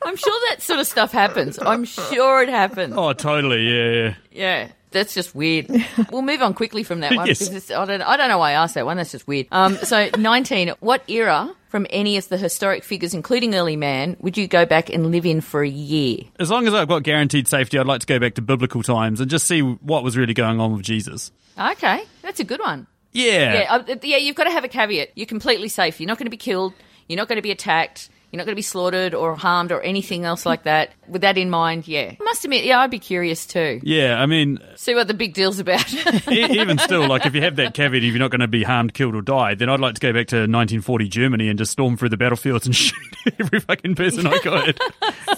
I'm 0.04 0.16
sure 0.16 0.40
that 0.50 0.58
sort 0.62 0.80
of 0.80 0.88
stuff 0.88 1.12
happens. 1.12 1.60
I'm 1.60 1.86
sure 1.86 2.42
it 2.42 2.50
happens. 2.50 2.96
Oh, 2.98 3.14
totally. 3.14 3.70
Yeah, 3.70 3.92
yeah. 3.92 4.16
Yeah, 4.32 4.72
that's 4.90 5.14
just 5.14 5.36
weird. 5.36 5.68
We'll 6.12 6.24
move 6.24 6.42
on 6.42 6.56
quickly 6.56 6.82
from 6.82 7.02
that 7.02 7.16
one 7.16 7.28
Yes. 7.28 7.38
because 7.48 7.54
it's, 7.56 7.70
I, 7.70 7.86
don't, 7.86 8.02
I 8.02 8.18
don't 8.18 8.28
know 8.28 8.40
why 8.40 8.52
I 8.52 8.54
asked 8.54 8.74
that 8.74 8.88
one. 8.88 8.98
That's 8.98 9.12
just 9.12 9.28
weird. 9.28 9.46
Um, 9.52 9.76
so, 9.76 10.10
19. 10.18 10.70
What 10.80 11.08
era 11.08 11.54
from 11.70 11.86
any 11.92 12.18
of 12.18 12.28
the 12.30 12.38
historic 12.38 12.84
figures, 12.84 13.14
including 13.14 13.54
early 13.54 13.76
man, 13.76 14.18
would 14.20 14.36
you 14.36 14.48
go 14.48 14.66
back 14.66 14.90
and 14.90 15.12
live 15.12 15.28
in 15.28 15.42
for 15.42 15.62
a 15.62 15.70
year? 15.70 16.24
As 16.40 16.50
long 16.50 16.66
as 16.68 16.74
I've 16.74 16.88
got 16.88 17.04
guaranteed 17.04 17.48
safety, 17.48 17.78
I'd 17.78 17.86
like 17.86 18.02
to 18.02 18.08
go 18.08 18.18
back 18.18 18.34
to 18.34 18.42
biblical 18.42 18.82
times 18.82 19.22
and 19.22 19.30
just 19.30 19.46
see 19.46 19.62
what 19.62 20.04
was 20.04 20.18
really 20.18 20.34
going 20.34 20.60
on 20.60 20.74
with 20.74 20.82
Jesus. 20.82 21.32
Okay, 21.56 22.04
that's 22.24 22.40
a 22.40 22.44
good 22.44 22.60
one. 22.62 22.88
Yeah. 23.16 23.54
Yeah, 23.62 23.76
uh, 23.76 23.96
yeah, 24.04 24.18
you've 24.18 24.36
got 24.36 24.44
to 24.44 24.52
have 24.52 24.64
a 24.64 24.68
caveat. 24.68 25.12
You're 25.16 25.26
completely 25.26 25.70
safe. 25.70 26.00
You're 26.00 26.08
not 26.08 26.18
going 26.18 26.26
to 26.26 26.32
be 26.32 26.38
killed. 26.38 26.74
You're 27.08 27.18
not 27.18 27.28
going 27.30 27.38
to 27.38 27.42
be 27.42 27.52
attacked. 27.52 28.10
You're 28.32 28.38
not 28.40 28.46
going 28.46 28.54
to 28.54 28.58
be 28.58 28.62
slaughtered 28.62 29.14
or 29.14 29.36
harmed 29.36 29.72
or 29.72 29.82
anything 29.82 30.26
else 30.26 30.46
like 30.46 30.64
that. 30.64 30.92
With 31.08 31.22
that 31.22 31.38
in 31.38 31.50
mind, 31.50 31.88
yeah. 31.88 32.16
I 32.20 32.24
must 32.24 32.44
admit, 32.44 32.66
yeah, 32.66 32.80
I'd 32.80 32.92
be 32.92 33.00
curious 33.00 33.46
too. 33.46 33.80
Yeah, 33.84 34.22
I 34.22 34.26
mean, 34.26 34.60
See 34.76 34.94
what 34.96 35.08
the 35.08 35.14
big 35.14 35.34
deal's 35.34 35.60
about. 35.60 35.92
even 36.32 36.78
still, 36.80 37.08
like 37.08 37.26
if 37.26 37.34
you 37.36 37.42
have 37.42 37.56
that 37.58 37.74
caveat, 37.74 38.04
if 38.04 38.10
you're 38.12 38.20
not 38.20 38.32
going 38.32 38.42
to 38.42 38.48
be 38.48 38.64
harmed, 38.64 38.94
killed, 38.94 39.16
or 39.16 39.22
die, 39.22 39.56
then 39.56 39.70
I'd 39.70 39.80
like 39.80 39.94
to 39.96 40.02
go 40.02 40.12
back 40.12 40.28
to 40.28 40.36
1940 40.38 41.08
Germany 41.08 41.48
and 41.50 41.58
just 41.58 41.72
storm 41.72 41.96
through 41.98 42.10
the 42.10 42.18
battlefields 42.18 42.66
and 42.66 42.76
shoot 42.76 42.96
every 43.40 43.60
fucking 43.60 43.96
person 43.96 44.28
I 44.28 44.38
could. 44.40 44.80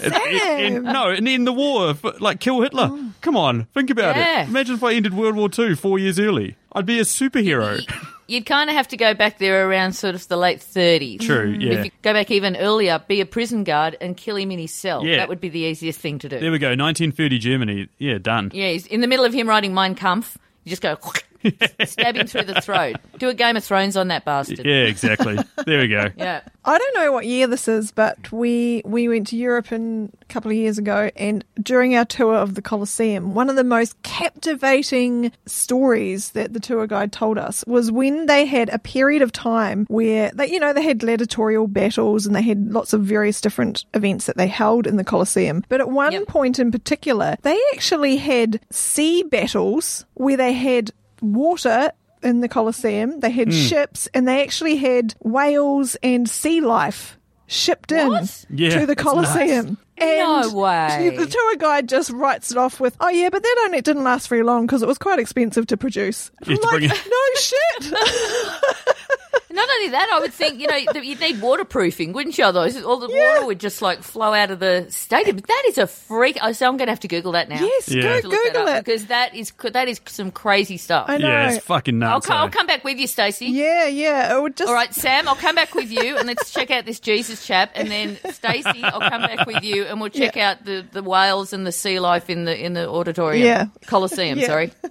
And- 0.02 0.14
and- 0.14 0.84
no, 0.84 1.10
and 1.10 1.28
end 1.28 1.46
the 1.46 1.52
war, 1.52 1.90
f- 1.90 2.20
like 2.20 2.40
kill 2.40 2.60
Hitler. 2.62 2.88
Oh. 2.90 3.12
Come 3.20 3.36
on, 3.36 3.64
think 3.74 3.90
about 3.90 4.16
Yeah. 4.16 4.42
it. 4.42 4.48
Imagine 4.48 4.74
if 4.76 4.82
I 4.84 4.94
ended 4.94 5.14
World 5.14 5.36
War 5.36 5.48
II 5.56 5.74
four 5.74 5.98
years 5.98 6.18
early. 6.18 6.56
I'd 6.72 6.86
be 6.86 6.98
a 6.98 7.02
superhero. 7.02 7.80
You'd 8.28 8.44
kind 8.44 8.68
of 8.68 8.76
have 8.76 8.88
to 8.88 8.96
go 8.96 9.14
back 9.14 9.38
there 9.38 9.68
around 9.68 9.94
sort 9.94 10.14
of 10.14 10.28
the 10.28 10.36
late 10.36 10.60
30s. 10.60 11.20
True, 11.20 11.52
mm-hmm. 11.52 11.60
yeah. 11.62 11.72
If 11.72 11.84
you 11.86 11.90
go 12.02 12.12
back 12.12 12.30
even 12.30 12.56
earlier, 12.56 13.02
be 13.08 13.22
a 13.22 13.26
prison 13.26 13.64
guard 13.64 13.96
and 14.02 14.16
kill 14.16 14.36
him 14.36 14.50
in 14.50 14.58
his 14.58 14.72
cell. 14.72 15.04
Yeah. 15.04 15.16
That 15.16 15.30
would 15.30 15.40
be 15.40 15.48
the 15.48 15.60
easiest 15.60 15.98
thing 15.98 16.18
to 16.20 16.28
do. 16.28 16.38
There 16.38 16.52
we 16.52 16.58
go, 16.58 16.68
1930 16.68 17.38
Germany. 17.38 17.88
Yeah, 17.98 18.18
done. 18.18 18.50
yeah, 18.52 18.68
he's 18.68 18.86
in 18.86 19.00
the 19.00 19.06
middle 19.06 19.24
of 19.24 19.32
him 19.32 19.48
writing 19.48 19.72
Mein 19.72 19.94
Kampf. 19.94 20.36
You 20.64 20.70
just 20.70 20.82
go 20.82 20.96
stab 21.84 22.16
him 22.16 22.26
through 22.26 22.44
the 22.44 22.60
throat. 22.60 22.96
Do 23.18 23.28
a 23.28 23.34
Game 23.34 23.56
of 23.56 23.64
Thrones 23.64 23.96
on 23.96 24.08
that 24.08 24.24
bastard. 24.24 24.64
Yeah, 24.66 24.82
exactly. 24.84 25.38
there 25.66 25.80
we 25.80 25.88
go. 25.88 26.08
Yeah. 26.16 26.40
I 26.64 26.76
don't 26.76 26.94
know 26.96 27.12
what 27.12 27.24
year 27.26 27.46
this 27.46 27.66
is, 27.68 27.92
but 27.92 28.30
we 28.30 28.82
we 28.84 29.08
went 29.08 29.28
to 29.28 29.36
Europe 29.36 29.72
in, 29.72 30.12
a 30.20 30.24
couple 30.26 30.50
of 30.50 30.56
years 30.56 30.76
ago, 30.76 31.10
and 31.16 31.42
during 31.62 31.96
our 31.96 32.04
tour 32.04 32.34
of 32.34 32.54
the 32.56 32.60
Colosseum, 32.62 33.32
one 33.34 33.48
of 33.48 33.56
the 33.56 33.64
most 33.64 33.96
captivating 34.02 35.32
stories 35.46 36.30
that 36.32 36.52
the 36.52 36.60
tour 36.60 36.86
guide 36.86 37.12
told 37.12 37.38
us 37.38 37.64
was 37.66 37.90
when 37.90 38.26
they 38.26 38.44
had 38.46 38.68
a 38.70 38.78
period 38.78 39.22
of 39.22 39.32
time 39.32 39.86
where 39.88 40.30
they, 40.34 40.48
you 40.50 40.60
know, 40.60 40.72
they 40.72 40.82
had 40.82 40.98
gladiatorial 40.98 41.66
battles 41.66 42.26
and 42.26 42.34
they 42.34 42.42
had 42.42 42.70
lots 42.72 42.92
of 42.92 43.02
various 43.02 43.40
different 43.40 43.84
events 43.94 44.26
that 44.26 44.36
they 44.36 44.46
held 44.46 44.86
in 44.86 44.96
the 44.96 45.04
Colosseum. 45.04 45.64
But 45.68 45.80
at 45.80 45.90
one 45.90 46.12
Yep. 46.12 46.26
point 46.28 46.58
in 46.58 46.70
particular, 46.70 47.36
they 47.42 47.58
actually 47.74 48.16
had 48.16 48.60
sea 48.70 49.22
battles 49.22 50.04
where 50.14 50.36
they 50.36 50.52
had 50.52 50.90
water 51.20 51.92
in 52.22 52.40
the 52.40 52.48
Colosseum. 52.48 53.20
They 53.20 53.30
had 53.30 53.48
hmm. 53.48 53.54
ships 53.54 54.08
and 54.14 54.26
they 54.26 54.42
actually 54.42 54.76
had 54.76 55.14
whales 55.20 55.96
and 56.02 56.28
sea 56.28 56.60
life 56.60 57.18
shipped 57.46 57.92
in 57.92 58.10
Yeah, 58.50 58.80
to 58.80 58.80
the 58.80 58.94
that's 58.94 59.02
Colosseum. 59.02 59.78
And 59.96 60.52
No 60.52 60.54
way. 60.54 61.12
The 61.16 61.26
tour 61.26 61.56
guide 61.56 61.88
just 61.88 62.10
writes 62.10 62.52
it 62.52 62.56
off 62.56 62.78
with, 62.78 62.96
"Oh 63.00 63.08
yeah, 63.08 63.30
but 63.30 63.42
that 63.42 63.62
only 63.64 63.80
didn't 63.80 64.04
last 64.04 64.28
very 64.28 64.44
long 64.44 64.66
because 64.66 64.80
it 64.82 64.86
was 64.86 64.98
quite 64.98 65.18
expensive 65.18 65.66
to 65.68 65.76
produce." 65.76 66.30
You 66.46 66.56
I'm 66.56 66.80
have 66.80 66.80
to 66.80 66.88
like, 66.88 67.06
"No 67.10 67.24
shit." 67.36 67.94
Not 69.50 69.68
only 69.76 69.88
that, 69.88 70.10
I 70.12 70.20
would 70.20 70.32
think, 70.34 70.60
you 70.60 70.66
know, 70.66 70.78
that 70.92 71.04
you'd 71.04 71.20
need 71.20 71.40
waterproofing, 71.40 72.12
wouldn't 72.12 72.36
you? 72.36 72.44
Otherwise, 72.44 72.76
all 72.82 72.98
the 72.98 73.08
Yeah. 73.08 73.34
water 73.36 73.46
would 73.46 73.60
just 73.60 73.80
like 73.80 74.02
flow 74.02 74.34
out 74.34 74.50
of 74.50 74.60
the 74.60 74.86
stadium. 74.90 75.36
But 75.36 75.46
that 75.46 75.62
is 75.68 75.78
a 75.78 75.86
freak. 75.86 76.36
Oh, 76.42 76.52
so 76.52 76.66
I'm 76.68 76.76
going 76.76 76.86
to 76.88 76.92
have 76.92 77.00
to 77.00 77.08
Google 77.08 77.32
that 77.32 77.48
now. 77.48 77.60
yes, 77.60 77.88
Yeah. 77.88 78.02
go 78.02 78.20
To 78.20 78.28
that 78.28 78.36
Google 78.52 78.68
it. 78.68 78.84
because 78.84 79.06
that 79.06 79.34
is 79.34 79.52
that 79.72 79.88
is 79.88 80.00
some 80.06 80.30
crazy 80.30 80.76
stuff. 80.76 81.06
I 81.08 81.16
know. 81.16 81.28
Yeah, 81.28 81.52
it's 81.52 81.64
fucking 81.64 82.02
I'll, 82.02 82.10
nuts. 82.16 82.26
co- 82.26 82.34
I'll 82.34 82.46
eh? 82.46 82.50
come 82.50 82.66
back 82.66 82.84
with 82.84 82.98
you, 82.98 83.06
Stacey. 83.06 83.46
Yeah, 83.46 83.86
yeah. 83.86 84.36
It 84.36 84.42
would 84.42 84.56
just. 84.56 84.68
All 84.68 84.74
right, 84.74 84.92
Sam, 84.94 85.26
I'll 85.28 85.34
come 85.34 85.54
back 85.54 85.74
with 85.74 85.90
you 85.90 86.16
and 86.18 86.26
let's 86.26 86.50
check 86.52 86.70
out 86.70 86.84
this 86.84 87.00
Jesus 87.00 87.46
chap. 87.46 87.70
And 87.74 87.90
then 87.90 88.18
Stacey, 88.32 88.82
I'll 88.84 89.00
come 89.00 89.22
back 89.22 89.46
with 89.46 89.62
you 89.64 89.84
and 89.84 90.00
we'll 90.00 90.10
check 90.10 90.36
Yeah. 90.36 90.50
out 90.50 90.64
the, 90.66 90.84
the 90.92 91.02
whales 91.02 91.52
and 91.54 91.66
the 91.66 91.72
sea 91.72 92.00
life 92.00 92.28
in 92.28 92.44
the 92.44 92.54
in 92.64 92.74
the 92.74 92.88
auditorium. 92.88 93.46
Yeah. 93.46 93.66
Colosseum. 93.86 94.38
Yeah. 94.38 94.46
sorry. 94.46 94.72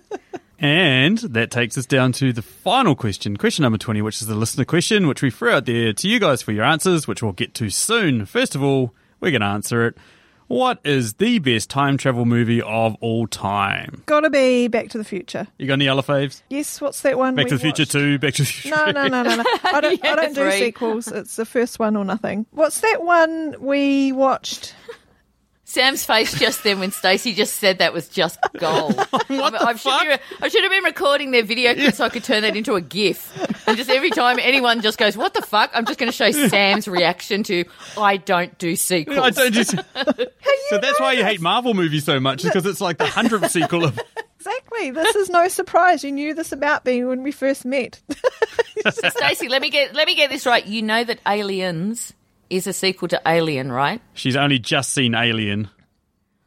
And 0.60 1.18
that 1.20 1.52
takes 1.52 1.78
us 1.78 1.86
down 1.86 2.12
to 2.14 2.34
the 2.34 2.42
final 2.42 2.96
question, 2.96 3.38
question 3.38 3.64
number 3.64 3.78
20, 3.78 4.02
which 4.02 4.22
is 4.22 4.28
the 4.28 4.36
listener 4.36 4.66
question, 4.66 5.08
which 5.08 5.22
we 5.22 5.30
threw 5.30 5.52
out 5.52 5.66
there 5.66 5.94
to 5.94 6.08
you 6.08 6.20
guys 6.20 6.42
for 6.42 6.52
your 6.52 6.64
answers, 6.66 7.08
which 7.08 7.22
we'll 7.22 7.32
get 7.34 7.54
to 7.56 7.70
soon. 7.70 8.26
First 8.26 8.56
of 8.56 8.64
all, 8.64 8.94
we're 9.20 9.32
going 9.32 9.42
to 9.42 9.48
answer 9.48 9.86
it. 9.86 9.98
What 10.48 10.80
is 10.86 11.16
the 11.16 11.40
best 11.40 11.70
time 11.70 11.98
travel 11.98 12.24
movie 12.24 12.62
of 12.62 12.96
all 13.02 13.28
time? 13.28 14.04
Gotta 14.06 14.30
be 14.30 14.70
Back 14.70 14.88
to 14.92 14.98
the 14.98 15.04
Future. 15.04 15.46
You 15.58 15.68
got 15.68 15.74
any 15.74 15.90
other 15.90 16.02
faves? 16.02 16.42
Yes, 16.50 16.80
what's 16.80 17.02
that 17.02 17.18
one? 17.18 17.36
Back 17.36 17.48
to 17.48 17.56
the 17.56 17.60
Future 17.60 17.82
watched? 17.82 17.92
2, 17.92 18.20
Back 18.20 18.34
to 18.36 18.44
the 18.44 18.48
Future 18.48 18.76
No, 18.78 18.92
no, 18.92 19.08
no, 19.08 19.24
no, 19.24 19.36
no. 19.36 19.44
I 19.66 19.82
don't, 19.82 20.06
I 20.06 20.16
don't 20.16 20.34
do 20.34 20.50
sequels. 20.52 21.10
It's 21.10 21.36
the 21.36 21.44
first 21.46 21.80
one 21.80 21.98
or 21.98 22.06
nothing. 22.06 22.46
What's 22.52 22.80
that 22.80 23.04
one 23.04 23.56
we 23.60 24.14
watched? 24.14 24.74
Sam's 25.70 26.06
face 26.06 26.34
just 26.40 26.64
then 26.64 26.80
when 26.80 26.92
Stacey 26.92 27.34
just 27.34 27.56
said 27.56 27.80
that 27.80 27.92
was 27.92 28.08
just 28.08 28.40
gold. 28.58 28.96
what 29.28 29.28
the 29.28 29.62
I, 29.62 29.74
should 29.74 29.82
fuck? 29.82 30.08
Be, 30.08 30.16
I 30.42 30.48
should 30.48 30.64
have 30.64 30.72
been 30.72 30.86
recording 30.86 31.32
their 31.32 31.44
video 31.44 31.74
clip 31.74 31.94
so 31.94 32.06
I 32.06 32.10
could 32.10 32.24
turn 32.24 32.44
that 32.44 32.56
into 32.56 32.76
a 32.76 32.82
GIF. 32.82 33.68
And 33.68 33.76
just 33.76 33.90
every 33.90 34.10
time 34.10 34.40
anyone 34.40 34.80
just 34.80 34.98
goes, 34.98 35.18
"What 35.18 35.34
the 35.34 35.42
fuck?" 35.42 35.70
I'm 35.74 35.86
just 35.86 36.00
going 36.00 36.10
to 36.10 36.16
show 36.16 36.32
Sam's 36.32 36.88
reaction 36.88 37.44
to, 37.44 37.66
"I 37.98 38.16
don't 38.16 38.58
do 38.58 38.78
sequels." 38.78 39.20
I 39.20 39.30
don't 39.30 39.52
just. 39.52 39.72
so 40.70 40.78
that's 40.78 41.00
why 41.02 41.12
you 41.12 41.26
hate 41.26 41.42
Marvel 41.42 41.74
movies 41.74 42.06
so 42.06 42.18
much, 42.18 42.46
is 42.46 42.50
because 42.50 42.66
it's 42.66 42.80
like 42.80 42.98
the 42.98 43.06
hundredth 43.06 43.52
sequel 43.52 43.84
of. 43.84 44.00
Exactly. 44.40 44.92
This 44.92 45.16
is 45.16 45.30
no 45.30 45.50
surprise. 45.50 46.06
You 46.06 46.12
knew 46.14 46.34
this 46.34 46.54
about 46.54 46.86
me 46.86 47.04
when 47.04 47.22
we 47.22 47.34
first 47.34 47.66
met. 47.66 48.00
Stacey, 48.88 49.50
let 49.50 49.62
me 49.62 49.70
get 49.70 49.94
let 49.94 50.08
me 50.08 50.16
get 50.16 50.30
this 50.30 50.46
right. 50.46 50.66
You 50.66 50.84
know 50.84 51.04
that 51.04 51.20
Aliens 51.28 52.14
is 52.50 52.68
a 52.68 52.74
sequel 52.74 53.08
to 53.10 53.22
Alien, 53.26 53.72
right? 53.72 54.02
She's 54.14 54.36
only 54.36 54.60
just 54.60 54.92
seen 54.94 55.16
Alien. 55.16 55.70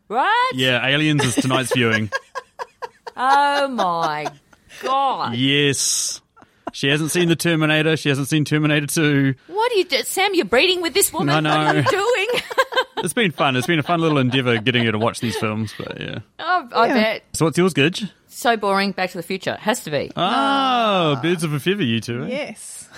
Right? 0.08 0.50
Yeah, 0.54 0.84
Aliens 0.86 1.24
is 1.24 1.34
tonight's 1.36 1.72
viewing. 1.72 2.10
Oh 3.22 3.68
my 3.68 4.26
god! 4.82 5.34
Yes. 5.34 6.22
She 6.72 6.88
hasn't 6.88 7.10
seen 7.10 7.28
the 7.28 7.36
Terminator. 7.36 7.96
She 7.98 8.08
hasn't 8.08 8.28
seen 8.28 8.44
Terminator 8.46 8.86
2. 8.86 9.34
What 9.48 9.72
are 9.72 9.74
you, 9.74 9.84
do- 9.84 10.02
Sam? 10.04 10.30
You're 10.34 10.44
breeding 10.46 10.80
with 10.80 10.94
this 10.94 11.12
woman. 11.12 11.44
I 11.44 11.74
What 11.74 11.76
are 11.76 11.78
you 11.80 11.84
doing? 11.84 12.28
It's 13.02 13.14
been 13.14 13.30
fun. 13.30 13.56
It's 13.56 13.66
been 13.66 13.78
a 13.78 13.82
fun 13.82 14.00
little 14.00 14.18
endeavour 14.18 14.58
getting 14.58 14.84
her 14.84 14.92
to 14.92 14.98
watch 14.98 15.20
these 15.20 15.34
films, 15.36 15.72
but 15.78 15.98
yeah. 16.00 16.18
oh, 16.38 16.68
I 16.74 16.86
Yeah. 16.88 16.94
bet. 16.94 17.22
So 17.32 17.46
what's 17.46 17.56
yours, 17.56 17.72
Gidge? 17.72 18.10
So 18.28 18.58
boring. 18.58 18.92
Back 18.92 19.10
to 19.12 19.16
the 19.16 19.22
Future 19.22 19.56
has 19.58 19.84
to 19.84 19.90
be. 19.90 20.10
Oh, 20.16 21.18
birds 21.22 21.42
of 21.42 21.54
a 21.54 21.60
feather, 21.60 21.82
you 21.82 22.00
two. 22.00 22.24
Eh? 22.24 22.28
Yes. 22.28 22.88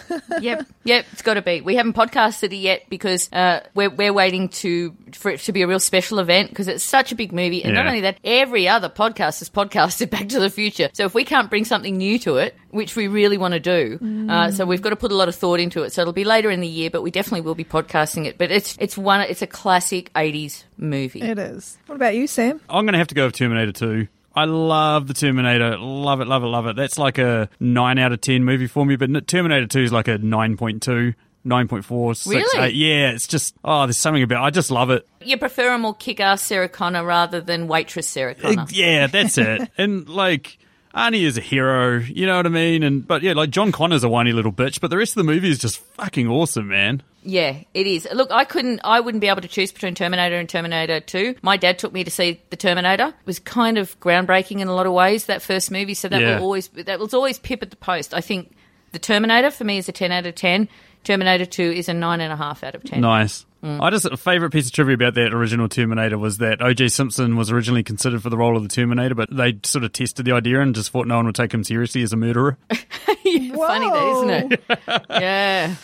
Yep, 0.41 0.67
yep, 0.85 1.07
it's 1.13 1.23
got 1.23 1.35
to 1.35 1.43
be. 1.43 1.61
We 1.61 1.77
haven't 1.77 1.95
podcasted 1.95 2.53
it 2.53 2.57
yet 2.57 2.89
because 2.89 3.33
uh, 3.33 3.61
we're 3.75 3.91
we're 3.91 4.13
waiting 4.13 4.49
to 4.49 4.95
for 5.13 5.31
it 5.31 5.41
to 5.41 5.53
be 5.53 5.63
a 5.63 5.67
real 5.67 5.81
special 5.81 6.19
event 6.19 6.49
because 6.51 6.69
it's 6.69 6.85
such 6.85 7.13
a 7.13 7.15
big 7.15 7.33
movie, 7.33 7.65
and 7.65 7.75
not 7.75 7.87
only 7.87 8.03
that, 8.03 8.19
every 8.25 8.69
other 8.69 8.89
podcast 8.89 9.39
has 9.41 9.49
podcasted 9.49 10.11
Back 10.11 10.29
to 10.31 10.41
the 10.41 10.51
Future. 10.51 10.89
So 10.93 11.05
if 11.05 11.15
we 11.15 11.25
can't 11.25 11.51
bring 11.51 11.65
something 11.65 11.97
new 11.97 12.19
to 12.21 12.37
it, 12.37 12.57
which 12.71 12.97
we 12.97 13.09
really 13.09 13.39
want 13.39 13.55
to 13.55 13.61
do, 13.61 14.27
uh, 14.31 14.51
so 14.51 14.65
we've 14.65 14.83
got 14.83 14.91
to 14.91 14.97
put 14.97 15.13
a 15.13 15.17
lot 15.17 15.29
of 15.29 15.35
thought 15.35 15.61
into 15.61 15.83
it. 15.83 15.93
So 15.93 16.03
it'll 16.03 16.13
be 16.13 16.25
later 16.25 16.51
in 16.51 16.61
the 16.61 16.69
year, 16.69 16.91
but 16.91 17.03
we 17.03 17.11
definitely 17.11 17.43
will 17.43 17.55
be 17.55 17.65
podcasting 17.65 18.27
it. 18.27 18.39
But 18.39 18.51
it's 18.51 18.77
it's 18.79 18.97
one 18.97 19.21
it's 19.23 19.43
a 19.43 19.47
classic 19.47 20.13
'80s 20.15 20.65
movie. 20.77 21.23
It 21.23 21.39
is. 21.39 21.79
What 21.87 21.97
about 21.97 22.15
you, 22.15 22.27
Sam? 22.27 22.61
I'm 22.69 22.85
going 22.85 22.93
to 22.93 22.99
have 22.99 23.09
to 23.09 23.15
go 23.15 23.27
with 23.27 23.35
Terminator 23.35 23.73
2. 23.73 24.09
I 24.35 24.45
love 24.45 25.07
the 25.07 25.15
Terminator. 25.15 25.77
Love 25.79 26.21
it, 26.21 26.27
love 26.27 26.43
it, 26.43 26.47
love 26.47 26.67
it. 26.67 26.77
That's 26.77 26.99
like 26.99 27.19
a 27.19 27.49
9 27.61 27.99
out 27.99 28.13
of 28.13 28.21
10 28.21 28.45
movie 28.45 28.67
for 28.67 28.85
me, 28.87 28.97
but 28.97 29.27
Terminator 29.29 29.67
2 29.67 29.81
is 29.81 29.93
like 29.93 30.09
a 30.09 30.19
9.2. 30.19 31.15
9.4, 31.45 32.17
6, 32.17 32.27
Really? 32.29 32.67
8. 32.69 32.75
Yeah, 32.75 33.11
it's 33.11 33.27
just, 33.27 33.57
oh, 33.65 33.87
there's 33.87 33.97
something 33.97 34.23
about 34.23 34.45
I 34.45 34.51
just 34.51 34.71
love 34.71 34.91
it. 34.91 35.07
You 35.21 35.37
prefer 35.37 35.75
a 35.75 35.79
more 35.79 35.95
kick-ass 35.95 36.41
Sarah 36.41 36.69
Connor 36.69 37.05
rather 37.05 37.41
than 37.41 37.67
waitress 37.67 38.09
Sarah 38.09 38.37
Connor. 38.37 38.67
Yeah, 38.71 39.09
that's 39.09 39.39
it. 39.39 39.69
and 39.79 40.09
like, 40.09 40.57
Arnie 40.95 41.23
is 41.23 41.39
a 41.39 41.41
hero, 41.41 41.99
you 42.01 42.27
know 42.27 42.37
what 42.37 42.47
I 42.47 42.51
mean? 42.51 42.83
And 42.83 43.07
But 43.07 43.23
yeah, 43.23 43.33
like 43.33 43.51
John 43.51 43.73
Connor's 43.73 44.05
a 44.05 44.09
whiny 44.09 44.33
little 44.33 44.53
bitch, 44.53 44.81
but 44.81 44.91
the 44.91 44.97
rest 44.99 45.13
of 45.13 45.25
the 45.25 45.33
movie 45.33 45.51
is 45.51 45.59
just 45.59 45.79
fucking 45.79 46.29
awesome, 46.29 46.69
man. 46.69 47.03
Yeah, 47.25 47.57
it 47.73 47.87
is. 47.87 48.07
Look, 48.13 48.31
I 48.33 48.45
couldn't, 48.45 48.81
I 48.85 49.01
wouldn't 49.01 49.21
be 49.21 49.29
able 49.29 49.43
to 49.43 49.49
choose 49.49 49.71
between 49.73 49.95
Terminator 49.95 50.37
and 50.37 50.49
Terminator 50.49 51.01
2. 51.01 51.37
My 51.41 51.57
dad 51.57 51.79
took 51.79 51.93
me 51.93 52.03
to 52.05 52.11
see 52.11 52.41
The 52.51 52.57
Terminator. 52.57 53.07
It 53.09 53.27
was 53.27 53.39
kind 53.39 53.79
of 53.79 53.99
groundbreaking 54.01 54.59
in 54.61 54.69
a 54.69 54.75
lot 54.75 54.87
of 54.87 54.93
ways, 54.93 55.27
that 55.27 55.41
first 55.41 55.71
movie. 55.71 55.95
So 55.95 56.09
that 56.09 56.21
Yeah. 56.21 56.37
will 56.37 56.43
always, 56.45 56.69
that 56.69 56.99
was 56.99 57.15
always 57.15 57.39
pip 57.39 57.63
at 57.63 57.71
the 57.71 57.77
post. 57.77 58.13
I 58.13 58.21
think 58.21 58.53
The 58.91 58.99
Terminator 58.99 59.51
for 59.53 59.65
me 59.65 59.79
is 59.79 59.89
a 59.89 59.93
10 59.93 60.11
out 60.13 60.27
of 60.27 60.35
10. 60.35 60.69
Terminator 61.05 61.47
2 61.47 61.63
is 61.63 61.89
a 61.89 61.93
9.5 61.93 62.63
out 62.65 62.75
of 62.75 62.83
10. 62.85 63.01
Nice. 63.01 63.47
I 63.63 63.91
just 63.91 64.05
a 64.05 64.17
favorite 64.17 64.51
piece 64.51 64.67
of 64.67 64.73
trivia 64.73 64.95
about 64.95 65.15
that 65.15 65.33
original 65.33 65.69
Terminator 65.69 66.19
was 66.19 66.39
that 66.39 66.61
O.J. 66.61 66.89
Simpson 66.89 67.37
was 67.37 67.51
originally 67.51 67.85
considered 67.85 68.23
for 68.23 68.29
the 68.29 68.37
role 68.37 68.57
of 68.57 68.63
the 68.65 68.69
Terminator, 68.69 69.15
but 69.15 69.29
they 69.31 69.59
sort 69.63 69.85
of 69.85 69.93
tested 69.93 70.25
the 70.25 70.33
idea 70.33 70.61
and 70.61 70.75
just 70.75 70.91
thought 70.91 71.07
no 71.07 71.17
one 71.17 71.27
would 71.27 71.37
take 71.37 71.55
him 71.55 71.63
seriously 71.63 72.03
as 72.03 72.13
a 72.13 72.17
murderer. 72.17 72.59
Funny 72.71 73.51
that, 73.91 74.17
isn't 74.17 74.53
it? 74.53 74.63
yeah. 75.11 75.77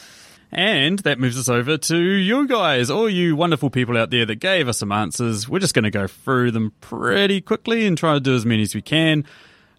And 0.51 0.99
that 1.01 1.21
moves 1.21 1.39
us 1.39 1.49
over 1.49 1.77
to 1.77 1.97
you 1.99 2.49
guys, 2.49 2.91
all 2.91 3.09
you 3.09 3.37
wonderful 3.37 3.71
people 3.71 3.99
out 3.99 4.11
there 4.11 4.25
that 4.27 4.37
gave 4.37 4.67
us 4.67 4.79
some 4.79 4.91
answers. 4.91 5.49
We're 5.49 5.59
just 5.59 5.75
going 5.75 5.85
to 5.85 5.91
go 5.91 6.07
through 6.07 6.53
them 6.53 6.73
pretty 6.81 7.41
quickly 7.41 7.87
and 7.87 7.99
try 7.99 8.15
to 8.15 8.21
do 8.21 8.35
as 8.35 8.47
many 8.47 8.63
as 8.63 8.75
we 8.75 8.83
can. 8.83 9.25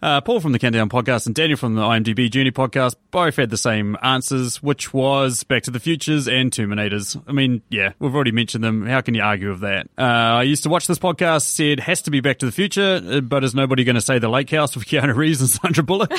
Uh, 0.02 0.22
Paul 0.22 0.39
from 0.39 0.54
the 0.54 0.60
Countdown 0.60 0.88
podcast 0.89 1.26
and 1.26 1.36
Daniel 1.36 1.58
from 1.58 1.76
the 1.76 1.82
IMDb 1.82 2.32
Junior 2.32 2.52
podcast 2.54 2.95
both 3.12 3.36
had 3.36 3.50
the 3.50 3.58
same 3.58 3.97
answers, 4.02 4.64
which 4.64 4.93
was 4.93 5.43
Back 5.43 5.64
to 5.64 5.72
the 5.72 5.80
Futures 5.80 6.28
and 6.28 6.52
Terminators. 6.52 7.22
I 7.28 7.34
mean, 7.34 7.62
yeah, 7.70 7.91
we've 8.00 8.16
already 8.16 8.32
mentioned 8.32 8.64
them. 8.64 8.86
How 8.86 9.02
can 9.02 9.14
you 9.14 9.22
argue 9.22 9.50
with 9.50 9.60
that? 9.62 9.88
Uh, 9.97 10.02
I 10.04 10.43
used 10.43 10.64
to 10.64 10.70
watch 10.70 10.88
this 10.88 11.00
podcast, 11.00 11.41
said 11.41 11.82
has 11.82 12.02
to 12.04 12.12
be 12.12 12.22
Back 12.22 12.39
to 12.39 12.45
the 12.45 12.52
Future, 12.54 13.02
uh, 13.06 13.20
but 13.20 13.43
is 13.43 13.54
nobody 13.54 13.84
going 13.84 13.95
to 13.95 14.02
say 14.02 14.20
The 14.20 14.30
Lake 14.30 14.50
House 14.52 14.76
with 14.76 14.86
Keanu 14.88 15.16
Reeves 15.16 15.41
and 15.41 15.50
Sandra 15.50 15.84
Bullock? 15.84 16.14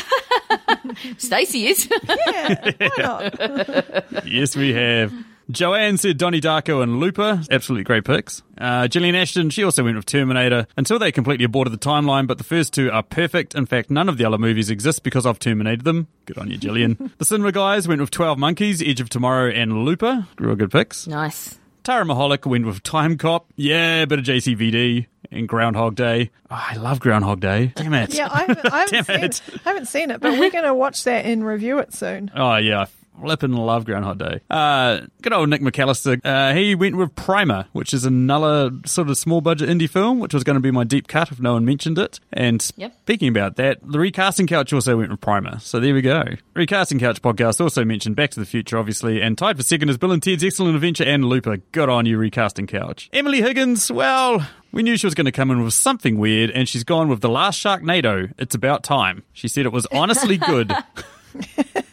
Stacey 1.18 1.66
is. 1.68 1.90
Yeah, 2.26 2.72
why 2.78 2.90
not? 2.98 4.26
yes, 4.26 4.54
we 4.56 4.72
have. 4.74 5.12
Joanne 5.50 5.96
said 5.96 6.18
Donnie 6.18 6.40
Darko 6.40 6.82
and 6.82 7.00
Looper. 7.00 7.42
Absolutely 7.50 7.84
great 7.84 8.04
picks. 8.04 8.42
Uh, 8.58 8.88
Gillian 8.88 9.14
Ashton, 9.14 9.50
she 9.50 9.64
also 9.64 9.82
went 9.84 9.96
with 9.96 10.06
Terminator 10.06 10.66
until 10.76 10.98
they 10.98 11.10
completely 11.12 11.44
aborted 11.44 11.72
the 11.72 11.78
timeline, 11.78 12.26
but 12.26 12.38
the 12.38 12.44
first 12.44 12.72
two 12.74 12.90
are 12.90 13.02
perfect. 13.02 13.54
In 13.54 13.66
fact, 13.66 13.90
none 13.90 14.08
of 14.08 14.18
the 14.18 14.24
other 14.24 14.38
movies 14.38 14.70
exist 14.70 15.02
because 15.02 15.26
I've 15.26 15.38
terminated 15.38 15.84
them. 15.84 16.08
Good 16.26 16.38
on 16.38 16.50
you, 16.50 16.58
Gillian. 16.58 17.12
the 17.18 17.24
Cinema 17.24 17.52
Guys 17.52 17.88
went 17.88 18.00
with 18.00 18.10
12 18.10 18.38
Monkeys, 18.38 18.82
Edge 18.82 19.00
of 19.00 19.08
Tomorrow, 19.08 19.50
and 19.50 19.84
Looper. 19.84 20.26
Real 20.38 20.56
good 20.56 20.70
picks. 20.70 21.06
nice. 21.06 21.56
Tara 21.82 22.04
Mahalik 22.04 22.44
went 22.44 22.66
with 22.66 22.82
Time 22.82 23.16
Cop. 23.16 23.46
Yeah, 23.56 24.04
bit 24.04 24.18
of 24.18 24.24
JCVD. 24.26 25.06
And 25.32 25.48
Groundhog 25.48 25.94
Day. 25.94 26.30
Oh, 26.50 26.62
I 26.68 26.76
love 26.76 27.00
Groundhog 27.00 27.40
Day. 27.40 27.72
Damn 27.74 27.94
it. 27.94 28.12
Yeah, 28.12 28.28
I 28.30 28.40
haven't, 28.40 28.72
I 28.72 28.78
haven't, 28.90 28.92
Damn 28.92 29.04
seen, 29.04 29.24
it. 29.24 29.42
I 29.64 29.68
haven't 29.70 29.86
seen 29.86 30.10
it, 30.10 30.20
but 30.20 30.38
we're 30.38 30.50
going 30.50 30.64
to 30.64 30.74
watch 30.74 31.04
that 31.04 31.24
and 31.24 31.44
review 31.46 31.78
it 31.78 31.94
soon. 31.94 32.30
Oh 32.34 32.56
yeah, 32.56 32.80
I 32.80 32.86
flippin' 33.20 33.52
love 33.54 33.84
Groundhog 33.84 34.18
Day. 34.18 34.40
Uh, 34.50 35.00
good 35.22 35.32
old 35.32 35.48
Nick 35.48 35.60
McAllister. 35.62 36.20
Uh, 36.24 36.54
he 36.54 36.74
went 36.74 36.96
with 36.96 37.14
Primer, 37.14 37.66
which 37.72 37.92
is 37.94 38.04
another 38.04 38.70
sort 38.86 39.08
of 39.10 39.16
small 39.16 39.40
budget 39.40 39.68
indie 39.68 39.88
film, 39.88 40.20
which 40.20 40.32
was 40.34 40.44
going 40.44 40.54
to 40.54 40.60
be 40.60 40.70
my 40.70 40.84
deep 40.84 41.08
cut 41.08 41.30
if 41.32 41.40
no 41.40 41.52
one 41.54 41.64
mentioned 41.64 41.98
it. 41.98 42.20
And 42.32 42.68
Yep. 42.76 42.92
speaking 43.02 43.28
about 43.28 43.56
that, 43.56 43.78
the 43.82 43.98
Recasting 43.98 44.46
Couch 44.46 44.72
also 44.72 44.96
went 44.96 45.10
with 45.10 45.20
Primer. 45.20 45.58
So 45.60 45.80
there 45.80 45.92
we 45.94 46.02
go. 46.02 46.24
Recasting 46.54 46.98
Couch 46.98 47.20
podcast 47.22 47.60
also 47.60 47.84
mentioned 47.84 48.16
Back 48.16 48.30
to 48.30 48.40
the 48.40 48.46
Future, 48.46 48.78
obviously, 48.78 49.20
and 49.20 49.36
tied 49.36 49.56
for 49.56 49.62
second 49.62 49.88
is 49.90 49.98
Bill 49.98 50.12
and 50.12 50.22
Ted's 50.22 50.42
Excellent 50.44 50.74
Adventure 50.74 51.04
and 51.04 51.24
Looper. 51.24 51.58
Good 51.72 51.88
on 51.88 52.06
you, 52.06 52.16
Recasting 52.18 52.66
Couch. 52.66 53.08
Emily 53.12 53.42
Higgins, 53.42 53.90
well. 53.90 54.46
We 54.72 54.84
knew 54.84 54.96
she 54.96 55.06
was 55.06 55.14
going 55.14 55.24
to 55.24 55.32
come 55.32 55.50
in 55.50 55.64
with 55.64 55.74
something 55.74 56.16
weird, 56.16 56.50
and 56.50 56.68
she's 56.68 56.84
gone 56.84 57.08
with 57.08 57.20
The 57.22 57.28
Last 57.28 57.58
Sharknado. 57.62 58.32
It's 58.38 58.54
about 58.54 58.84
time. 58.84 59.24
She 59.32 59.48
said 59.48 59.66
it 59.66 59.72
was 59.72 59.84
honestly 59.86 60.36
good. 60.36 60.72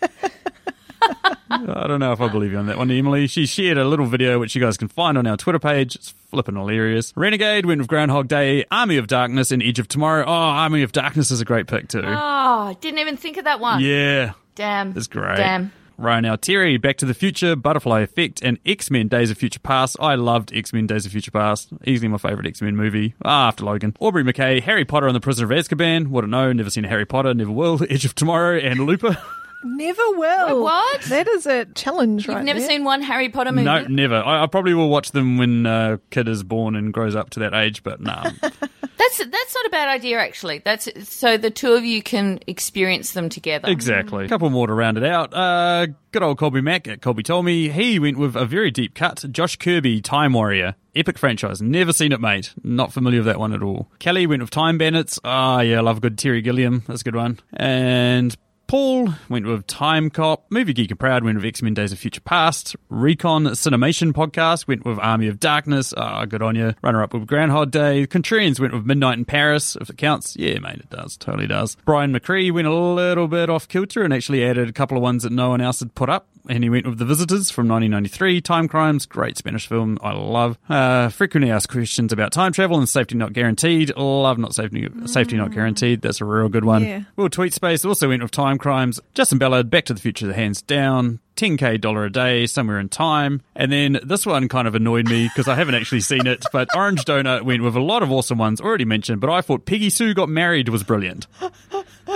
I 1.50 1.88
don't 1.88 2.00
know 2.00 2.12
if 2.12 2.22
I 2.22 2.28
believe 2.28 2.52
you 2.52 2.58
on 2.58 2.68
that 2.68 2.78
one, 2.78 2.92
Emily. 2.92 3.28
She 3.28 3.46
shared 3.46 3.78
a 3.78 3.86
little 3.86 4.06
video 4.06 4.40
which 4.40 4.56
you 4.56 4.62
guys 4.62 4.78
can 4.78 4.88
find 4.88 5.18
on 5.18 5.26
our 5.28 5.38
Twitter 5.38 5.60
page. 5.60 5.96
It's 5.96 6.10
flipping 6.30 6.56
hilarious. 6.56 7.14
Renegade 7.16 7.66
went 7.66 7.80
with 7.80 7.88
Groundhog 7.88 8.28
Day, 8.28 8.66
Army 8.72 8.98
of 8.98 9.08
Darkness, 9.08 9.52
and 9.52 9.64
Edge 9.64 9.80
of 9.80 9.88
Tomorrow. 9.88 10.26
Oh, 10.26 10.32
Army 10.32 10.84
of 10.84 10.92
Darkness 10.92 11.32
is 11.32 11.42
a 11.42 11.46
great 11.46 11.68
pick 11.68 11.88
too. 11.88 12.04
Oh, 12.06 12.76
didn't 12.82 13.00
even 13.00 13.18
think 13.18 13.38
of 13.38 13.46
that 13.46 13.60
one. 13.60 13.82
yeah, 13.82 14.34
Damn. 14.56 14.96
it's 14.98 15.08
great. 15.08 15.38
Damn. 15.38 15.72
Now, 16.00 16.36
Terry, 16.36 16.78
Back 16.78 16.98
to 16.98 17.08
the 17.08 17.16
Future, 17.16 17.56
Butterfly 17.56 18.02
Effect, 18.02 18.44
and 18.44 18.60
X 18.68 18.92
Men 18.92 19.08
Days 19.08 19.32
of 19.32 19.38
Future 19.40 19.60
Past. 19.60 19.98
I 20.00 20.14
loved 20.14 20.54
X 20.56 20.72
Men 20.72 20.86
Days 20.86 21.08
of 21.08 21.12
Future 21.12 21.32
Past. 21.32 21.70
Easily 21.86 22.08
my 22.08 22.20
favourite 22.20 22.46
X 22.46 22.62
Men 22.62 22.76
movie. 22.76 23.16
Ah, 23.26 23.48
after 23.48 23.66
Logan. 23.66 23.96
Aubrey 24.00 24.24
McKay, 24.24 24.62
Harry 24.62 24.86
Potter 24.86 25.08
and 25.08 25.16
the 25.16 25.20
Prisoner 25.20 25.52
of 25.52 25.58
Azkaban. 25.58 26.10
Wouldn't 26.10 26.30
know, 26.30 26.54
never 26.54 26.70
seen 26.70 26.84
Harry 26.84 27.06
Potter, 27.06 27.34
never 27.34 27.52
will. 27.52 27.80
Edge 27.90 28.06
of 28.06 28.14
Tomorrow, 28.14 28.58
and 28.60 28.82
Looper. 28.82 29.18
Never 29.76 30.02
will. 30.12 30.56
Wait, 30.58 30.64
what? 30.64 31.02
That 31.04 31.28
is 31.28 31.46
a 31.46 31.66
challenge, 31.66 32.28
You've 32.28 32.36
right 32.36 32.46
never 32.46 32.60
there. 32.60 32.68
seen 32.70 32.84
one 32.84 33.02
Harry 33.02 33.30
Potter 33.30 33.52
movie? 33.52 33.66
No, 33.66 33.84
never. 33.88 34.16
I, 34.16 34.44
I 34.44 34.48
probably 34.48 34.74
will 34.74 34.90
watch 34.90 35.12
them 35.12 35.38
when 35.38 35.66
uh, 35.66 35.98
kid 36.10 36.28
is 36.28 36.44
born 36.44 36.76
and 36.76 36.94
grows 36.94 37.16
up 37.16 37.30
to 37.32 37.40
that 37.42 37.54
age, 37.54 37.84
but 37.84 38.00
no. 38.02 38.24
That's 38.98 39.18
that's 39.20 39.56
not 39.56 39.66
a 39.68 39.70
bad 39.70 39.90
idea 39.90 40.20
actually. 40.20 40.58
That's 40.66 40.90
so 41.08 41.38
the 41.38 41.52
two 41.52 41.74
of 41.74 41.86
you 41.86 42.02
can 42.02 42.40
experience 42.48 43.12
them 43.12 43.30
together. 43.30 43.70
exactly. 43.70 44.26
A 44.26 44.28
couple 44.28 44.50
more 44.50 44.66
to 44.66 44.74
round 44.74 44.98
it 44.98 45.04
out. 45.04 45.34
Uh, 45.36 45.88
good 46.12 46.24
old 46.24 46.40
Colby 46.40 46.62
Mack 46.62 46.88
at 46.88 47.02
Colby 47.02 47.22
told 47.22 47.46
me 47.46 47.70
he 47.70 48.00
went 48.00 48.18
with 48.18 48.36
a 48.36 48.46
very 48.46 48.72
deep 48.72 48.96
cut. 48.96 49.24
Josh 49.32 49.56
Kirby, 49.56 50.02
Time 50.02 50.34
Warrior. 50.34 50.76
Epic 50.96 51.20
franchise. 51.20 51.62
Never 51.62 51.94
seen 51.94 52.12
it, 52.12 52.20
mate. 52.20 52.54
Not 52.64 52.92
familiar 52.92 53.20
with 53.20 53.28
that 53.28 53.40
one 53.40 53.54
at 53.54 53.62
all. 53.62 53.88
Kelly 54.00 54.26
went 54.26 54.42
with 54.42 54.50
Time 54.50 54.80
Bandits. 54.80 55.20
Ah, 55.24 55.62
yeah, 55.62 55.80
love 55.82 55.98
a 55.98 56.02
good 56.02 56.18
Terry 56.18 56.42
Gilliam. 56.42 56.82
That's 56.88 57.02
a 57.02 57.04
good 57.04 57.16
one. 57.16 57.40
And 57.54 58.36
Paul 58.68 59.14
went 59.30 59.46
with 59.46 59.66
Time 59.66 60.10
Cop. 60.10 60.46
Movie 60.50 60.74
Geek 60.74 60.92
and 60.92 61.00
Proud 61.00 61.24
went 61.24 61.38
with 61.38 61.46
X 61.46 61.62
Men 61.62 61.74
Days 61.74 61.94
of 61.94 62.00
Future 62.00 62.20
Past. 62.20 62.76
Recon 62.90 63.46
Cinemation 63.46 64.12
Podcast 64.12 64.68
went 64.68 64.84
with 64.84 65.00
Army 65.00 65.28
of 65.28 65.40
Darkness. 65.40 65.94
Ah, 65.96 66.26
good 66.26 66.42
on 66.42 66.56
you. 66.58 66.74
Runner 66.82 67.02
up 67.02 67.14
with 67.14 67.28
Groundhog 67.28 67.72
Day. 67.72 68.06
Contrarians 68.06 68.60
went 68.60 68.74
with 68.74 68.86
Midnight 68.86 69.18
in 69.18 69.24
Paris. 69.24 69.78
If 69.80 69.90
it 69.90 69.98
counts, 69.98 70.36
yeah, 70.36 70.60
mate, 70.60 70.80
it 70.80 70.90
does. 70.90 71.16
Totally 71.16 71.48
does. 71.48 71.78
Brian 71.86 72.12
McCree 72.12 72.52
went 72.52 72.68
a 72.68 72.76
little 72.76 73.30
bit 73.30 73.50
off 73.50 73.70
kilter 73.70 74.04
and 74.04 74.14
actually 74.14 74.44
added 74.44 74.68
a 74.68 74.74
couple 74.74 74.98
of 74.98 75.04
ones 75.04 75.24
that 75.24 75.32
no 75.32 75.48
one 75.48 75.62
else 75.62 75.80
had 75.80 75.96
put 75.96 76.10
up. 76.10 76.28
And 76.50 76.64
he 76.64 76.70
went 76.70 76.86
with 76.88 76.98
The 76.98 77.06
Visitors 77.06 77.50
from 77.52 77.68
1993. 77.68 78.42
Time 78.42 78.68
Crimes, 78.68 79.06
great 79.06 79.38
Spanish 79.38 79.68
film, 79.68 79.98
I 80.02 80.14
love. 80.14 80.58
Uh, 80.70 81.10
frequently 81.10 81.52
asked 81.52 81.70
questions 81.70 82.14
about 82.14 82.32
time 82.32 82.52
travel 82.54 82.78
and 82.78 82.88
safety 82.88 83.16
not 83.16 83.34
guaranteed. 83.34 83.96
Love 83.96 84.38
not 84.38 84.56
safety, 84.56 84.88
safety 85.06 85.36
not 85.36 85.52
guaranteed. 85.52 86.02
That's 86.02 86.22
a 86.22 86.26
real 86.26 86.50
good 86.50 86.66
one. 86.66 86.84
Yeah. 86.84 87.02
Will 87.16 87.30
Tweet 87.30 87.54
Space 87.54 87.84
also 87.84 88.10
went 88.10 88.22
with 88.22 88.32
Time 88.32 88.58
Crimes. 88.58 89.00
Justin 89.14 89.38
Ballard, 89.38 89.70
Back 89.70 89.86
to 89.86 89.94
the 89.94 90.00
Future, 90.00 90.32
hands 90.34 90.62
down. 90.62 91.20
10k 91.38 91.80
dollar 91.80 92.06
a 92.06 92.12
day, 92.12 92.46
somewhere 92.46 92.80
in 92.80 92.90
time. 92.90 93.42
And 93.56 93.72
then 93.72 94.00
this 94.04 94.26
one 94.26 94.50
kind 94.50 94.68
of 94.68 94.76
annoyed 94.76 95.08
me 95.10 95.28
because 95.28 95.48
I 95.48 95.56
haven't 95.56 95.76
actually 95.76 96.02
seen 96.02 96.28
it, 96.28 96.46
but 96.52 96.68
Orange 96.76 97.06
Donut 97.06 97.44
went 97.44 97.64
with 97.64 97.76
a 97.76 97.82
lot 97.82 98.04
of 98.04 98.12
awesome 98.12 98.38
ones 98.38 98.60
already 98.60 98.86
mentioned, 98.86 99.22
but 99.22 99.30
I 99.30 99.42
thought 99.42 99.66
Peggy 99.66 99.90
Sue 99.90 100.14
Got 100.14 100.30
Married 100.30 100.70
was 100.70 100.84
brilliant. 100.84 101.28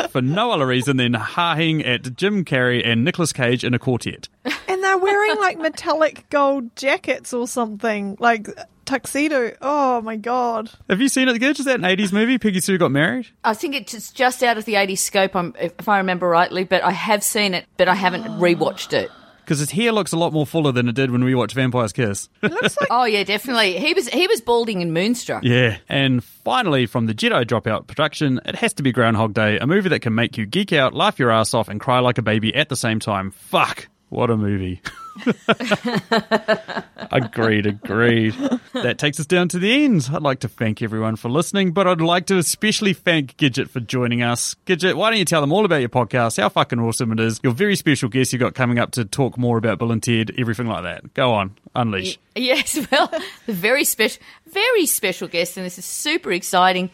For 0.09 0.21
no 0.21 0.51
other 0.51 0.67
reason 0.67 0.97
than 0.97 1.13
hahing 1.13 1.83
at 1.83 2.15
Jim 2.15 2.43
Carrey 2.43 2.85
and 2.85 3.03
Nicolas 3.03 3.31
Cage 3.31 3.63
in 3.63 3.73
a 3.73 3.79
quartet. 3.79 4.29
And 4.67 4.83
they're 4.83 4.97
wearing 4.97 5.37
like 5.39 5.57
metallic 5.57 6.29
gold 6.29 6.75
jackets 6.75 7.33
or 7.33 7.47
something, 7.47 8.17
like 8.19 8.47
tuxedo. 8.91 9.55
Oh 9.61 10.01
my 10.01 10.17
god. 10.17 10.69
Have 10.89 10.99
you 11.01 11.07
seen 11.09 11.29
it, 11.29 11.39
Gidge? 11.41 11.59
Is 11.59 11.65
that 11.65 11.75
an 11.75 11.83
80s 11.83 12.11
movie? 12.11 12.37
Piggy 12.37 12.59
Sue 12.59 12.77
got 12.77 12.91
married? 12.91 13.27
I 13.43 13.53
think 13.53 13.73
it's 13.75 14.11
just 14.11 14.43
out 14.43 14.57
of 14.57 14.65
the 14.65 14.73
80s 14.73 14.97
scope, 14.99 15.31
if 15.59 15.87
I 15.87 15.97
remember 15.99 16.27
rightly, 16.27 16.63
but 16.65 16.83
I 16.83 16.91
have 16.91 17.23
seen 17.23 17.53
it, 17.53 17.65
but 17.77 17.87
I 17.87 17.95
haven't 17.95 18.23
rewatched 18.39 18.93
it. 18.93 19.09
Because 19.45 19.59
his 19.59 19.71
hair 19.71 19.91
looks 19.91 20.11
a 20.13 20.17
lot 20.17 20.31
more 20.33 20.45
fuller 20.45 20.71
than 20.71 20.87
it 20.87 20.95
did 20.95 21.09
when 21.11 21.23
we 21.23 21.33
watched 21.35 21.55
Vampire's 21.55 21.91
Kiss. 21.93 22.29
It 22.41 22.51
looks 22.51 22.77
like 22.79 22.87
Oh 22.91 23.05
yeah, 23.05 23.23
definitely. 23.23 23.77
He 23.79 23.93
was 23.93 24.07
he 24.07 24.27
was 24.27 24.39
balding 24.39 24.81
in 24.81 24.93
Moonstruck. 24.93 25.43
yeah. 25.43 25.77
And 25.89 26.23
finally, 26.23 26.85
from 26.85 27.07
the 27.07 27.13
Jedi 27.13 27.43
Dropout 27.45 27.87
production, 27.87 28.39
it 28.45 28.55
has 28.55 28.73
to 28.75 28.83
be 28.83 28.91
Groundhog 28.91 29.33
Day, 29.33 29.57
a 29.57 29.65
movie 29.67 29.89
that 29.89 30.01
can 30.01 30.15
make 30.15 30.37
you 30.37 30.45
geek 30.45 30.71
out, 30.73 30.93
laugh 30.93 31.17
your 31.19 31.31
ass 31.31 31.53
off, 31.53 31.67
and 31.69 31.79
cry 31.81 31.99
like 31.99 32.17
a 32.17 32.21
baby 32.21 32.53
at 32.55 32.69
the 32.69 32.75
same 32.77 32.99
time. 32.99 33.31
Fuck. 33.31 33.87
What 34.09 34.29
a 34.29 34.37
movie. 34.37 34.81
agreed, 37.11 37.65
agreed. 37.65 38.33
That 38.73 38.97
takes 38.97 39.19
us 39.19 39.25
down 39.25 39.49
to 39.49 39.59
the 39.59 39.83
end. 39.85 40.09
I'd 40.11 40.21
like 40.21 40.39
to 40.41 40.47
thank 40.47 40.81
everyone 40.81 41.15
for 41.15 41.29
listening, 41.29 41.71
but 41.71 41.87
I'd 41.87 42.01
like 42.01 42.25
to 42.27 42.37
especially 42.37 42.93
thank 42.93 43.37
Gidgit 43.37 43.69
for 43.69 43.79
joining 43.79 44.21
us. 44.21 44.55
Gidgit, 44.65 44.95
why 44.95 45.09
don't 45.09 45.19
you 45.19 45.25
tell 45.25 45.41
them 45.41 45.51
all 45.51 45.65
about 45.65 45.77
your 45.81 45.89
podcast, 45.89 46.41
how 46.41 46.49
fucking 46.49 46.79
awesome 46.79 47.11
it 47.11 47.19
is, 47.19 47.39
your 47.43 47.53
very 47.53 47.75
special 47.75 48.09
guest 48.09 48.33
you've 48.33 48.39
got 48.39 48.55
coming 48.55 48.79
up 48.79 48.91
to 48.91 49.05
talk 49.05 49.37
more 49.37 49.57
about 49.57 49.79
Bill 49.79 49.91
and 49.91 50.01
Ted, 50.01 50.31
everything 50.37 50.67
like 50.67 50.83
that. 50.83 51.13
Go 51.13 51.33
on, 51.33 51.57
unleash. 51.75 52.17
Yes, 52.35 52.79
well, 52.91 53.07
the 53.45 53.53
very 53.53 53.83
special, 53.83 54.21
very 54.47 54.85
special 54.85 55.27
guest, 55.27 55.57
and 55.57 55.65
this 55.65 55.77
is 55.77 55.85
super 55.85 56.31
exciting. 56.31 56.89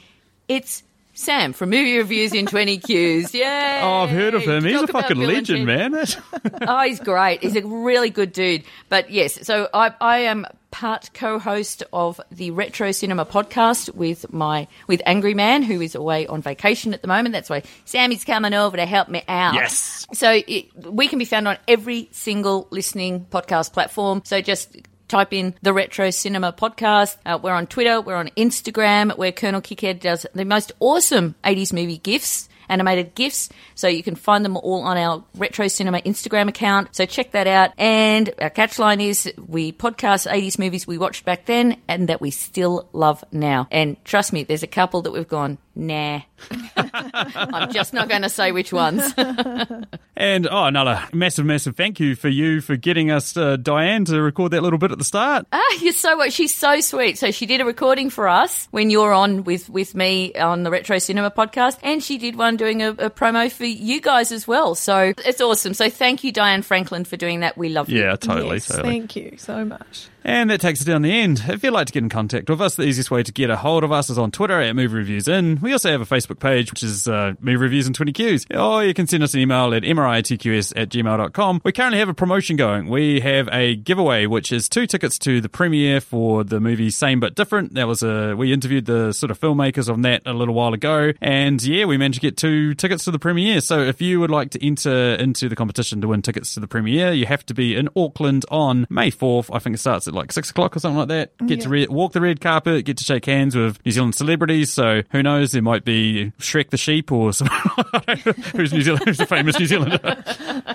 It's 0.48 0.84
Sam 1.18 1.52
from 1.52 1.72
Movie 1.72 1.98
Reviews 1.98 2.32
in 2.32 2.46
20 2.46 2.80
Qs. 2.80 3.34
Yeah. 3.34 3.66
Oh, 3.88 4.04
I've 4.04 4.10
heard 4.10 4.34
of 4.34 4.44
him. 4.44 4.64
He's 4.64 4.82
a 4.82 4.88
fucking 4.88 5.18
legend, 5.18 5.66
man. 5.66 5.96
oh, 6.68 6.82
he's 6.82 7.00
great. 7.00 7.42
He's 7.42 7.56
a 7.56 7.66
really 7.66 8.10
good 8.10 8.32
dude. 8.32 8.64
But 8.90 9.10
yes, 9.10 9.46
so 9.46 9.70
I, 9.74 9.94
I 10.02 10.20
am 10.20 10.46
part 10.72 11.10
co-host 11.14 11.84
of 11.94 12.20
the 12.32 12.52
Retro 12.52 12.92
Cinema 12.92 13.26
podcast 13.26 13.94
with 13.94 14.32
my 14.32 14.68
with 14.88 15.02
Angry 15.06 15.34
Man, 15.34 15.64
who 15.64 15.82
is 15.82 15.96
away 15.96 16.28
on 16.28 16.42
vacation 16.42 16.94
at 16.94 17.02
the 17.02 17.08
moment. 17.08 17.34
That's 17.34 17.50
why 17.50 17.64
Sammy's 17.86 18.26
coming 18.26 18.54
over 18.54 18.78
to 18.78 18.86
help 18.86 19.10
me 19.10 19.24
out. 19.28 19.54
Yes. 19.54 20.06
So 20.14 20.42
it, 20.46 20.86
we 20.86 21.08
can 21.08 21.20
be 21.20 21.26
found 21.26 21.48
on 21.48 21.58
every 21.68 22.10
single 22.12 22.68
listening 22.72 23.26
podcast 23.30 23.74
platform. 23.74 24.22
So 24.26 24.42
just 24.42 24.76
type 25.08 25.34
in 25.34 25.56
the 25.62 25.74
Retro 25.74 26.10
Cinema 26.10 26.54
Podcast. 26.54 27.18
Uh, 27.26 27.40
we're 27.42 27.54
on 27.54 27.68
Twitter, 27.68 28.02
we're 28.02 28.16
on 28.16 28.30
Instagram, 28.38 29.18
where 29.18 29.32
Colonel 29.32 29.62
Kickhead 29.62 30.00
does 30.00 30.26
the 30.34 30.46
most 30.46 30.72
awesome 30.80 31.36
80s 31.44 31.74
movie 31.74 31.98
gifs. 31.98 32.50
Animated 32.70 33.16
gifs, 33.16 33.48
so 33.76 33.88
you 33.88 34.04
can 34.04 34.16
find 34.16 34.44
them 34.44 34.58
all 34.58 34.82
on 34.82 34.98
our 34.98 35.24
Retro 35.36 35.70
Cinema 35.70 36.00
Instagram 36.02 36.50
account. 36.50 36.94
So 36.94 37.06
check 37.06 37.32
that 37.32 37.48
out. 37.48 37.72
And 37.78 38.30
our 38.40 38.50
catchline 38.50 39.02
is 39.02 39.32
we 39.48 39.72
podcast 39.72 40.30
80s 40.30 40.60
movies 40.60 40.86
we 40.86 40.98
watched 40.98 41.24
back 41.24 41.46
then 41.46 41.78
and 41.88 42.10
that 42.10 42.20
we 42.20 42.30
still 42.30 42.90
love 42.92 43.24
now. 43.32 43.70
And 43.72 44.04
trust 44.04 44.34
me, 44.34 44.44
there's 44.44 44.64
a 44.64 44.68
couple 44.68 45.02
that 45.04 45.12
we've 45.12 45.26
gone, 45.26 45.60
nah. 45.78 46.22
I'm 46.76 47.72
just 47.72 47.94
not 47.94 48.10
going 48.10 48.24
to 48.24 48.30
say 48.30 48.52
which 48.52 48.74
ones. 48.74 49.14
And 50.20 50.48
oh, 50.48 50.64
another 50.64 51.04
massive, 51.14 51.46
massive 51.46 51.76
thank 51.76 52.00
you 52.00 52.16
for 52.16 52.28
you 52.28 52.60
for 52.60 52.76
getting 52.76 53.12
us 53.12 53.38
uh, 53.38 53.56
Diane 53.56 54.04
to 54.06 54.20
record 54.20 54.52
that 54.52 54.64
little 54.64 54.80
bit 54.80 54.92
at 54.92 54.98
the 54.98 55.04
start. 55.04 55.46
Ah, 55.52 55.78
you're 55.80 55.94
so 55.94 56.18
what? 56.18 56.34
She's 56.34 56.56
so 56.56 56.82
sweet. 56.82 57.20
So 57.20 57.30
she 57.30 57.46
did 57.46 57.62
a 57.62 57.66
recording 57.66 58.10
for 58.10 58.28
us 58.28 58.68
when 58.72 58.90
you're 58.90 59.14
on 59.14 59.44
with 59.44 59.70
with 59.70 59.94
me 59.94 60.34
on 60.34 60.64
the 60.64 60.72
Retro 60.72 60.98
Cinema 60.98 61.30
podcast, 61.30 61.78
and 61.84 62.02
she 62.02 62.18
did 62.18 62.36
one 62.36 62.58
doing 62.58 62.82
a, 62.82 62.90
a 62.90 63.10
promo 63.12 63.52
for 63.52 63.66
you 63.66 64.02
guys 64.02 64.32
as 64.32 64.48
well. 64.48 64.74
So 64.74 65.14
it's 65.24 65.40
awesome. 65.40 65.76
So 65.76 65.88
thank 65.88 66.24
you, 66.24 66.32
Diane 66.32 66.64
Franklin, 66.64 67.06
for 67.06 67.16
doing 67.16 67.42
that. 67.42 67.56
We 67.56 67.70
love 67.70 67.88
you. 67.88 68.02
Yeah, 68.02 68.16
totally, 68.16 68.56
yes, 68.56 68.70
totally. 68.70 68.90
thank 68.90 69.16
you 69.16 69.36
so 69.38 69.64
much. 69.66 70.10
And 70.28 70.50
that 70.50 70.60
takes 70.60 70.82
us 70.82 70.86
down 70.86 71.04
the 71.04 71.12
end. 71.12 71.46
If 71.48 71.64
you'd 71.64 71.72
like 71.72 71.88
to 71.88 71.94
get 71.94 72.04
in 72.04 72.10
contact 72.10 72.50
with 72.50 72.62
us, 72.62 72.76
the 72.76 72.84
easiest 72.84 73.10
way 73.10 73.24
to 73.24 73.32
get 73.32 73.50
a 73.50 73.56
hold 73.56 73.86
of 73.86 73.94
us 73.94 74.10
is 74.10 74.18
on 74.18 74.30
Twitter 74.30 74.60
at 74.60 74.76
Movie 74.76 74.94
Reviews 74.94 75.30
In. 75.30 75.58
We 75.62 75.72
also 75.72 75.90
have 75.90 76.02
a 76.02 76.06
Facebook 76.06 76.42
page, 76.42 76.70
which 76.70 76.84
is 76.84 77.08
uh, 77.08 77.36
Movie 77.40 77.56
Reviews 77.56 77.88
in 77.88 77.94
20 77.94 78.12
Qs. 78.12 78.60
Or 78.60 78.84
you 78.84 78.94
can 78.94 79.08
send 79.08 79.24
us 79.24 79.34
an 79.34 79.40
email 79.40 79.74
at 79.74 79.84
mritqs 79.84 80.74
at 80.76 80.90
gmail.com. 80.90 81.62
We 81.64 81.72
currently 81.72 82.00
have 82.00 82.10
a 82.10 82.14
promotion 82.14 82.58
going. 82.58 82.90
We 82.90 83.22
have 83.22 83.48
a 83.54 83.78
giveaway, 83.78 84.26
which 84.26 84.52
is 84.52 84.68
two 84.68 84.86
tickets 84.86 85.18
to 85.20 85.40
the 85.40 85.48
premiere 85.48 86.02
for 86.02 86.44
the 86.44 86.60
movie 86.60 86.90
Same 86.90 87.22
But 87.22 87.36
Different. 87.36 87.76
That 87.76 87.88
was 87.88 88.04
a, 88.04 88.36
we 88.36 88.52
interviewed 88.52 88.86
the 88.86 89.14
sort 89.14 89.32
of 89.32 89.40
filmmakers 89.40 89.90
on 89.90 90.02
that 90.02 90.24
a 90.26 90.34
little 90.34 90.54
while 90.54 90.74
ago. 90.74 91.14
And 91.22 91.64
yeah, 91.64 91.86
we 91.86 91.96
managed 91.96 92.20
to 92.20 92.28
get 92.28 92.36
two 92.36 92.74
tickets 92.74 93.06
to 93.06 93.12
the 93.12 93.20
premiere. 93.20 93.62
So 93.62 93.80
if 93.80 94.02
you 94.02 94.20
would 94.20 94.32
like 94.32 94.52
to 94.52 94.66
enter 94.66 95.14
into 95.14 95.48
the 95.48 95.56
competition 95.56 96.02
to 96.02 96.10
win 96.10 96.22
tickets 96.22 96.54
to 96.56 96.60
the 96.60 96.68
premiere, 96.68 97.14
you 97.14 97.28
have 97.28 97.46
to 97.46 97.54
be 97.54 97.78
in 97.78 97.88
Auckland 97.96 98.46
on 98.52 98.88
May 98.90 99.10
4th. 99.10 99.50
I 99.54 99.60
think 99.60 99.76
it 99.78 99.80
starts 99.80 100.06
at 100.10 100.17
like 100.18 100.32
six 100.32 100.50
o'clock 100.50 100.76
or 100.76 100.80
something 100.80 100.98
like 100.98 101.08
that. 101.10 101.32
Oh, 101.42 101.46
get 101.46 101.62
to 101.62 101.70
re- 101.70 101.88
walk 101.88 102.14
the 102.14 102.22
red 102.22 102.42
carpet, 102.42 102.86
get 102.86 102.98
to 102.98 103.04
shake 103.04 103.26
hands 103.26 103.56
with 103.56 103.84
New 103.86 103.92
Zealand 103.92 104.16
celebrities. 104.16 104.72
So 104.74 105.04
who 105.12 105.24
knows? 105.24 105.52
There 105.54 105.62
might 105.62 105.86
be 105.86 106.32
Shrek 106.40 106.70
the 106.72 106.78
sheep 106.78 107.12
or 107.12 107.32
some, 107.34 107.48
who's 108.56 108.74
New 108.74 108.82
Zealand, 108.82 109.04
who's 109.06 109.20
a 109.20 109.26
famous 109.26 109.58
New 109.60 109.66
Zealander. 109.66 110.24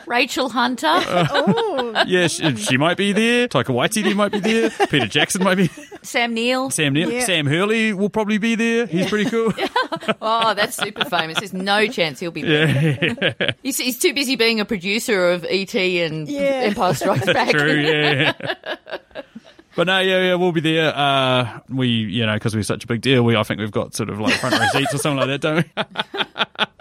Rachel 0.07 0.49
Hunter. 0.49 0.89
Oh, 1.35 2.05
yeah, 2.07 2.27
she, 2.29 2.55
she 2.57 2.77
might 2.77 2.97
be 2.97 3.13
there. 3.13 3.49
Taika 3.49 3.67
Waititi 3.67 4.15
might 4.15 4.33
be 4.33 4.41
there. 4.41 4.71
Peter 4.89 5.07
Jackson 5.07 5.43
might 5.45 5.57
be. 5.57 5.69
Sam 6.03 6.33
Neill. 6.35 6.71
Sam 6.71 6.93
Neill, 6.93 7.11
Yeah. 7.11 7.25
Sam 7.25 7.47
Hurley 7.47 7.93
will 7.93 8.09
probably 8.11 8.39
be 8.39 8.55
there. 8.55 8.87
He's 8.87 9.09
pretty 9.09 9.29
cool. 9.31 9.53
Oh, 10.21 10.55
that's 10.55 10.77
super 10.77 11.05
famous. 11.05 11.39
There's 11.39 11.53
no 11.53 11.87
chance 11.89 12.21
he'll 12.21 12.31
be 12.31 12.43
there. 12.43 12.69
Yeah, 13.31 13.51
He's, 13.63 13.79
he's 13.79 13.99
too 13.99 14.15
busy 14.15 14.37
being 14.37 14.61
a 14.61 14.65
producer 14.65 15.31
of 15.31 15.45
ET 15.49 15.75
and 15.75 16.29
Yeah. 16.29 16.41
Empire 16.65 16.95
Strikes 16.95 17.27
Back. 17.27 17.51
true. 17.51 17.81
Yeah. 17.81 18.33
But 19.75 19.87
no, 19.87 20.01
yeah, 20.01 20.23
yeah, 20.23 20.35
we'll 20.35 20.53
be 20.53 20.61
there. 20.61 20.95
Uh, 20.95 21.61
we, 21.69 21.89
you 21.89 22.27
know, 22.27 22.35
because 22.35 22.55
we're 22.55 22.63
such 22.63 22.85
a 22.85 22.87
big 22.87 23.01
deal, 23.01 23.23
we 23.23 23.37
I 23.37 23.43
think 23.43 23.61
we've 23.61 23.71
got 23.71 23.95
sort 23.95 24.11
of 24.11 24.21
like 24.21 24.35
front 24.35 24.59
row 24.59 24.67
seats 24.73 24.95
or 24.95 24.99
something 24.99 25.27
like 25.27 25.41
that, 25.41 25.41
don't 25.41 25.67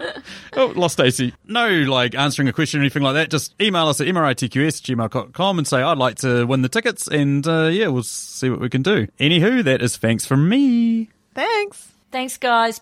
we? 0.06 0.12
oh, 0.56 0.72
lost 0.76 0.94
Stacey. 0.94 1.34
No, 1.46 1.68
like 1.68 2.14
answering 2.14 2.48
a 2.48 2.52
question 2.52 2.80
or 2.80 2.82
anything 2.82 3.02
like 3.02 3.14
that. 3.14 3.30
Just 3.30 3.54
email 3.60 3.88
us 3.88 4.00
at 4.00 4.06
mritqs 4.06 4.82
gmail.com 4.82 5.58
and 5.58 5.66
say 5.66 5.82
I'd 5.82 5.98
like 5.98 6.16
to 6.16 6.44
win 6.46 6.62
the 6.62 6.68
tickets, 6.68 7.08
and 7.08 7.46
uh, 7.46 7.68
yeah, 7.72 7.88
we'll 7.88 8.02
see 8.02 8.50
what 8.50 8.60
we 8.60 8.68
can 8.68 8.82
do. 8.82 9.06
Anywho, 9.18 9.64
that 9.64 9.82
is 9.82 9.96
thanks 9.96 10.26
from 10.26 10.48
me. 10.48 11.08
thanks. 11.34 11.88
Thanks, 12.10 12.36
guys. 12.36 12.78